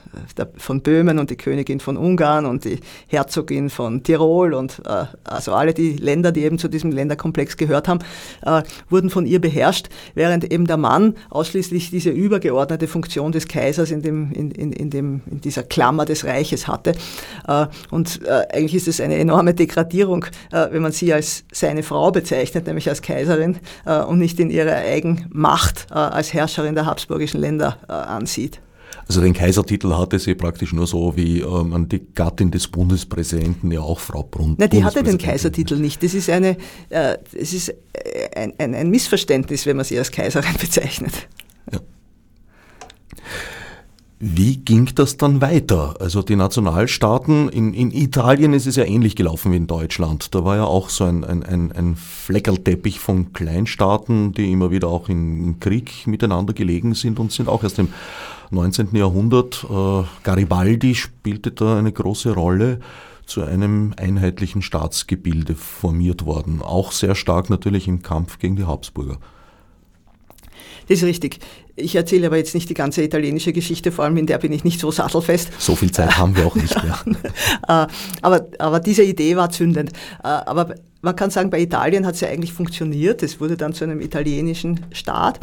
von 0.56 0.80
Böhmen 0.80 1.18
und 1.18 1.30
die 1.30 1.36
Königin 1.36 1.80
von 1.80 1.96
Ungarn 1.96 2.46
und 2.46 2.64
die 2.64 2.80
Herzogin 3.08 3.68
von 3.70 4.02
Tirol 4.02 4.54
und 4.54 4.80
äh, 4.86 5.04
also 5.22 5.52
alle 5.52 5.74
die 5.74 5.92
Länder, 5.92 6.32
die 6.32 6.42
eben 6.42 6.58
zu 6.58 6.66
diesem 6.66 6.90
Länderkomplex 6.90 7.58
gehört 7.58 7.88
haben, 7.88 8.00
äh, 8.44 8.62
wurden 8.88 9.10
von 9.10 9.26
ihr 9.26 9.40
beherrscht, 9.40 9.90
während 10.14 10.50
eben 10.50 10.66
der 10.66 10.78
Mann 10.78 11.14
ausschließlich 11.28 11.90
diese 11.90 12.08
übergeordnete 12.08 12.88
Funktion 12.88 13.32
des 13.32 13.46
Kaisers 13.46 13.90
in, 13.90 14.00
dem, 14.00 14.32
in, 14.32 14.50
in, 14.50 14.72
in, 14.72 14.88
dem, 14.88 15.20
in 15.30 15.42
dieser 15.42 15.62
Klammer 15.62 16.06
des 16.06 16.24
Reiches 16.24 16.66
hatte. 16.66 16.92
Äh, 17.46 17.66
und 17.90 18.22
äh, 18.24 18.46
eigentlich 18.50 18.74
ist 18.74 18.88
es 18.88 18.98
eine 18.98 19.18
enorme 19.18 19.52
Degradierung, 19.52 20.24
äh, 20.52 20.68
wenn 20.70 20.80
man 20.80 20.92
sie 20.92 21.12
als 21.12 21.44
seine 21.52 21.82
Frau 21.82 22.10
bezeichnet, 22.10 22.66
nämlich 22.66 22.88
als 22.88 23.02
Kaiserin 23.02 23.58
äh, 23.84 24.00
und 24.00 24.18
nicht 24.18 24.40
in 24.40 24.50
ihrer 24.50 24.76
Eigenmacht 24.76 25.92
als 25.92 26.32
Herrscherin 26.32 26.74
der 26.74 26.86
habsburgischen 26.86 27.40
Länder 27.40 27.76
ansieht. 27.88 28.60
Also 29.08 29.20
den 29.20 29.32
Kaisertitel 29.32 29.94
hatte 29.96 30.18
sie 30.18 30.34
praktisch 30.34 30.72
nur 30.72 30.86
so, 30.86 31.16
wie 31.16 31.40
äh, 31.40 31.64
man 31.64 31.88
die 31.88 32.00
Gattin 32.14 32.50
des 32.50 32.68
Bundespräsidenten, 32.68 33.70
ja 33.70 33.80
auch 33.80 34.00
Frau 34.00 34.22
Brunn. 34.22 34.54
Nein, 34.58 34.70
die 34.70 34.84
hatte 34.84 35.02
den 35.02 35.18
Kaisertitel 35.18 35.76
nicht. 35.76 36.02
Das 36.02 36.14
ist, 36.14 36.30
eine, 36.30 36.56
äh, 36.88 37.18
das 37.32 37.52
ist 37.52 37.74
ein, 38.34 38.52
ein, 38.58 38.74
ein 38.74 38.90
Missverständnis, 38.90 39.66
wenn 39.66 39.76
man 39.76 39.84
sie 39.84 39.98
als 39.98 40.10
Kaiserin 40.10 40.54
bezeichnet. 40.60 41.28
Ja. 41.70 41.80
Wie 44.24 44.58
ging 44.58 44.88
das 44.94 45.16
dann 45.16 45.40
weiter? 45.40 45.96
Also 45.98 46.22
die 46.22 46.36
Nationalstaaten, 46.36 47.48
in, 47.48 47.74
in 47.74 47.90
Italien 47.90 48.52
ist 48.52 48.68
es 48.68 48.76
ja 48.76 48.84
ähnlich 48.84 49.16
gelaufen 49.16 49.50
wie 49.50 49.56
in 49.56 49.66
Deutschland. 49.66 50.32
Da 50.32 50.44
war 50.44 50.54
ja 50.54 50.64
auch 50.64 50.90
so 50.90 51.02
ein, 51.02 51.24
ein, 51.24 51.42
ein, 51.42 51.72
ein 51.72 51.96
Fleckerlteppich 51.96 53.00
von 53.00 53.32
Kleinstaaten, 53.32 54.32
die 54.32 54.52
immer 54.52 54.70
wieder 54.70 54.86
auch 54.86 55.08
im 55.08 55.58
Krieg 55.58 56.06
miteinander 56.06 56.52
gelegen 56.52 56.94
sind 56.94 57.18
und 57.18 57.32
sind 57.32 57.48
auch 57.48 57.64
erst 57.64 57.80
im 57.80 57.88
19. 58.52 58.94
Jahrhundert. 58.94 59.64
Äh, 59.68 60.04
Garibaldi 60.22 60.94
spielte 60.94 61.50
da 61.50 61.78
eine 61.78 61.92
große 61.92 62.32
Rolle 62.32 62.80
zu 63.26 63.42
einem 63.42 63.94
einheitlichen 63.96 64.62
Staatsgebilde 64.62 65.54
formiert 65.54 66.26
worden. 66.26 66.60
Auch 66.60 66.92
sehr 66.92 67.14
stark 67.14 67.50
natürlich 67.50 67.88
im 67.88 68.02
Kampf 68.02 68.38
gegen 68.38 68.56
die 68.56 68.64
Habsburger. 68.64 69.18
Das 70.88 70.98
ist 70.98 71.04
richtig. 71.04 71.38
Ich 71.74 71.94
erzähle 71.94 72.26
aber 72.26 72.36
jetzt 72.36 72.54
nicht 72.54 72.68
die 72.68 72.74
ganze 72.74 73.02
italienische 73.02 73.52
Geschichte, 73.52 73.92
vor 73.92 74.04
allem 74.04 74.16
in 74.18 74.26
der 74.26 74.38
bin 74.38 74.52
ich 74.52 74.64
nicht 74.64 74.78
so 74.78 74.90
sattelfest. 74.90 75.48
So 75.58 75.74
viel 75.74 75.90
Zeit 75.90 76.18
haben 76.18 76.36
wir 76.36 76.46
auch 76.46 76.54
nicht 76.56 76.82
mehr. 76.82 76.98
Äh, 77.68 77.86
aber, 78.22 78.48
aber 78.58 78.80
diese 78.80 79.04
Idee 79.04 79.36
war 79.36 79.48
zündend. 79.50 79.90
Äh, 80.24 80.26
aber 80.26 80.74
man 81.00 81.14
kann 81.14 81.30
sagen, 81.30 81.48
bei 81.48 81.60
Italien 81.60 82.04
hat 82.04 82.16
es 82.16 82.20
ja 82.20 82.28
eigentlich 82.28 82.52
funktioniert. 82.52 83.22
Es 83.22 83.40
wurde 83.40 83.56
dann 83.56 83.72
zu 83.72 83.84
einem 83.84 84.00
italienischen 84.00 84.80
Staat, 84.92 85.38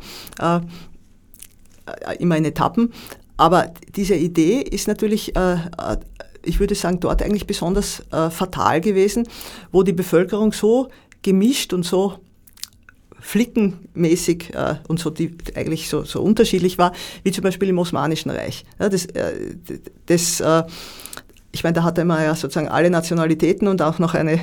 immer 2.19 2.37
in 2.37 2.45
Etappen. 2.45 2.93
Aber 3.37 3.71
diese 3.95 4.15
Idee 4.15 4.61
ist 4.61 4.87
natürlich 4.87 5.33
ich 6.41 6.59
würde 6.59 6.73
sagen, 6.73 7.01
dort 7.01 7.21
eigentlich 7.21 7.47
besonders 7.47 8.03
fatal 8.09 8.79
gewesen, 8.79 9.27
wo 9.71 9.83
die 9.83 9.93
Bevölkerung 9.93 10.53
so 10.53 10.87
gemischt 11.21 11.73
und 11.73 11.83
so 11.83 12.19
flickenmäßig 13.19 14.53
äh, 14.53 14.75
und 14.87 14.99
so 14.99 15.09
die, 15.09 15.35
eigentlich 15.55 15.89
so, 15.89 16.03
so 16.03 16.21
unterschiedlich 16.21 16.77
war, 16.77 16.93
wie 17.23 17.31
zum 17.31 17.43
Beispiel 17.43 17.69
im 17.69 17.77
Osmanischen 17.77 18.31
Reich. 18.31 18.65
Ja, 18.79 18.89
das, 18.89 19.05
äh, 19.07 19.55
das 20.05 20.39
äh, 20.39 20.63
ich 21.51 21.63
meine, 21.63 21.73
da 21.73 21.83
hatte 21.83 22.05
man 22.05 22.23
ja 22.23 22.35
sozusagen 22.35 22.67
alle 22.67 22.89
Nationalitäten 22.89 23.67
und 23.67 23.81
auch 23.81 23.99
noch 23.99 24.13
eine 24.13 24.39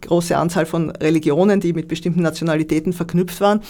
große 0.00 0.36
Anzahl 0.36 0.64
von 0.64 0.90
Religionen, 0.90 1.60
die 1.60 1.72
mit 1.72 1.88
bestimmten 1.88 2.22
Nationalitäten 2.22 2.92
verknüpft 2.92 3.40
waren. 3.40 3.62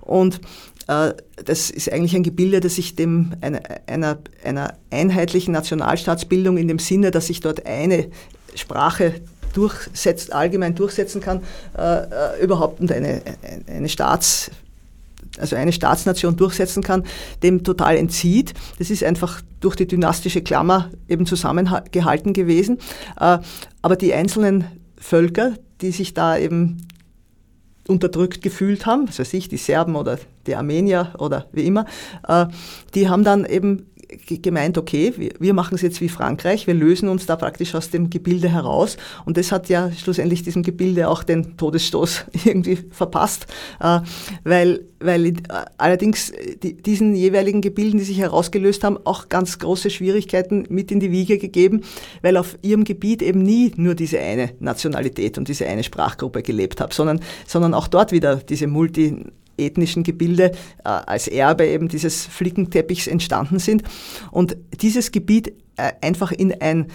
Und 0.00 0.36
äh, 0.36 0.40
das 0.86 1.70
ist 1.70 1.92
eigentlich 1.92 2.14
ein 2.14 2.22
Gebilde, 2.22 2.60
das 2.60 2.76
sich 2.76 2.94
dem 2.94 3.32
einer, 3.40 3.60
einer, 3.86 4.18
einer 4.44 4.74
einheitlichen 4.90 5.52
Nationalstaatsbildung 5.52 6.58
in 6.58 6.68
dem 6.68 6.78
Sinne, 6.78 7.10
dass 7.10 7.26
sich 7.26 7.40
dort 7.40 7.66
eine 7.66 8.08
Sprache 8.54 9.14
durchsetzt, 9.52 10.32
allgemein 10.32 10.74
durchsetzen 10.74 11.20
kann, 11.20 11.42
äh, 11.76 11.82
äh, 11.82 12.42
überhaupt 12.42 12.80
eine, 12.80 13.22
eine 13.66 13.88
Staats 13.88 14.50
also 15.38 15.56
eine 15.56 15.72
Staatsnation 15.72 16.36
durchsetzen 16.36 16.82
kann, 16.82 17.04
dem 17.42 17.62
total 17.62 17.96
entzieht. 17.96 18.54
Das 18.78 18.88
ist 18.88 19.04
einfach 19.04 19.42
durch 19.60 19.76
die 19.76 19.86
dynastische 19.86 20.40
Klammer 20.40 20.90
eben 21.08 21.26
zusammengehalten 21.26 22.32
gewesen. 22.32 22.78
Äh, 23.20 23.38
aber 23.82 23.96
die 23.96 24.14
einzelnen 24.14 24.64
Völker, 24.98 25.52
die 25.82 25.90
sich 25.90 26.14
da 26.14 26.38
eben 26.38 26.85
unterdrückt 27.88 28.42
gefühlt 28.42 28.86
haben, 28.86 29.08
was 29.08 29.18
weiß 29.18 29.34
ich, 29.34 29.48
die 29.48 29.56
Serben 29.56 29.96
oder 29.96 30.18
die 30.46 30.56
Armenier 30.56 31.12
oder 31.18 31.46
wie 31.52 31.66
immer, 31.66 31.86
äh, 32.26 32.46
die 32.94 33.08
haben 33.08 33.24
dann 33.24 33.44
eben 33.44 33.90
gemeint, 34.42 34.78
okay, 34.78 35.12
wir 35.38 35.54
machen 35.54 35.74
es 35.74 35.82
jetzt 35.82 36.00
wie 36.00 36.08
Frankreich, 36.08 36.66
wir 36.66 36.74
lösen 36.74 37.08
uns 37.08 37.26
da 37.26 37.36
praktisch 37.36 37.74
aus 37.74 37.90
dem 37.90 38.10
Gebilde 38.10 38.48
heraus. 38.48 38.96
Und 39.24 39.36
das 39.36 39.52
hat 39.52 39.68
ja 39.68 39.90
schlussendlich 39.92 40.42
diesem 40.42 40.62
Gebilde 40.62 41.08
auch 41.08 41.22
den 41.22 41.56
Todesstoß 41.56 42.24
irgendwie 42.44 42.78
verpasst, 42.90 43.46
äh, 43.80 44.00
weil, 44.44 44.84
weil 45.00 45.26
äh, 45.26 45.32
allerdings 45.78 46.32
diesen 46.62 47.14
jeweiligen 47.14 47.60
Gebilden, 47.60 47.98
die 47.98 48.04
sich 48.04 48.18
herausgelöst 48.18 48.84
haben, 48.84 48.98
auch 49.04 49.28
ganz 49.28 49.58
große 49.58 49.90
Schwierigkeiten 49.90 50.66
mit 50.68 50.90
in 50.90 51.00
die 51.00 51.10
Wiege 51.10 51.38
gegeben, 51.38 51.82
weil 52.22 52.36
auf 52.36 52.58
ihrem 52.62 52.84
Gebiet 52.84 53.22
eben 53.22 53.42
nie 53.42 53.72
nur 53.76 53.94
diese 53.94 54.18
eine 54.18 54.50
Nationalität 54.60 55.38
und 55.38 55.48
diese 55.48 55.66
eine 55.66 55.84
Sprachgruppe 55.84 56.42
gelebt 56.42 56.80
hat, 56.80 56.92
sondern, 56.92 57.20
sondern 57.46 57.74
auch 57.74 57.88
dort 57.88 58.12
wieder 58.12 58.36
diese 58.36 58.66
Multi 58.66 59.24
ethnischen 59.58 60.02
Gebilde 60.02 60.52
äh, 60.84 60.88
als 60.88 61.28
Erbe 61.28 61.66
eben 61.66 61.88
dieses 61.88 62.26
Flickenteppichs 62.26 63.06
entstanden 63.06 63.58
sind. 63.58 63.82
Und 64.30 64.56
dieses 64.80 65.12
Gebiet 65.12 65.52
äh, 65.76 65.92
einfach 66.00 66.32
in 66.32 66.60
ein 66.60 66.86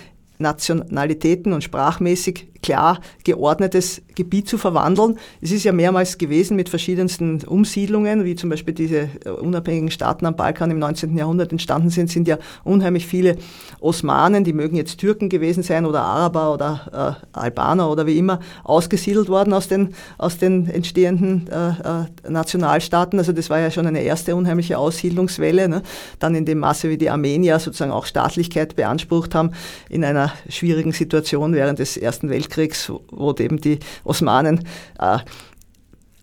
Nationalitäten 0.42 1.54
und 1.54 1.64
sprachmäßig 1.64 2.52
klar 2.62 3.00
geordnetes 3.24 4.02
Gebiet 4.16 4.48
zu 4.48 4.58
verwandeln. 4.58 5.18
Es 5.42 5.52
ist 5.52 5.64
ja 5.64 5.72
mehrmals 5.72 6.18
gewesen 6.18 6.56
mit 6.56 6.70
verschiedensten 6.70 7.44
Umsiedlungen, 7.44 8.24
wie 8.24 8.36
zum 8.36 8.50
Beispiel 8.50 8.74
diese 8.74 9.10
äh, 9.26 9.30
unabhängigen 9.30 9.92
Staaten 9.92 10.26
am 10.26 10.36
Balkan 10.36 10.72
im 10.72 10.80
19. 10.80 11.18
Jahrhundert 11.18 11.52
entstanden 11.52 11.89
sind, 11.89 12.10
sind 12.10 12.28
ja 12.28 12.38
unheimlich 12.64 13.08
viele 13.08 13.38
Osmanen, 13.80 14.44
die 14.44 14.54
mögen 14.54 14.76
jetzt 14.76 15.00
Türken 15.00 15.30
gewesen 15.30 15.64
sein 15.64 15.86
oder 15.86 16.02
Araber 16.02 16.54
oder 16.54 17.18
äh, 17.34 17.38
Albaner 17.38 17.89
oder 17.89 18.06
wie 18.06 18.18
immer, 18.18 18.39
ausgesiedelt 18.64 19.30
worden 19.30 19.54
aus 19.54 19.68
den, 19.68 19.94
aus 20.18 20.38
den 20.38 20.70
entstehenden 20.70 21.48
äh, 21.48 21.70
äh, 21.70 22.30
Nationalstaaten. 22.30 23.18
Also 23.18 23.32
das 23.32 23.50
war 23.50 23.60
ja 23.60 23.72
schon 23.72 23.88
eine 23.88 24.02
erste 24.02 24.36
unheimliche 24.36 24.78
Aussiedlungswelle. 24.78 25.68
Ne? 25.68 25.82
Dann 26.20 26.36
in 26.36 26.46
dem 26.46 26.60
Maße, 26.60 26.89
wie 26.89 26.98
die 26.98 27.10
Armenier 27.10 27.60
sozusagen 27.60 27.92
auch 27.92 28.06
Staatlichkeit 28.06 28.76
beansprucht 28.76 29.34
haben, 29.34 29.52
in 29.89 30.04
einer 30.04 30.31
schwierigen 30.50 30.92
Situation 30.92 31.54
während 31.54 31.80
des 31.80 31.98
Ersten 31.98 32.30
Weltkriegs 32.30 32.92
wo 33.12 33.34
eben 33.34 33.60
die 33.60 33.80
Osmanen 34.04 34.68
äh, 35.00 35.20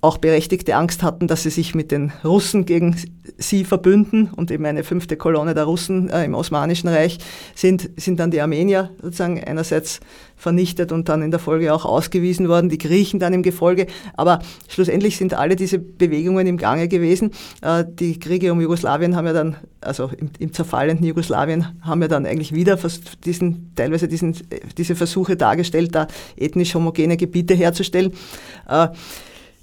auch 0.01 0.19
berechtigte 0.19 0.77
Angst 0.77 1.03
hatten, 1.03 1.27
dass 1.27 1.43
sie 1.43 1.51
sich 1.51 1.75
mit 1.75 1.91
den 1.91 2.13
Russen 2.25 2.67
gegen 2.67 2.97
sie 3.37 3.65
verbünden 3.65 4.31
und 4.35 4.51
eben 4.51 4.65
eine 4.65 4.85
fünfte 4.85 5.17
Kolonne 5.17 5.55
der 5.55 5.65
Russen 5.65 6.09
äh, 6.09 6.25
im 6.25 6.35
Osmanischen 6.35 6.89
Reich 6.89 7.19
sind, 7.55 7.91
sind 7.97 8.21
dann 8.21 8.31
die 8.31 8.41
Armenier 8.41 8.91
sozusagen 9.03 9.43
einerseits 9.43 10.01
vernichtet 10.37 10.93
und 10.93 11.09
dann 11.09 11.21
in 11.21 11.33
der 11.33 11.41
Folge 11.41 11.75
auch 11.75 11.85
ausgewiesen 11.85 12.49
worden, 12.49 12.69
die 12.69 12.79
Griechen 12.79 13.19
dann 13.19 13.33
im 13.33 13.43
Gefolge. 13.43 13.89
Aber 14.17 14.39
schlussendlich 14.69 15.17
sind 15.17 15.35
alle 15.35 15.57
diese 15.57 15.81
Bewegungen 15.81 16.47
im 16.47 16.59
Gange 16.59 16.87
gewesen. 16.87 17.33
Äh, 17.61 17.85
die 17.89 18.21
Kriege 18.21 18.53
um 18.53 18.61
Jugoslawien 18.61 19.17
haben 19.17 19.27
ja 19.27 19.33
dann, 19.33 19.57
also 19.81 20.11
im, 20.17 20.31
im 20.39 20.53
zerfallenden 20.53 21.05
Jugoslawien, 21.05 21.67
haben 21.81 22.03
ja 22.03 22.09
dann 22.09 22.25
eigentlich 22.25 22.55
wieder 22.55 22.79
diesen, 23.25 23.73
teilweise 23.75 24.07
diesen, 24.07 24.37
diese 24.77 24.95
Versuche 24.95 25.37
dargestellt, 25.37 25.95
da 25.97 26.07
ethnisch 26.37 26.73
homogene 26.75 27.17
Gebiete 27.17 27.55
herzustellen. 27.55 28.13
Äh, 28.69 28.89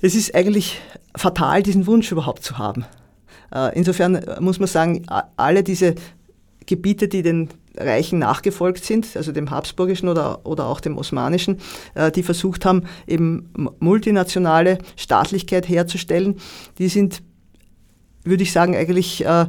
es 0.05 0.15
ist 0.15 0.35
eigentlich 0.35 0.79
fatal, 1.15 1.63
diesen 1.63 1.87
Wunsch 1.87 2.11
überhaupt 2.11 2.43
zu 2.43 2.57
haben. 2.57 2.85
Äh, 3.53 3.75
insofern 3.75 4.23
muss 4.39 4.59
man 4.59 4.67
sagen, 4.67 5.05
alle 5.35 5.63
diese 5.63 5.95
Gebiete, 6.65 7.07
die 7.07 7.21
den 7.21 7.49
Reichen 7.77 8.19
nachgefolgt 8.19 8.83
sind, 8.83 9.15
also 9.15 9.31
dem 9.31 9.51
Habsburgischen 9.51 10.07
oder, 10.07 10.45
oder 10.45 10.67
auch 10.67 10.79
dem 10.79 10.97
Osmanischen, 10.97 11.57
äh, 11.93 12.11
die 12.11 12.23
versucht 12.23 12.65
haben, 12.65 12.83
eben 13.07 13.49
multinationale 13.79 14.77
Staatlichkeit 14.95 15.67
herzustellen, 15.67 16.37
die 16.77 16.87
sind, 16.87 17.21
würde 18.23 18.43
ich 18.43 18.51
sagen, 18.51 18.75
eigentlich 18.75 19.25
äh, 19.25 19.47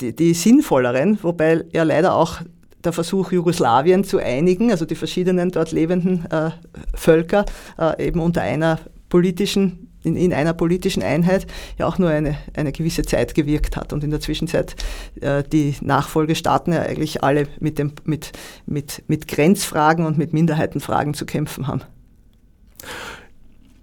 die, 0.00 0.14
die 0.14 0.34
sinnvolleren, 0.34 1.18
wobei 1.22 1.64
ja 1.72 1.82
leider 1.82 2.14
auch 2.14 2.40
der 2.82 2.92
Versuch, 2.92 3.32
Jugoslawien 3.32 4.04
zu 4.04 4.18
einigen, 4.18 4.70
also 4.70 4.84
die 4.84 4.94
verschiedenen 4.94 5.50
dort 5.50 5.72
lebenden 5.72 6.26
äh, 6.30 6.50
Völker, 6.94 7.44
äh, 7.78 8.06
eben 8.06 8.20
unter 8.20 8.42
einer 8.42 8.78
politischen, 9.14 9.92
in, 10.02 10.16
in, 10.16 10.32
einer 10.32 10.54
politischen 10.54 11.00
Einheit 11.00 11.46
ja 11.78 11.86
auch 11.86 11.98
nur 11.98 12.10
eine, 12.10 12.36
eine 12.56 12.72
gewisse 12.72 13.02
Zeit 13.02 13.36
gewirkt 13.36 13.76
hat 13.76 13.92
und 13.92 14.02
in 14.02 14.10
der 14.10 14.18
Zwischenzeit 14.18 14.74
äh, 15.20 15.44
die 15.44 15.76
Nachfolgestaaten 15.82 16.72
ja 16.72 16.82
eigentlich 16.82 17.22
alle 17.22 17.46
mit, 17.60 17.78
dem, 17.78 17.92
mit, 18.02 18.32
mit, 18.66 19.04
mit 19.06 19.28
Grenzfragen 19.28 20.04
und 20.04 20.18
mit 20.18 20.32
Minderheitenfragen 20.32 21.14
zu 21.14 21.26
kämpfen 21.26 21.68
haben. 21.68 21.82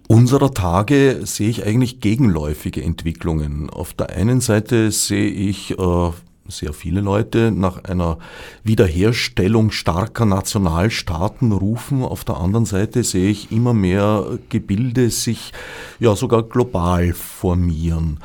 Unserer 0.10 0.52
Tage 0.54 1.22
sehe 1.24 1.48
ich 1.48 1.66
eigentlich 1.66 2.02
gegenläufige 2.02 2.84
Entwicklungen. 2.84 3.70
Auf 3.70 3.94
der 3.94 4.10
einen 4.10 4.42
Seite 4.42 4.92
sehe 4.92 5.30
ich 5.30 5.80
äh, 5.80 6.12
sehr 6.52 6.74
viele 6.74 7.02
Leute 7.02 7.52
nach 7.52 7.84
einer 7.86 8.20
Wiederherstellung 8.64 9.72
starker 9.72 10.26
Nationalstaaten 10.26 11.52
rufen. 11.52 12.04
Auf 12.04 12.24
der 12.24 12.38
anderen 12.38 12.66
Seite 12.66 13.04
sehe 13.04 13.30
ich 13.30 13.52
immer 13.52 13.74
mehr 13.74 14.38
Gebilde 14.50 15.10
sich 15.10 15.54
ja 16.00 16.16
sogar 16.16 16.44
global 16.44 17.14
formieren. 17.14 18.20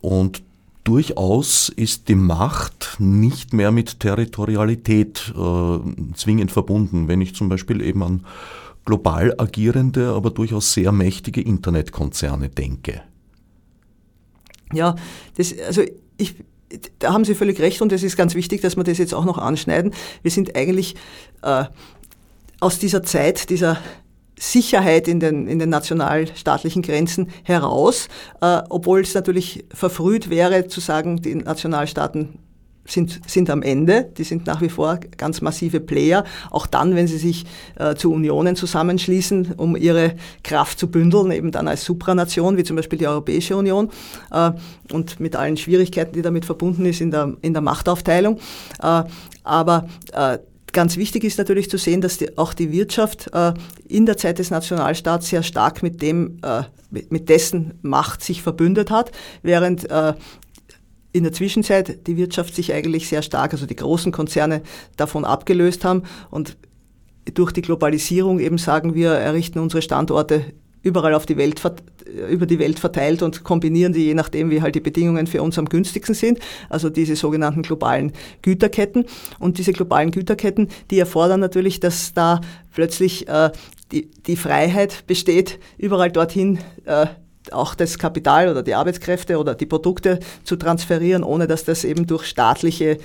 Und 0.00 0.42
durchaus 0.84 1.68
ist 1.68 2.08
die 2.08 2.14
Macht 2.14 2.96
nicht 2.98 3.52
mehr 3.52 3.70
mit 3.72 4.00
Territorialität 4.00 5.32
äh, 5.36 6.14
zwingend 6.14 6.50
verbunden. 6.50 7.08
Wenn 7.08 7.20
ich 7.20 7.34
zum 7.34 7.48
Beispiel 7.48 7.82
eben 7.82 8.02
an 8.02 8.24
global 8.84 9.34
agierende, 9.38 10.12
aber 10.12 10.30
durchaus 10.30 10.72
sehr 10.72 10.92
mächtige 10.92 11.40
Internetkonzerne 11.40 12.48
denke. 12.48 13.02
Ja, 14.72 14.96
das, 15.36 15.54
also 15.66 15.82
ich, 16.16 16.34
da 16.98 17.12
haben 17.12 17.24
Sie 17.24 17.34
völlig 17.34 17.60
recht 17.60 17.82
und 17.82 17.92
es 17.92 18.02
ist 18.02 18.16
ganz 18.16 18.34
wichtig, 18.34 18.60
dass 18.60 18.76
wir 18.76 18.84
das 18.84 18.98
jetzt 18.98 19.14
auch 19.14 19.24
noch 19.24 19.38
anschneiden. 19.38 19.92
Wir 20.22 20.30
sind 20.30 20.56
eigentlich 20.56 20.94
äh, 21.42 21.64
aus 22.60 22.78
dieser 22.78 23.02
Zeit, 23.02 23.50
dieser 23.50 23.78
Sicherheit 24.38 25.06
in 25.06 25.20
den, 25.20 25.46
in 25.46 25.58
den 25.58 25.68
nationalstaatlichen 25.68 26.82
Grenzen 26.82 27.30
heraus, 27.44 28.08
äh, 28.40 28.62
obwohl 28.68 29.00
es 29.00 29.14
natürlich 29.14 29.64
verfrüht 29.72 30.30
wäre 30.30 30.66
zu 30.66 30.80
sagen, 30.80 31.22
die 31.22 31.34
Nationalstaaten 31.34 32.38
sind, 32.84 33.20
sind 33.26 33.48
am 33.50 33.62
Ende, 33.62 34.10
die 34.16 34.24
sind 34.24 34.46
nach 34.46 34.60
wie 34.60 34.68
vor 34.68 34.98
ganz 35.16 35.40
massive 35.40 35.80
Player, 35.80 36.24
auch 36.50 36.66
dann, 36.66 36.94
wenn 36.94 37.06
sie 37.06 37.18
sich 37.18 37.44
äh, 37.78 37.94
zu 37.94 38.12
Unionen 38.12 38.56
zusammenschließen, 38.56 39.54
um 39.56 39.76
ihre 39.76 40.14
Kraft 40.42 40.78
zu 40.78 40.88
bündeln, 40.88 41.30
eben 41.30 41.52
dann 41.52 41.68
als 41.68 41.84
Supranation, 41.84 42.56
wie 42.56 42.64
zum 42.64 42.76
Beispiel 42.76 42.98
die 42.98 43.06
Europäische 43.06 43.56
Union, 43.56 43.90
äh, 44.32 44.50
und 44.92 45.20
mit 45.20 45.36
allen 45.36 45.56
Schwierigkeiten, 45.56 46.12
die 46.12 46.22
damit 46.22 46.44
verbunden 46.44 46.84
ist 46.86 47.00
in 47.00 47.10
der, 47.10 47.34
in 47.42 47.52
der 47.52 47.62
Machtaufteilung. 47.62 48.38
Äh, 48.82 49.04
aber 49.44 49.88
äh, 50.12 50.38
Ganz 50.72 50.96
wichtig 50.96 51.24
ist 51.24 51.36
natürlich 51.36 51.68
zu 51.68 51.76
sehen, 51.76 52.00
dass 52.00 52.16
die, 52.16 52.38
auch 52.38 52.54
die 52.54 52.72
Wirtschaft 52.72 53.30
äh, 53.34 53.52
in 53.88 54.06
der 54.06 54.16
Zeit 54.16 54.38
des 54.38 54.50
Nationalstaats 54.50 55.28
sehr 55.28 55.42
stark 55.42 55.82
mit 55.82 56.00
dem, 56.00 56.38
äh, 56.42 56.62
mit 56.90 57.28
dessen 57.28 57.78
Macht 57.82 58.24
sich 58.24 58.40
verbündet 58.40 58.90
hat, 58.90 59.12
während 59.42 59.90
äh, 59.90 60.14
in 61.12 61.24
der 61.24 61.32
Zwischenzeit 61.32 62.06
die 62.06 62.16
Wirtschaft 62.16 62.54
sich 62.54 62.72
eigentlich 62.72 63.08
sehr 63.08 63.22
stark, 63.22 63.52
also 63.52 63.66
die 63.66 63.76
großen 63.76 64.12
Konzerne 64.12 64.62
davon 64.96 65.24
abgelöst 65.24 65.84
haben 65.84 66.02
und 66.30 66.56
durch 67.34 67.52
die 67.52 67.62
Globalisierung 67.62 68.40
eben 68.40 68.58
sagen 68.58 68.94
wir, 68.94 69.10
errichten 69.12 69.58
unsere 69.58 69.82
Standorte 69.82 70.44
überall 70.82 71.14
auf 71.14 71.26
die 71.26 71.36
Welt, 71.36 71.62
über 72.28 72.46
die 72.46 72.58
Welt 72.58 72.78
verteilt 72.78 73.22
und 73.22 73.44
kombinieren 73.44 73.92
die 73.92 74.06
je 74.06 74.14
nachdem, 74.14 74.50
wie 74.50 74.60
halt 74.60 74.74
die 74.74 74.80
Bedingungen 74.80 75.26
für 75.26 75.42
uns 75.42 75.58
am 75.58 75.66
günstigsten 75.66 76.14
sind. 76.14 76.40
Also 76.68 76.90
diese 76.90 77.14
sogenannten 77.14 77.62
globalen 77.62 78.12
Güterketten. 78.42 79.04
Und 79.38 79.58
diese 79.58 79.72
globalen 79.72 80.10
Güterketten, 80.10 80.68
die 80.90 80.98
erfordern 80.98 81.40
natürlich, 81.40 81.78
dass 81.78 82.14
da 82.14 82.40
plötzlich 82.72 83.28
äh, 83.28 83.50
die, 83.92 84.10
die 84.26 84.36
Freiheit 84.36 85.04
besteht, 85.06 85.60
überall 85.78 86.10
dorthin 86.10 86.58
äh, 86.84 87.06
auch 87.50 87.74
das 87.74 87.98
Kapital 87.98 88.48
oder 88.48 88.62
die 88.62 88.74
Arbeitskräfte 88.74 89.38
oder 89.38 89.54
die 89.54 89.66
Produkte 89.66 90.20
zu 90.44 90.56
transferieren, 90.56 91.24
ohne 91.24 91.46
dass 91.46 91.64
das 91.64 91.84
eben 91.84 92.06
durch 92.06 92.24
staatliche 92.24 92.98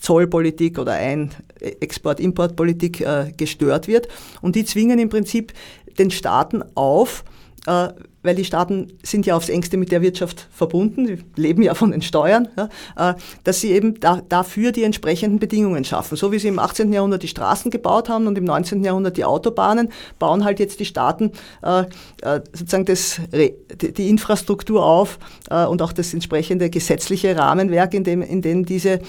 Zollpolitik 0.00 0.78
oder 0.78 0.92
ein 0.92 1.30
Export-Import-Politik 1.60 3.00
äh, 3.00 3.32
gestört 3.36 3.88
wird. 3.88 4.08
Und 4.40 4.56
die 4.56 4.64
zwingen 4.64 4.98
im 4.98 5.08
Prinzip 5.08 5.52
den 5.98 6.10
Staaten 6.10 6.62
auf, 6.74 7.24
äh, 7.66 7.88
weil 8.26 8.34
die 8.34 8.44
Staaten 8.44 8.92
sind 9.02 9.24
ja 9.24 9.36
aufs 9.36 9.48
engste 9.48 9.76
mit 9.76 9.90
der 9.90 10.02
Wirtschaft 10.02 10.48
verbunden, 10.50 11.06
sie 11.06 11.18
leben 11.36 11.62
ja 11.62 11.74
von 11.74 11.92
den 11.92 12.02
Steuern, 12.02 12.48
ja, 12.56 13.10
äh, 13.10 13.14
dass 13.44 13.60
sie 13.60 13.72
eben 13.72 13.98
da, 14.00 14.20
dafür 14.28 14.72
die 14.72 14.82
entsprechenden 14.82 15.38
Bedingungen 15.38 15.84
schaffen. 15.84 16.16
So 16.16 16.32
wie 16.32 16.38
sie 16.38 16.48
im 16.48 16.58
18. 16.58 16.92
Jahrhundert 16.92 17.22
die 17.22 17.28
Straßen 17.28 17.70
gebaut 17.70 18.08
haben 18.08 18.26
und 18.26 18.36
im 18.36 18.44
19. 18.44 18.84
Jahrhundert 18.84 19.16
die 19.16 19.24
Autobahnen, 19.24 19.88
bauen 20.18 20.44
halt 20.44 20.60
jetzt 20.60 20.80
die 20.80 20.84
Staaten 20.84 21.32
äh, 21.62 21.84
äh 22.22 22.40
sozusagen 22.52 22.84
das, 22.84 23.20
die 23.32 24.08
Infrastruktur 24.08 24.84
auf 24.84 25.18
äh, 25.50 25.64
und 25.64 25.80
auch 25.80 25.92
das 25.92 26.12
entsprechende 26.12 26.68
gesetzliche 26.68 27.36
Rahmenwerk, 27.36 27.94
in 27.94 28.04
dem, 28.04 28.22
in 28.22 28.42
dem 28.42 28.66
diese 28.66 29.00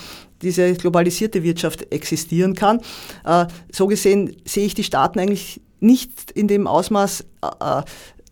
diese 0.44 0.74
globalisierte 0.76 1.42
Wirtschaft 1.42 1.92
existieren 1.92 2.54
kann. 2.54 2.80
Äh, 3.26 3.48
so 3.72 3.88
gesehen 3.88 4.36
sehe 4.46 4.68
ich 4.68 4.76
die 4.76 4.84
Staaten 4.84 5.20
eigentlich 5.20 5.62
nicht 5.80 6.32
in 6.32 6.48
dem 6.48 6.68
Ausmaß 6.68 7.26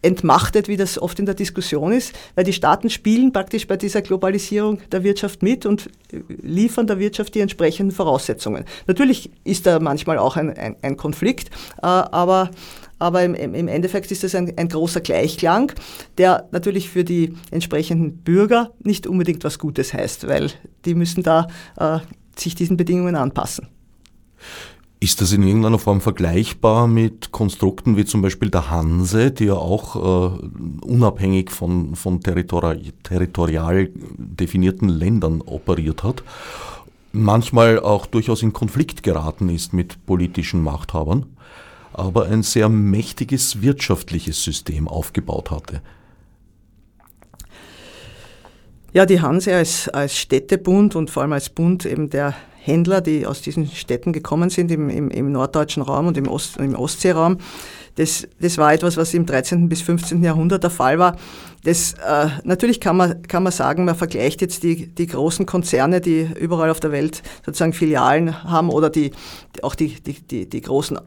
entmachtet, 0.01 0.67
wie 0.67 0.77
das 0.77 1.01
oft 1.01 1.19
in 1.19 1.25
der 1.25 1.35
Diskussion 1.35 1.91
ist, 1.91 2.13
weil 2.35 2.43
die 2.43 2.53
Staaten 2.53 2.89
spielen 2.89 3.33
praktisch 3.33 3.67
bei 3.67 3.77
dieser 3.77 4.01
Globalisierung 4.01 4.79
der 4.91 5.03
Wirtschaft 5.03 5.41
mit 5.41 5.65
und 5.65 5.89
liefern 6.27 6.87
der 6.87 6.99
Wirtschaft 6.99 7.35
die 7.35 7.39
entsprechenden 7.39 7.91
Voraussetzungen. 7.91 8.65
Natürlich 8.87 9.31
ist 9.43 9.65
da 9.65 9.79
manchmal 9.79 10.17
auch 10.17 10.37
ein, 10.37 10.55
ein, 10.55 10.75
ein 10.81 10.97
Konflikt, 10.97 11.49
äh, 11.81 11.87
aber, 11.87 12.51
aber 12.99 13.23
im, 13.23 13.33
im, 13.35 13.67
Endeffekt 13.67 14.11
ist 14.11 14.23
das 14.23 14.35
ein, 14.35 14.53
ein, 14.57 14.69
großer 14.69 15.01
Gleichklang, 15.01 15.71
der 16.17 16.47
natürlich 16.51 16.89
für 16.89 17.03
die 17.03 17.33
entsprechenden 17.51 18.17
Bürger 18.17 18.71
nicht 18.83 19.07
unbedingt 19.07 19.43
was 19.43 19.59
Gutes 19.59 19.93
heißt, 19.93 20.27
weil 20.27 20.51
die 20.85 20.95
müssen 20.95 21.23
da 21.23 21.47
äh, 21.77 21.99
sich 22.37 22.55
diesen 22.55 22.77
Bedingungen 22.77 23.15
anpassen. 23.15 23.69
Ist 24.99 25.21
das 25.21 25.33
in 25.33 25.43
irgendeiner 25.43 25.77
Form 25.77 25.99
vergleichbar 25.99 26.87
mit 26.87 27.31
Konstrukten 27.31 27.97
wie 27.97 28.05
zum 28.05 28.21
Beispiel 28.21 28.49
der 28.49 28.69
Hanse, 28.69 29.31
die 29.31 29.45
ja 29.45 29.55
auch 29.55 29.95
äh, 29.95 30.85
unabhängig 30.85 31.51
von, 31.51 31.95
von 31.95 32.21
territori 32.21 32.93
territorial 33.03 33.89
definierten 34.17 34.87
Ländern 34.87 35.41
operiert 35.41 36.03
hat? 36.03 36.23
Manchmal 37.11 37.79
auch 37.79 38.05
durchaus 38.05 38.41
in 38.41 38.53
Konflikt 38.53 39.03
geraten 39.03 39.49
ist 39.49 39.73
mit 39.73 40.05
politischen 40.05 40.61
Machthabern, 40.61 41.25
aber 41.93 42.25
ein 42.25 42.43
sehr 42.43 42.69
mächtiges 42.69 43.61
wirtschaftliches 43.61 44.43
System 44.43 44.87
aufgebaut 44.87 45.51
hatte. 45.51 45.81
Ja, 48.93 49.05
die 49.05 49.19
Hanse 49.19 49.53
als, 49.53 49.89
als 49.89 50.17
Städtebund 50.17 50.95
und 50.95 51.09
vor 51.09 51.23
allem 51.23 51.33
als 51.33 51.49
Bund 51.49 51.85
eben 51.85 52.09
der 52.09 52.33
Händler, 52.65 53.01
die 53.01 53.25
aus 53.25 53.41
diesen 53.41 53.67
Städten 53.67 54.11
gekommen 54.11 54.49
sind, 54.49 54.71
im, 54.71 54.89
im, 54.89 55.09
im 55.09 55.31
norddeutschen 55.31 55.83
Raum 55.83 56.07
und 56.07 56.17
im, 56.17 56.27
Ost, 56.27 56.57
im 56.57 56.75
Ostseeraum. 56.75 57.37
Das, 57.95 58.27
das 58.41 58.57
war 58.57 58.73
etwas, 58.73 58.97
was 58.97 59.13
im 59.13 59.25
13. 59.25 59.69
bis 59.69 59.81
15. 59.81 60.23
Jahrhundert 60.23 60.63
der 60.63 60.69
Fall 60.69 60.99
war. 60.99 61.15
Das, 61.63 61.93
äh, 61.93 62.27
natürlich 62.43 62.79
kann 62.79 62.97
man, 62.97 63.21
kann 63.23 63.43
man 63.43 63.53
sagen, 63.53 63.85
man 63.85 63.95
vergleicht 63.95 64.41
jetzt 64.41 64.63
die, 64.63 64.87
die 64.87 65.07
großen 65.07 65.45
Konzerne, 65.45 66.01
die 66.01 66.27
überall 66.39 66.69
auf 66.69 66.79
der 66.79 66.91
Welt 66.91 67.21
sozusagen 67.45 67.73
Filialen 67.73 68.43
haben 68.43 68.69
oder 68.69 68.89
die, 68.89 69.11
auch 69.61 69.75
die, 69.75 69.95
die, 70.01 70.21
die, 70.21 70.49
die 70.49 70.61
großen 70.61 70.99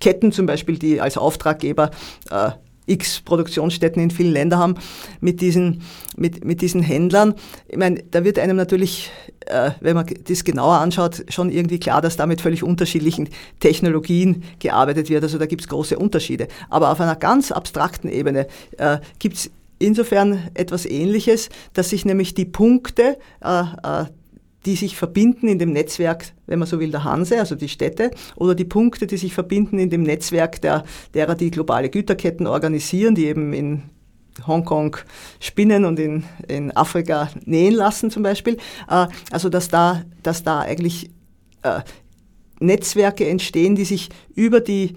Ketten 0.00 0.32
zum 0.32 0.46
Beispiel, 0.46 0.78
die 0.78 1.00
als 1.00 1.16
Auftraggeber 1.16 1.90
äh, 2.30 2.50
x 2.86 3.20
Produktionsstätten 3.20 4.02
in 4.02 4.10
vielen 4.10 4.32
Ländern 4.32 4.58
haben, 4.58 4.74
mit 5.20 5.40
diesen, 5.40 5.82
mit, 6.16 6.44
mit 6.44 6.60
diesen 6.60 6.82
Händlern. 6.82 7.34
Ich 7.68 7.76
meine, 7.76 8.02
da 8.10 8.24
wird 8.24 8.38
einem 8.38 8.56
natürlich, 8.56 9.10
äh, 9.46 9.70
wenn 9.80 9.94
man 9.96 10.06
das 10.28 10.44
genauer 10.44 10.78
anschaut, 10.78 11.24
schon 11.28 11.50
irgendwie 11.50 11.78
klar, 11.78 12.02
dass 12.02 12.16
da 12.16 12.26
mit 12.26 12.40
völlig 12.40 12.62
unterschiedlichen 12.62 13.28
Technologien 13.60 14.44
gearbeitet 14.58 15.08
wird. 15.08 15.22
Also 15.22 15.38
da 15.38 15.46
gibt 15.46 15.62
es 15.62 15.68
große 15.68 15.98
Unterschiede. 15.98 16.48
Aber 16.68 16.90
auf 16.90 17.00
einer 17.00 17.16
ganz 17.16 17.52
abstrakten 17.52 18.10
Ebene 18.10 18.46
äh, 18.78 18.98
gibt 19.18 19.36
es 19.36 19.50
insofern 19.78 20.50
etwas 20.54 20.86
Ähnliches, 20.86 21.48
dass 21.72 21.90
sich 21.90 22.04
nämlich 22.04 22.34
die 22.34 22.44
Punkte, 22.44 23.18
äh, 23.42 23.62
äh 23.82 24.06
die 24.66 24.76
sich 24.76 24.96
verbinden 24.96 25.48
in 25.48 25.58
dem 25.58 25.72
Netzwerk, 25.72 26.32
wenn 26.46 26.58
man 26.58 26.68
so 26.68 26.80
will, 26.80 26.90
der 26.90 27.04
Hanse, 27.04 27.38
also 27.38 27.54
die 27.54 27.68
Städte, 27.68 28.10
oder 28.36 28.54
die 28.54 28.64
Punkte, 28.64 29.06
die 29.06 29.16
sich 29.16 29.34
verbinden 29.34 29.78
in 29.78 29.90
dem 29.90 30.02
Netzwerk 30.02 30.60
der, 30.62 30.84
derer, 31.12 31.34
die 31.34 31.50
globale 31.50 31.90
Güterketten 31.90 32.46
organisieren, 32.46 33.14
die 33.14 33.26
eben 33.26 33.52
in 33.52 33.82
Hongkong 34.46 34.96
spinnen 35.40 35.84
und 35.84 35.98
in, 35.98 36.24
in 36.48 36.76
Afrika 36.76 37.30
nähen 37.44 37.74
lassen 37.74 38.10
zum 38.10 38.22
Beispiel. 38.22 38.56
Äh, 38.88 39.06
also 39.30 39.48
dass 39.48 39.68
da, 39.68 40.02
dass 40.22 40.42
da 40.42 40.60
eigentlich 40.60 41.10
äh, 41.62 41.80
Netzwerke 42.58 43.28
entstehen, 43.28 43.76
die 43.76 43.84
sich 43.84 44.08
über 44.34 44.60
die 44.60 44.96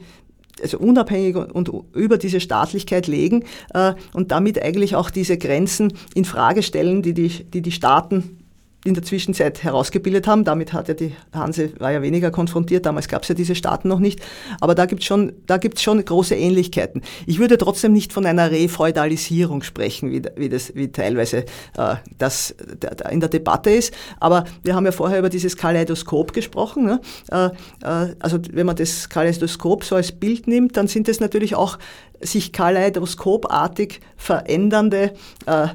also 0.61 0.79
unabhängig 0.79 1.35
und 1.35 1.71
über 1.93 2.17
diese 2.17 2.39
Staatlichkeit 2.39 3.05
legen 3.05 3.43
äh, 3.75 3.93
und 4.13 4.31
damit 4.31 4.59
eigentlich 4.59 4.95
auch 4.95 5.11
diese 5.11 5.37
Grenzen 5.37 5.93
in 6.15 6.25
Frage 6.25 6.63
stellen, 6.63 7.03
die 7.03 7.13
die, 7.13 7.29
die, 7.29 7.61
die 7.61 7.71
Staaten 7.71 8.39
in 8.85 8.93
der 8.93 9.03
Zwischenzeit 9.03 9.63
herausgebildet 9.63 10.27
haben. 10.27 10.43
Damit 10.43 10.71
hat 10.71 10.87
ja 10.87 10.93
die 10.93 11.13
Hanse 11.33 11.71
war 11.79 11.91
ja 11.91 12.01
weniger 12.01 12.31
konfrontiert. 12.31 12.85
Damals 12.85 13.07
gab 13.07 13.23
es 13.23 13.29
ja 13.29 13.35
diese 13.35 13.55
Staaten 13.55 13.87
noch 13.87 13.99
nicht. 13.99 14.21
Aber 14.61 14.75
da 14.75 14.85
gibt 14.85 15.01
es 15.01 15.07
schon, 15.07 15.33
da 15.45 15.57
gibt's 15.57 15.81
schon 15.81 16.03
große 16.03 16.35
Ähnlichkeiten. 16.35 17.01
Ich 17.25 17.39
würde 17.39 17.57
trotzdem 17.57 17.91
nicht 17.91 18.13
von 18.13 18.25
einer 18.25 18.51
Refeudalisierung 18.51 19.63
sprechen, 19.63 20.11
wie, 20.11 20.21
wie 20.35 20.49
das, 20.49 20.73
wie 20.75 20.91
teilweise 20.91 21.45
äh, 21.77 21.95
das 22.17 22.55
da, 22.79 23.09
in 23.09 23.19
der 23.19 23.29
Debatte 23.29 23.71
ist. 23.71 23.93
Aber 24.19 24.45
wir 24.63 24.75
haben 24.75 24.85
ja 24.85 24.91
vorher 24.91 25.19
über 25.19 25.29
dieses 25.29 25.57
Kaleidoskop 25.57 26.31
gesprochen. 26.31 26.85
Ne? 26.85 27.01
Äh, 27.31 27.47
äh, 27.83 28.15
also 28.19 28.39
wenn 28.51 28.65
man 28.65 28.75
das 28.75 29.09
Kaleidoskop 29.09 29.83
so 29.83 29.95
als 29.95 30.11
Bild 30.11 30.47
nimmt, 30.47 30.77
dann 30.77 30.87
sind 30.87 31.09
es 31.09 31.19
natürlich 31.19 31.55
auch 31.55 31.77
sich 32.21 32.51
kaleidoskopartig 32.53 34.01
verändernde 34.15 35.13
äh, 35.45 35.67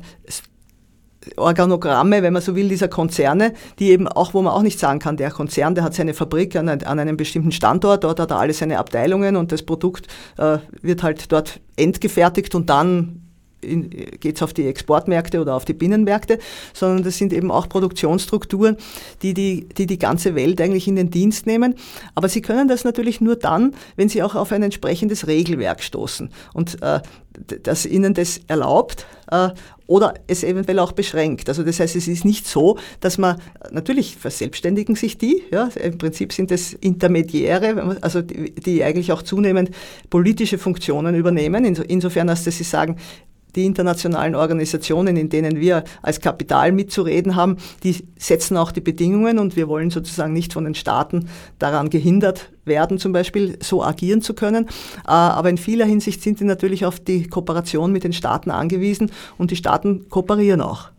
Organogramme, 1.36 2.22
wenn 2.22 2.32
man 2.32 2.42
so 2.42 2.56
will, 2.56 2.68
dieser 2.68 2.88
Konzerne, 2.88 3.52
die 3.78 3.90
eben 3.90 4.08
auch, 4.08 4.34
wo 4.34 4.42
man 4.42 4.52
auch 4.52 4.62
nicht 4.62 4.78
sagen 4.78 4.98
kann, 4.98 5.16
der 5.16 5.30
Konzern, 5.30 5.74
der 5.74 5.84
hat 5.84 5.94
seine 5.94 6.14
Fabrik 6.14 6.56
an, 6.56 6.68
an 6.68 6.98
einem 6.98 7.16
bestimmten 7.16 7.52
Standort, 7.52 8.04
dort 8.04 8.20
hat 8.20 8.30
er 8.30 8.38
alle 8.38 8.52
seine 8.52 8.78
Abteilungen 8.78 9.36
und 9.36 9.52
das 9.52 9.62
Produkt 9.62 10.06
äh, 10.38 10.58
wird 10.80 11.02
halt 11.02 11.30
dort 11.32 11.60
endgefertigt 11.76 12.54
und 12.54 12.70
dann 12.70 13.31
geht 13.62 14.36
es 14.36 14.42
auf 14.42 14.52
die 14.52 14.66
Exportmärkte 14.66 15.40
oder 15.40 15.54
auf 15.54 15.64
die 15.64 15.72
Binnenmärkte, 15.72 16.38
sondern 16.74 17.04
das 17.04 17.16
sind 17.16 17.32
eben 17.32 17.50
auch 17.50 17.68
Produktionsstrukturen, 17.68 18.76
die 19.22 19.34
die, 19.34 19.68
die 19.68 19.86
die 19.86 19.98
ganze 19.98 20.34
Welt 20.34 20.60
eigentlich 20.60 20.88
in 20.88 20.96
den 20.96 21.10
Dienst 21.10 21.46
nehmen. 21.46 21.74
Aber 22.14 22.28
sie 22.28 22.42
können 22.42 22.68
das 22.68 22.84
natürlich 22.84 23.20
nur 23.20 23.36
dann, 23.36 23.74
wenn 23.96 24.08
sie 24.08 24.22
auch 24.22 24.34
auf 24.34 24.52
ein 24.52 24.62
entsprechendes 24.62 25.26
Regelwerk 25.26 25.82
stoßen 25.82 26.30
und 26.52 26.82
äh, 26.82 27.00
das 27.62 27.86
ihnen 27.86 28.14
das 28.14 28.40
erlaubt 28.46 29.06
äh, 29.30 29.50
oder 29.86 30.14
es 30.26 30.44
eventuell 30.44 30.78
auch 30.78 30.92
beschränkt. 30.92 31.48
Also 31.48 31.62
das 31.62 31.80
heißt, 31.80 31.96
es 31.96 32.08
ist 32.08 32.24
nicht 32.24 32.46
so, 32.46 32.78
dass 33.00 33.18
man, 33.18 33.40
natürlich 33.70 34.16
verselbstständigen 34.16 34.94
sich 34.94 35.18
die, 35.18 35.42
ja, 35.50 35.68
im 35.82 35.98
Prinzip 35.98 36.32
sind 36.32 36.50
es 36.50 36.72
Intermediäre, 36.72 37.98
also 38.00 38.22
die, 38.22 38.54
die 38.54 38.84
eigentlich 38.84 39.12
auch 39.12 39.22
zunehmend 39.22 39.70
politische 40.08 40.58
Funktionen 40.58 41.14
übernehmen, 41.14 41.64
insofern 41.64 42.26
dass 42.26 42.44
sie 42.44 42.64
sagen, 42.64 42.96
die 43.56 43.66
internationalen 43.66 44.34
Organisationen, 44.34 45.16
in 45.16 45.28
denen 45.28 45.60
wir 45.60 45.84
als 46.02 46.20
Kapital 46.20 46.72
mitzureden 46.72 47.36
haben, 47.36 47.56
die 47.82 48.04
setzen 48.16 48.56
auch 48.56 48.72
die 48.72 48.80
Bedingungen 48.80 49.38
und 49.38 49.56
wir 49.56 49.68
wollen 49.68 49.90
sozusagen 49.90 50.32
nicht 50.32 50.52
von 50.52 50.64
den 50.64 50.74
Staaten 50.74 51.28
daran 51.58 51.90
gehindert 51.90 52.50
werden, 52.64 52.98
zum 52.98 53.12
Beispiel 53.12 53.58
so 53.60 53.82
agieren 53.82 54.22
zu 54.22 54.34
können. 54.34 54.66
Äh, 55.06 55.10
aber 55.10 55.50
in 55.50 55.58
vieler 55.58 55.84
Hinsicht 55.84 56.22
sind 56.22 56.40
die 56.40 56.44
natürlich 56.44 56.86
auf 56.86 57.00
die 57.00 57.26
Kooperation 57.26 57.92
mit 57.92 58.04
den 58.04 58.12
Staaten 58.12 58.50
angewiesen 58.50 59.10
und 59.38 59.50
die 59.50 59.56
Staaten 59.56 60.08
kooperieren 60.08 60.60
auch. 60.60 60.90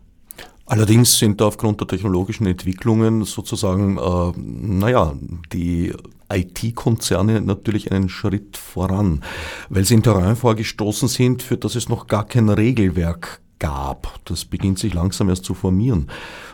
Allerdings 0.66 1.18
sind 1.18 1.42
aufgrund 1.42 1.80
der 1.80 1.88
technologischen 1.88 2.46
Entwicklungen 2.46 3.24
sozusagen, 3.24 3.98
äh, 3.98 4.32
naja, 4.36 5.12
die 5.52 5.92
IT-Konzerne 6.30 7.40
natürlich 7.40 7.92
einen 7.92 8.08
Schritt 8.08 8.56
voran, 8.56 9.22
weil 9.68 9.84
sie 9.84 9.94
in 9.94 10.02
Terrain 10.02 10.36
vorgestoßen 10.36 11.08
sind, 11.08 11.42
für 11.42 11.56
das 11.56 11.74
es 11.74 11.88
noch 11.88 12.06
gar 12.06 12.26
kein 12.26 12.48
Regelwerk 12.48 13.40
gab. 13.58 14.20
Das 14.24 14.44
beginnt 14.44 14.78
sich 14.78 14.94
langsam 14.94 15.28
erst 15.28 15.44
zu 15.44 15.54
formieren. 15.54 16.08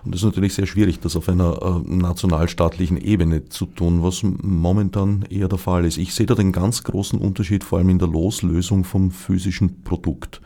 Und 0.05 0.15
das 0.15 0.21
ist 0.21 0.27
natürlich 0.27 0.55
sehr 0.55 0.67
schwierig, 0.67 1.01
das 1.01 1.17
auf 1.17 1.29
einer 1.29 1.61
äh, 1.61 1.91
nationalstaatlichen 1.91 2.99
Ebene 2.99 3.49
zu 3.49 3.67
tun, 3.67 4.03
was 4.03 4.23
momentan 4.23 5.25
eher 5.29 5.49
der 5.49 5.59
Fall 5.59 5.85
ist. 5.85 5.99
Ich 5.99 6.15
sehe 6.15 6.27
da 6.27 6.35
den 6.35 6.53
ganz 6.53 6.85
großen 6.85 7.19
Unterschied 7.19 7.65
vor 7.65 7.79
allem 7.79 7.89
in 7.89 7.99
der 7.99 8.09
Loslösung 8.09 8.85
vom 8.85 9.11
physischen 9.11 9.83
Produkt. 9.83 10.41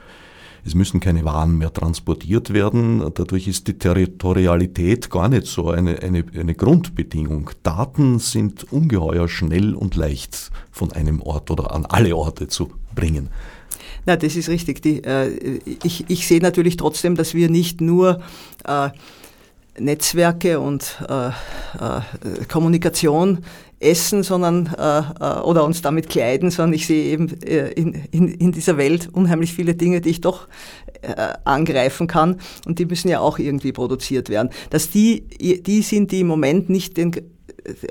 Es 0.66 0.74
müssen 0.74 1.00
keine 1.00 1.24
Waren 1.24 1.58
mehr 1.58 1.72
transportiert 1.72 2.52
werden. 2.52 3.00
Dadurch 3.14 3.48
ist 3.48 3.68
die 3.68 3.78
Territorialität 3.78 5.10
gar 5.10 5.28
nicht 5.28 5.46
so 5.46 5.70
eine, 5.70 6.02
eine, 6.02 6.24
eine 6.38 6.54
Grundbedingung. 6.54 7.50
Daten 7.62 8.18
sind 8.18 8.72
ungeheuer 8.72 9.28
schnell 9.28 9.74
und 9.74 9.94
leicht 9.94 10.50
von 10.70 10.92
einem 10.92 11.20
Ort 11.20 11.50
oder 11.50 11.72
an 11.72 11.84
alle 11.84 12.16
Orte 12.16 12.48
zu 12.48 12.70
bringen. 12.94 13.28
Na, 14.06 14.16
das 14.16 14.36
ist 14.36 14.48
richtig. 14.48 14.80
Die, 14.82 15.04
äh, 15.04 15.60
ich, 15.82 16.04
ich 16.08 16.26
sehe 16.26 16.40
natürlich 16.40 16.76
trotzdem, 16.76 17.14
dass 17.14 17.34
wir 17.34 17.50
nicht 17.50 17.80
nur 17.80 18.22
äh, 18.66 18.90
Netzwerke 19.78 20.60
und 20.60 21.02
äh, 21.08 21.28
äh, 21.28 22.00
Kommunikation 22.48 23.44
essen, 23.84 24.22
sondern 24.22 24.74
äh, 24.78 24.98
äh, 24.98 25.40
oder 25.40 25.64
uns 25.64 25.82
damit 25.82 26.08
kleiden, 26.08 26.50
sondern 26.50 26.74
ich 26.74 26.86
sehe 26.86 27.12
eben 27.12 27.40
äh, 27.42 27.68
in, 27.72 27.94
in, 28.10 28.28
in 28.28 28.52
dieser 28.52 28.76
Welt 28.76 29.08
unheimlich 29.12 29.52
viele 29.52 29.74
Dinge, 29.74 30.00
die 30.00 30.10
ich 30.10 30.20
doch 30.20 30.48
äh, 31.02 31.34
angreifen 31.44 32.06
kann 32.06 32.40
und 32.66 32.78
die 32.78 32.86
müssen 32.86 33.08
ja 33.08 33.20
auch 33.20 33.38
irgendwie 33.38 33.72
produziert 33.72 34.28
werden. 34.28 34.50
Dass 34.70 34.90
die, 34.90 35.22
die 35.62 35.82
sind, 35.82 36.12
die 36.12 36.20
im 36.20 36.26
Moment 36.26 36.70
nicht 36.70 36.96
den 36.96 37.12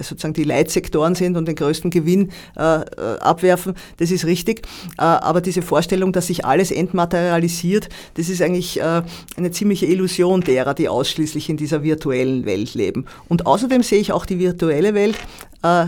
sozusagen 0.02 0.34
die 0.34 0.44
Leitsektoren 0.44 1.16
sind 1.16 1.38
und 1.38 1.48
den 1.48 1.56
größten 1.56 1.92
Gewinn 1.92 2.32
äh, 2.58 2.82
äh, 2.82 3.20
abwerfen, 3.20 3.74
das 3.98 4.12
ist 4.12 4.26
richtig. 4.26 4.62
Äh, 4.98 5.04
aber 5.04 5.42
diese 5.42 5.62
Vorstellung, 5.62 6.12
dass 6.12 6.28
sich 6.28 6.46
alles 6.46 6.72
entmaterialisiert, 6.72 7.90
das 8.16 8.30
ist 8.30 8.42
eigentlich 8.42 8.80
äh, 8.80 9.02
eine 9.36 9.52
ziemliche 9.52 9.86
Illusion 9.86 10.42
derer, 10.42 10.74
die 10.74 10.90
ausschließlich 10.90 11.50
in 11.50 11.58
dieser 11.58 11.84
virtuellen 11.84 12.46
Welt 12.46 12.74
leben. 12.74 13.06
Und 13.28 13.46
außerdem 13.46 13.84
sehe 13.84 14.00
ich 14.00 14.12
auch 14.12 14.26
die 14.26 14.40
virtuelle 14.40 14.94
Welt 14.94 15.16
äh, 15.64 15.88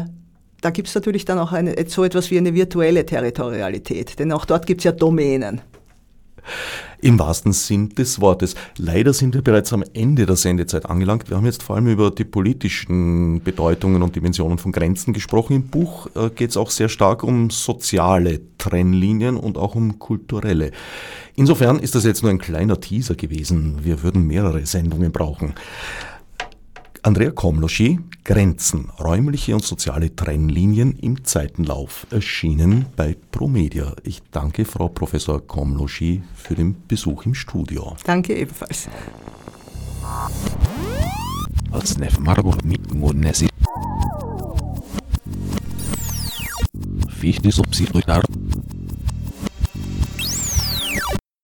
da 0.62 0.72
gibt 0.72 0.88
es 0.88 0.96
natürlich 0.96 1.26
dann 1.26 1.38
auch 1.38 1.52
eine, 1.52 1.76
so 1.88 2.04
etwas 2.04 2.32
wie 2.32 2.40
eine 2.40 2.56
virtuelle 2.56 3.06
Territorialität, 3.06 4.18
denn 4.18 4.32
auch 4.32 4.46
dort 4.46 4.66
gibt 4.66 4.82
es 4.82 4.86
ja 4.86 4.92
Domänen. 4.92 5.62
Im 7.06 7.20
wahrsten 7.20 7.54
Sinn 7.54 7.90
des 7.90 8.20
Wortes. 8.20 8.56
Leider 8.78 9.14
sind 9.14 9.36
wir 9.36 9.44
bereits 9.44 9.72
am 9.74 9.84
Ende 9.94 10.26
der 10.26 10.36
Sendezeit 10.36 10.88
angelangt. 10.88 11.30
Wir 11.30 11.38
haben 11.38 11.46
jetzt 11.46 11.62
vor 11.62 11.76
allem 11.76 11.86
über 11.86 12.10
die 12.10 12.24
politischen 12.24 13.44
Bedeutungen 13.44 14.02
und 14.02 14.16
Dimensionen 14.16 14.58
von 14.58 14.72
Grenzen 14.72 15.14
gesprochen. 15.14 15.54
Im 15.54 15.68
Buch 15.68 16.08
äh, 16.16 16.32
geht 16.32 16.50
es 16.50 16.58
auch 16.58 16.72
sehr 16.72 16.90
stark 16.90 17.22
um 17.22 17.52
soziale 17.52 18.42
Trennlinien 18.58 19.38
und 19.38 19.56
auch 19.56 19.76
um 19.76 20.00
kulturelle. 20.00 20.72
Insofern 21.36 21.78
ist 21.78 21.94
das 21.94 22.06
jetzt 22.06 22.24
nur 22.24 22.32
ein 22.32 22.40
kleiner 22.40 22.82
Teaser 22.82 23.14
gewesen. 23.14 23.82
Wir 23.84 24.02
würden 24.02 24.26
mehrere 24.26 24.66
Sendungen 24.66 25.12
brauchen. 25.12 25.54
Andrea 27.06 27.30
Komloschi, 27.30 28.00
Grenzen, 28.24 28.90
räumliche 29.00 29.54
und 29.54 29.64
soziale 29.64 30.16
Trennlinien 30.16 30.98
im 30.98 31.24
Zeitenlauf, 31.24 32.08
erschienen 32.10 32.88
bei 32.96 33.16
Promedia. 33.30 33.94
Ich 34.02 34.24
danke 34.32 34.66
Frau 34.66 34.88
Professor 34.88 35.40
Komloschi 35.46 36.24
für 36.36 36.56
den 36.56 36.76
Besuch 36.88 37.28
im 37.28 37.36
Studio. 37.36 37.96
Danke 38.06 38.36
ebenfalls. 38.36 38.90
Fichte 47.10 47.52
subsidiar 47.52 48.24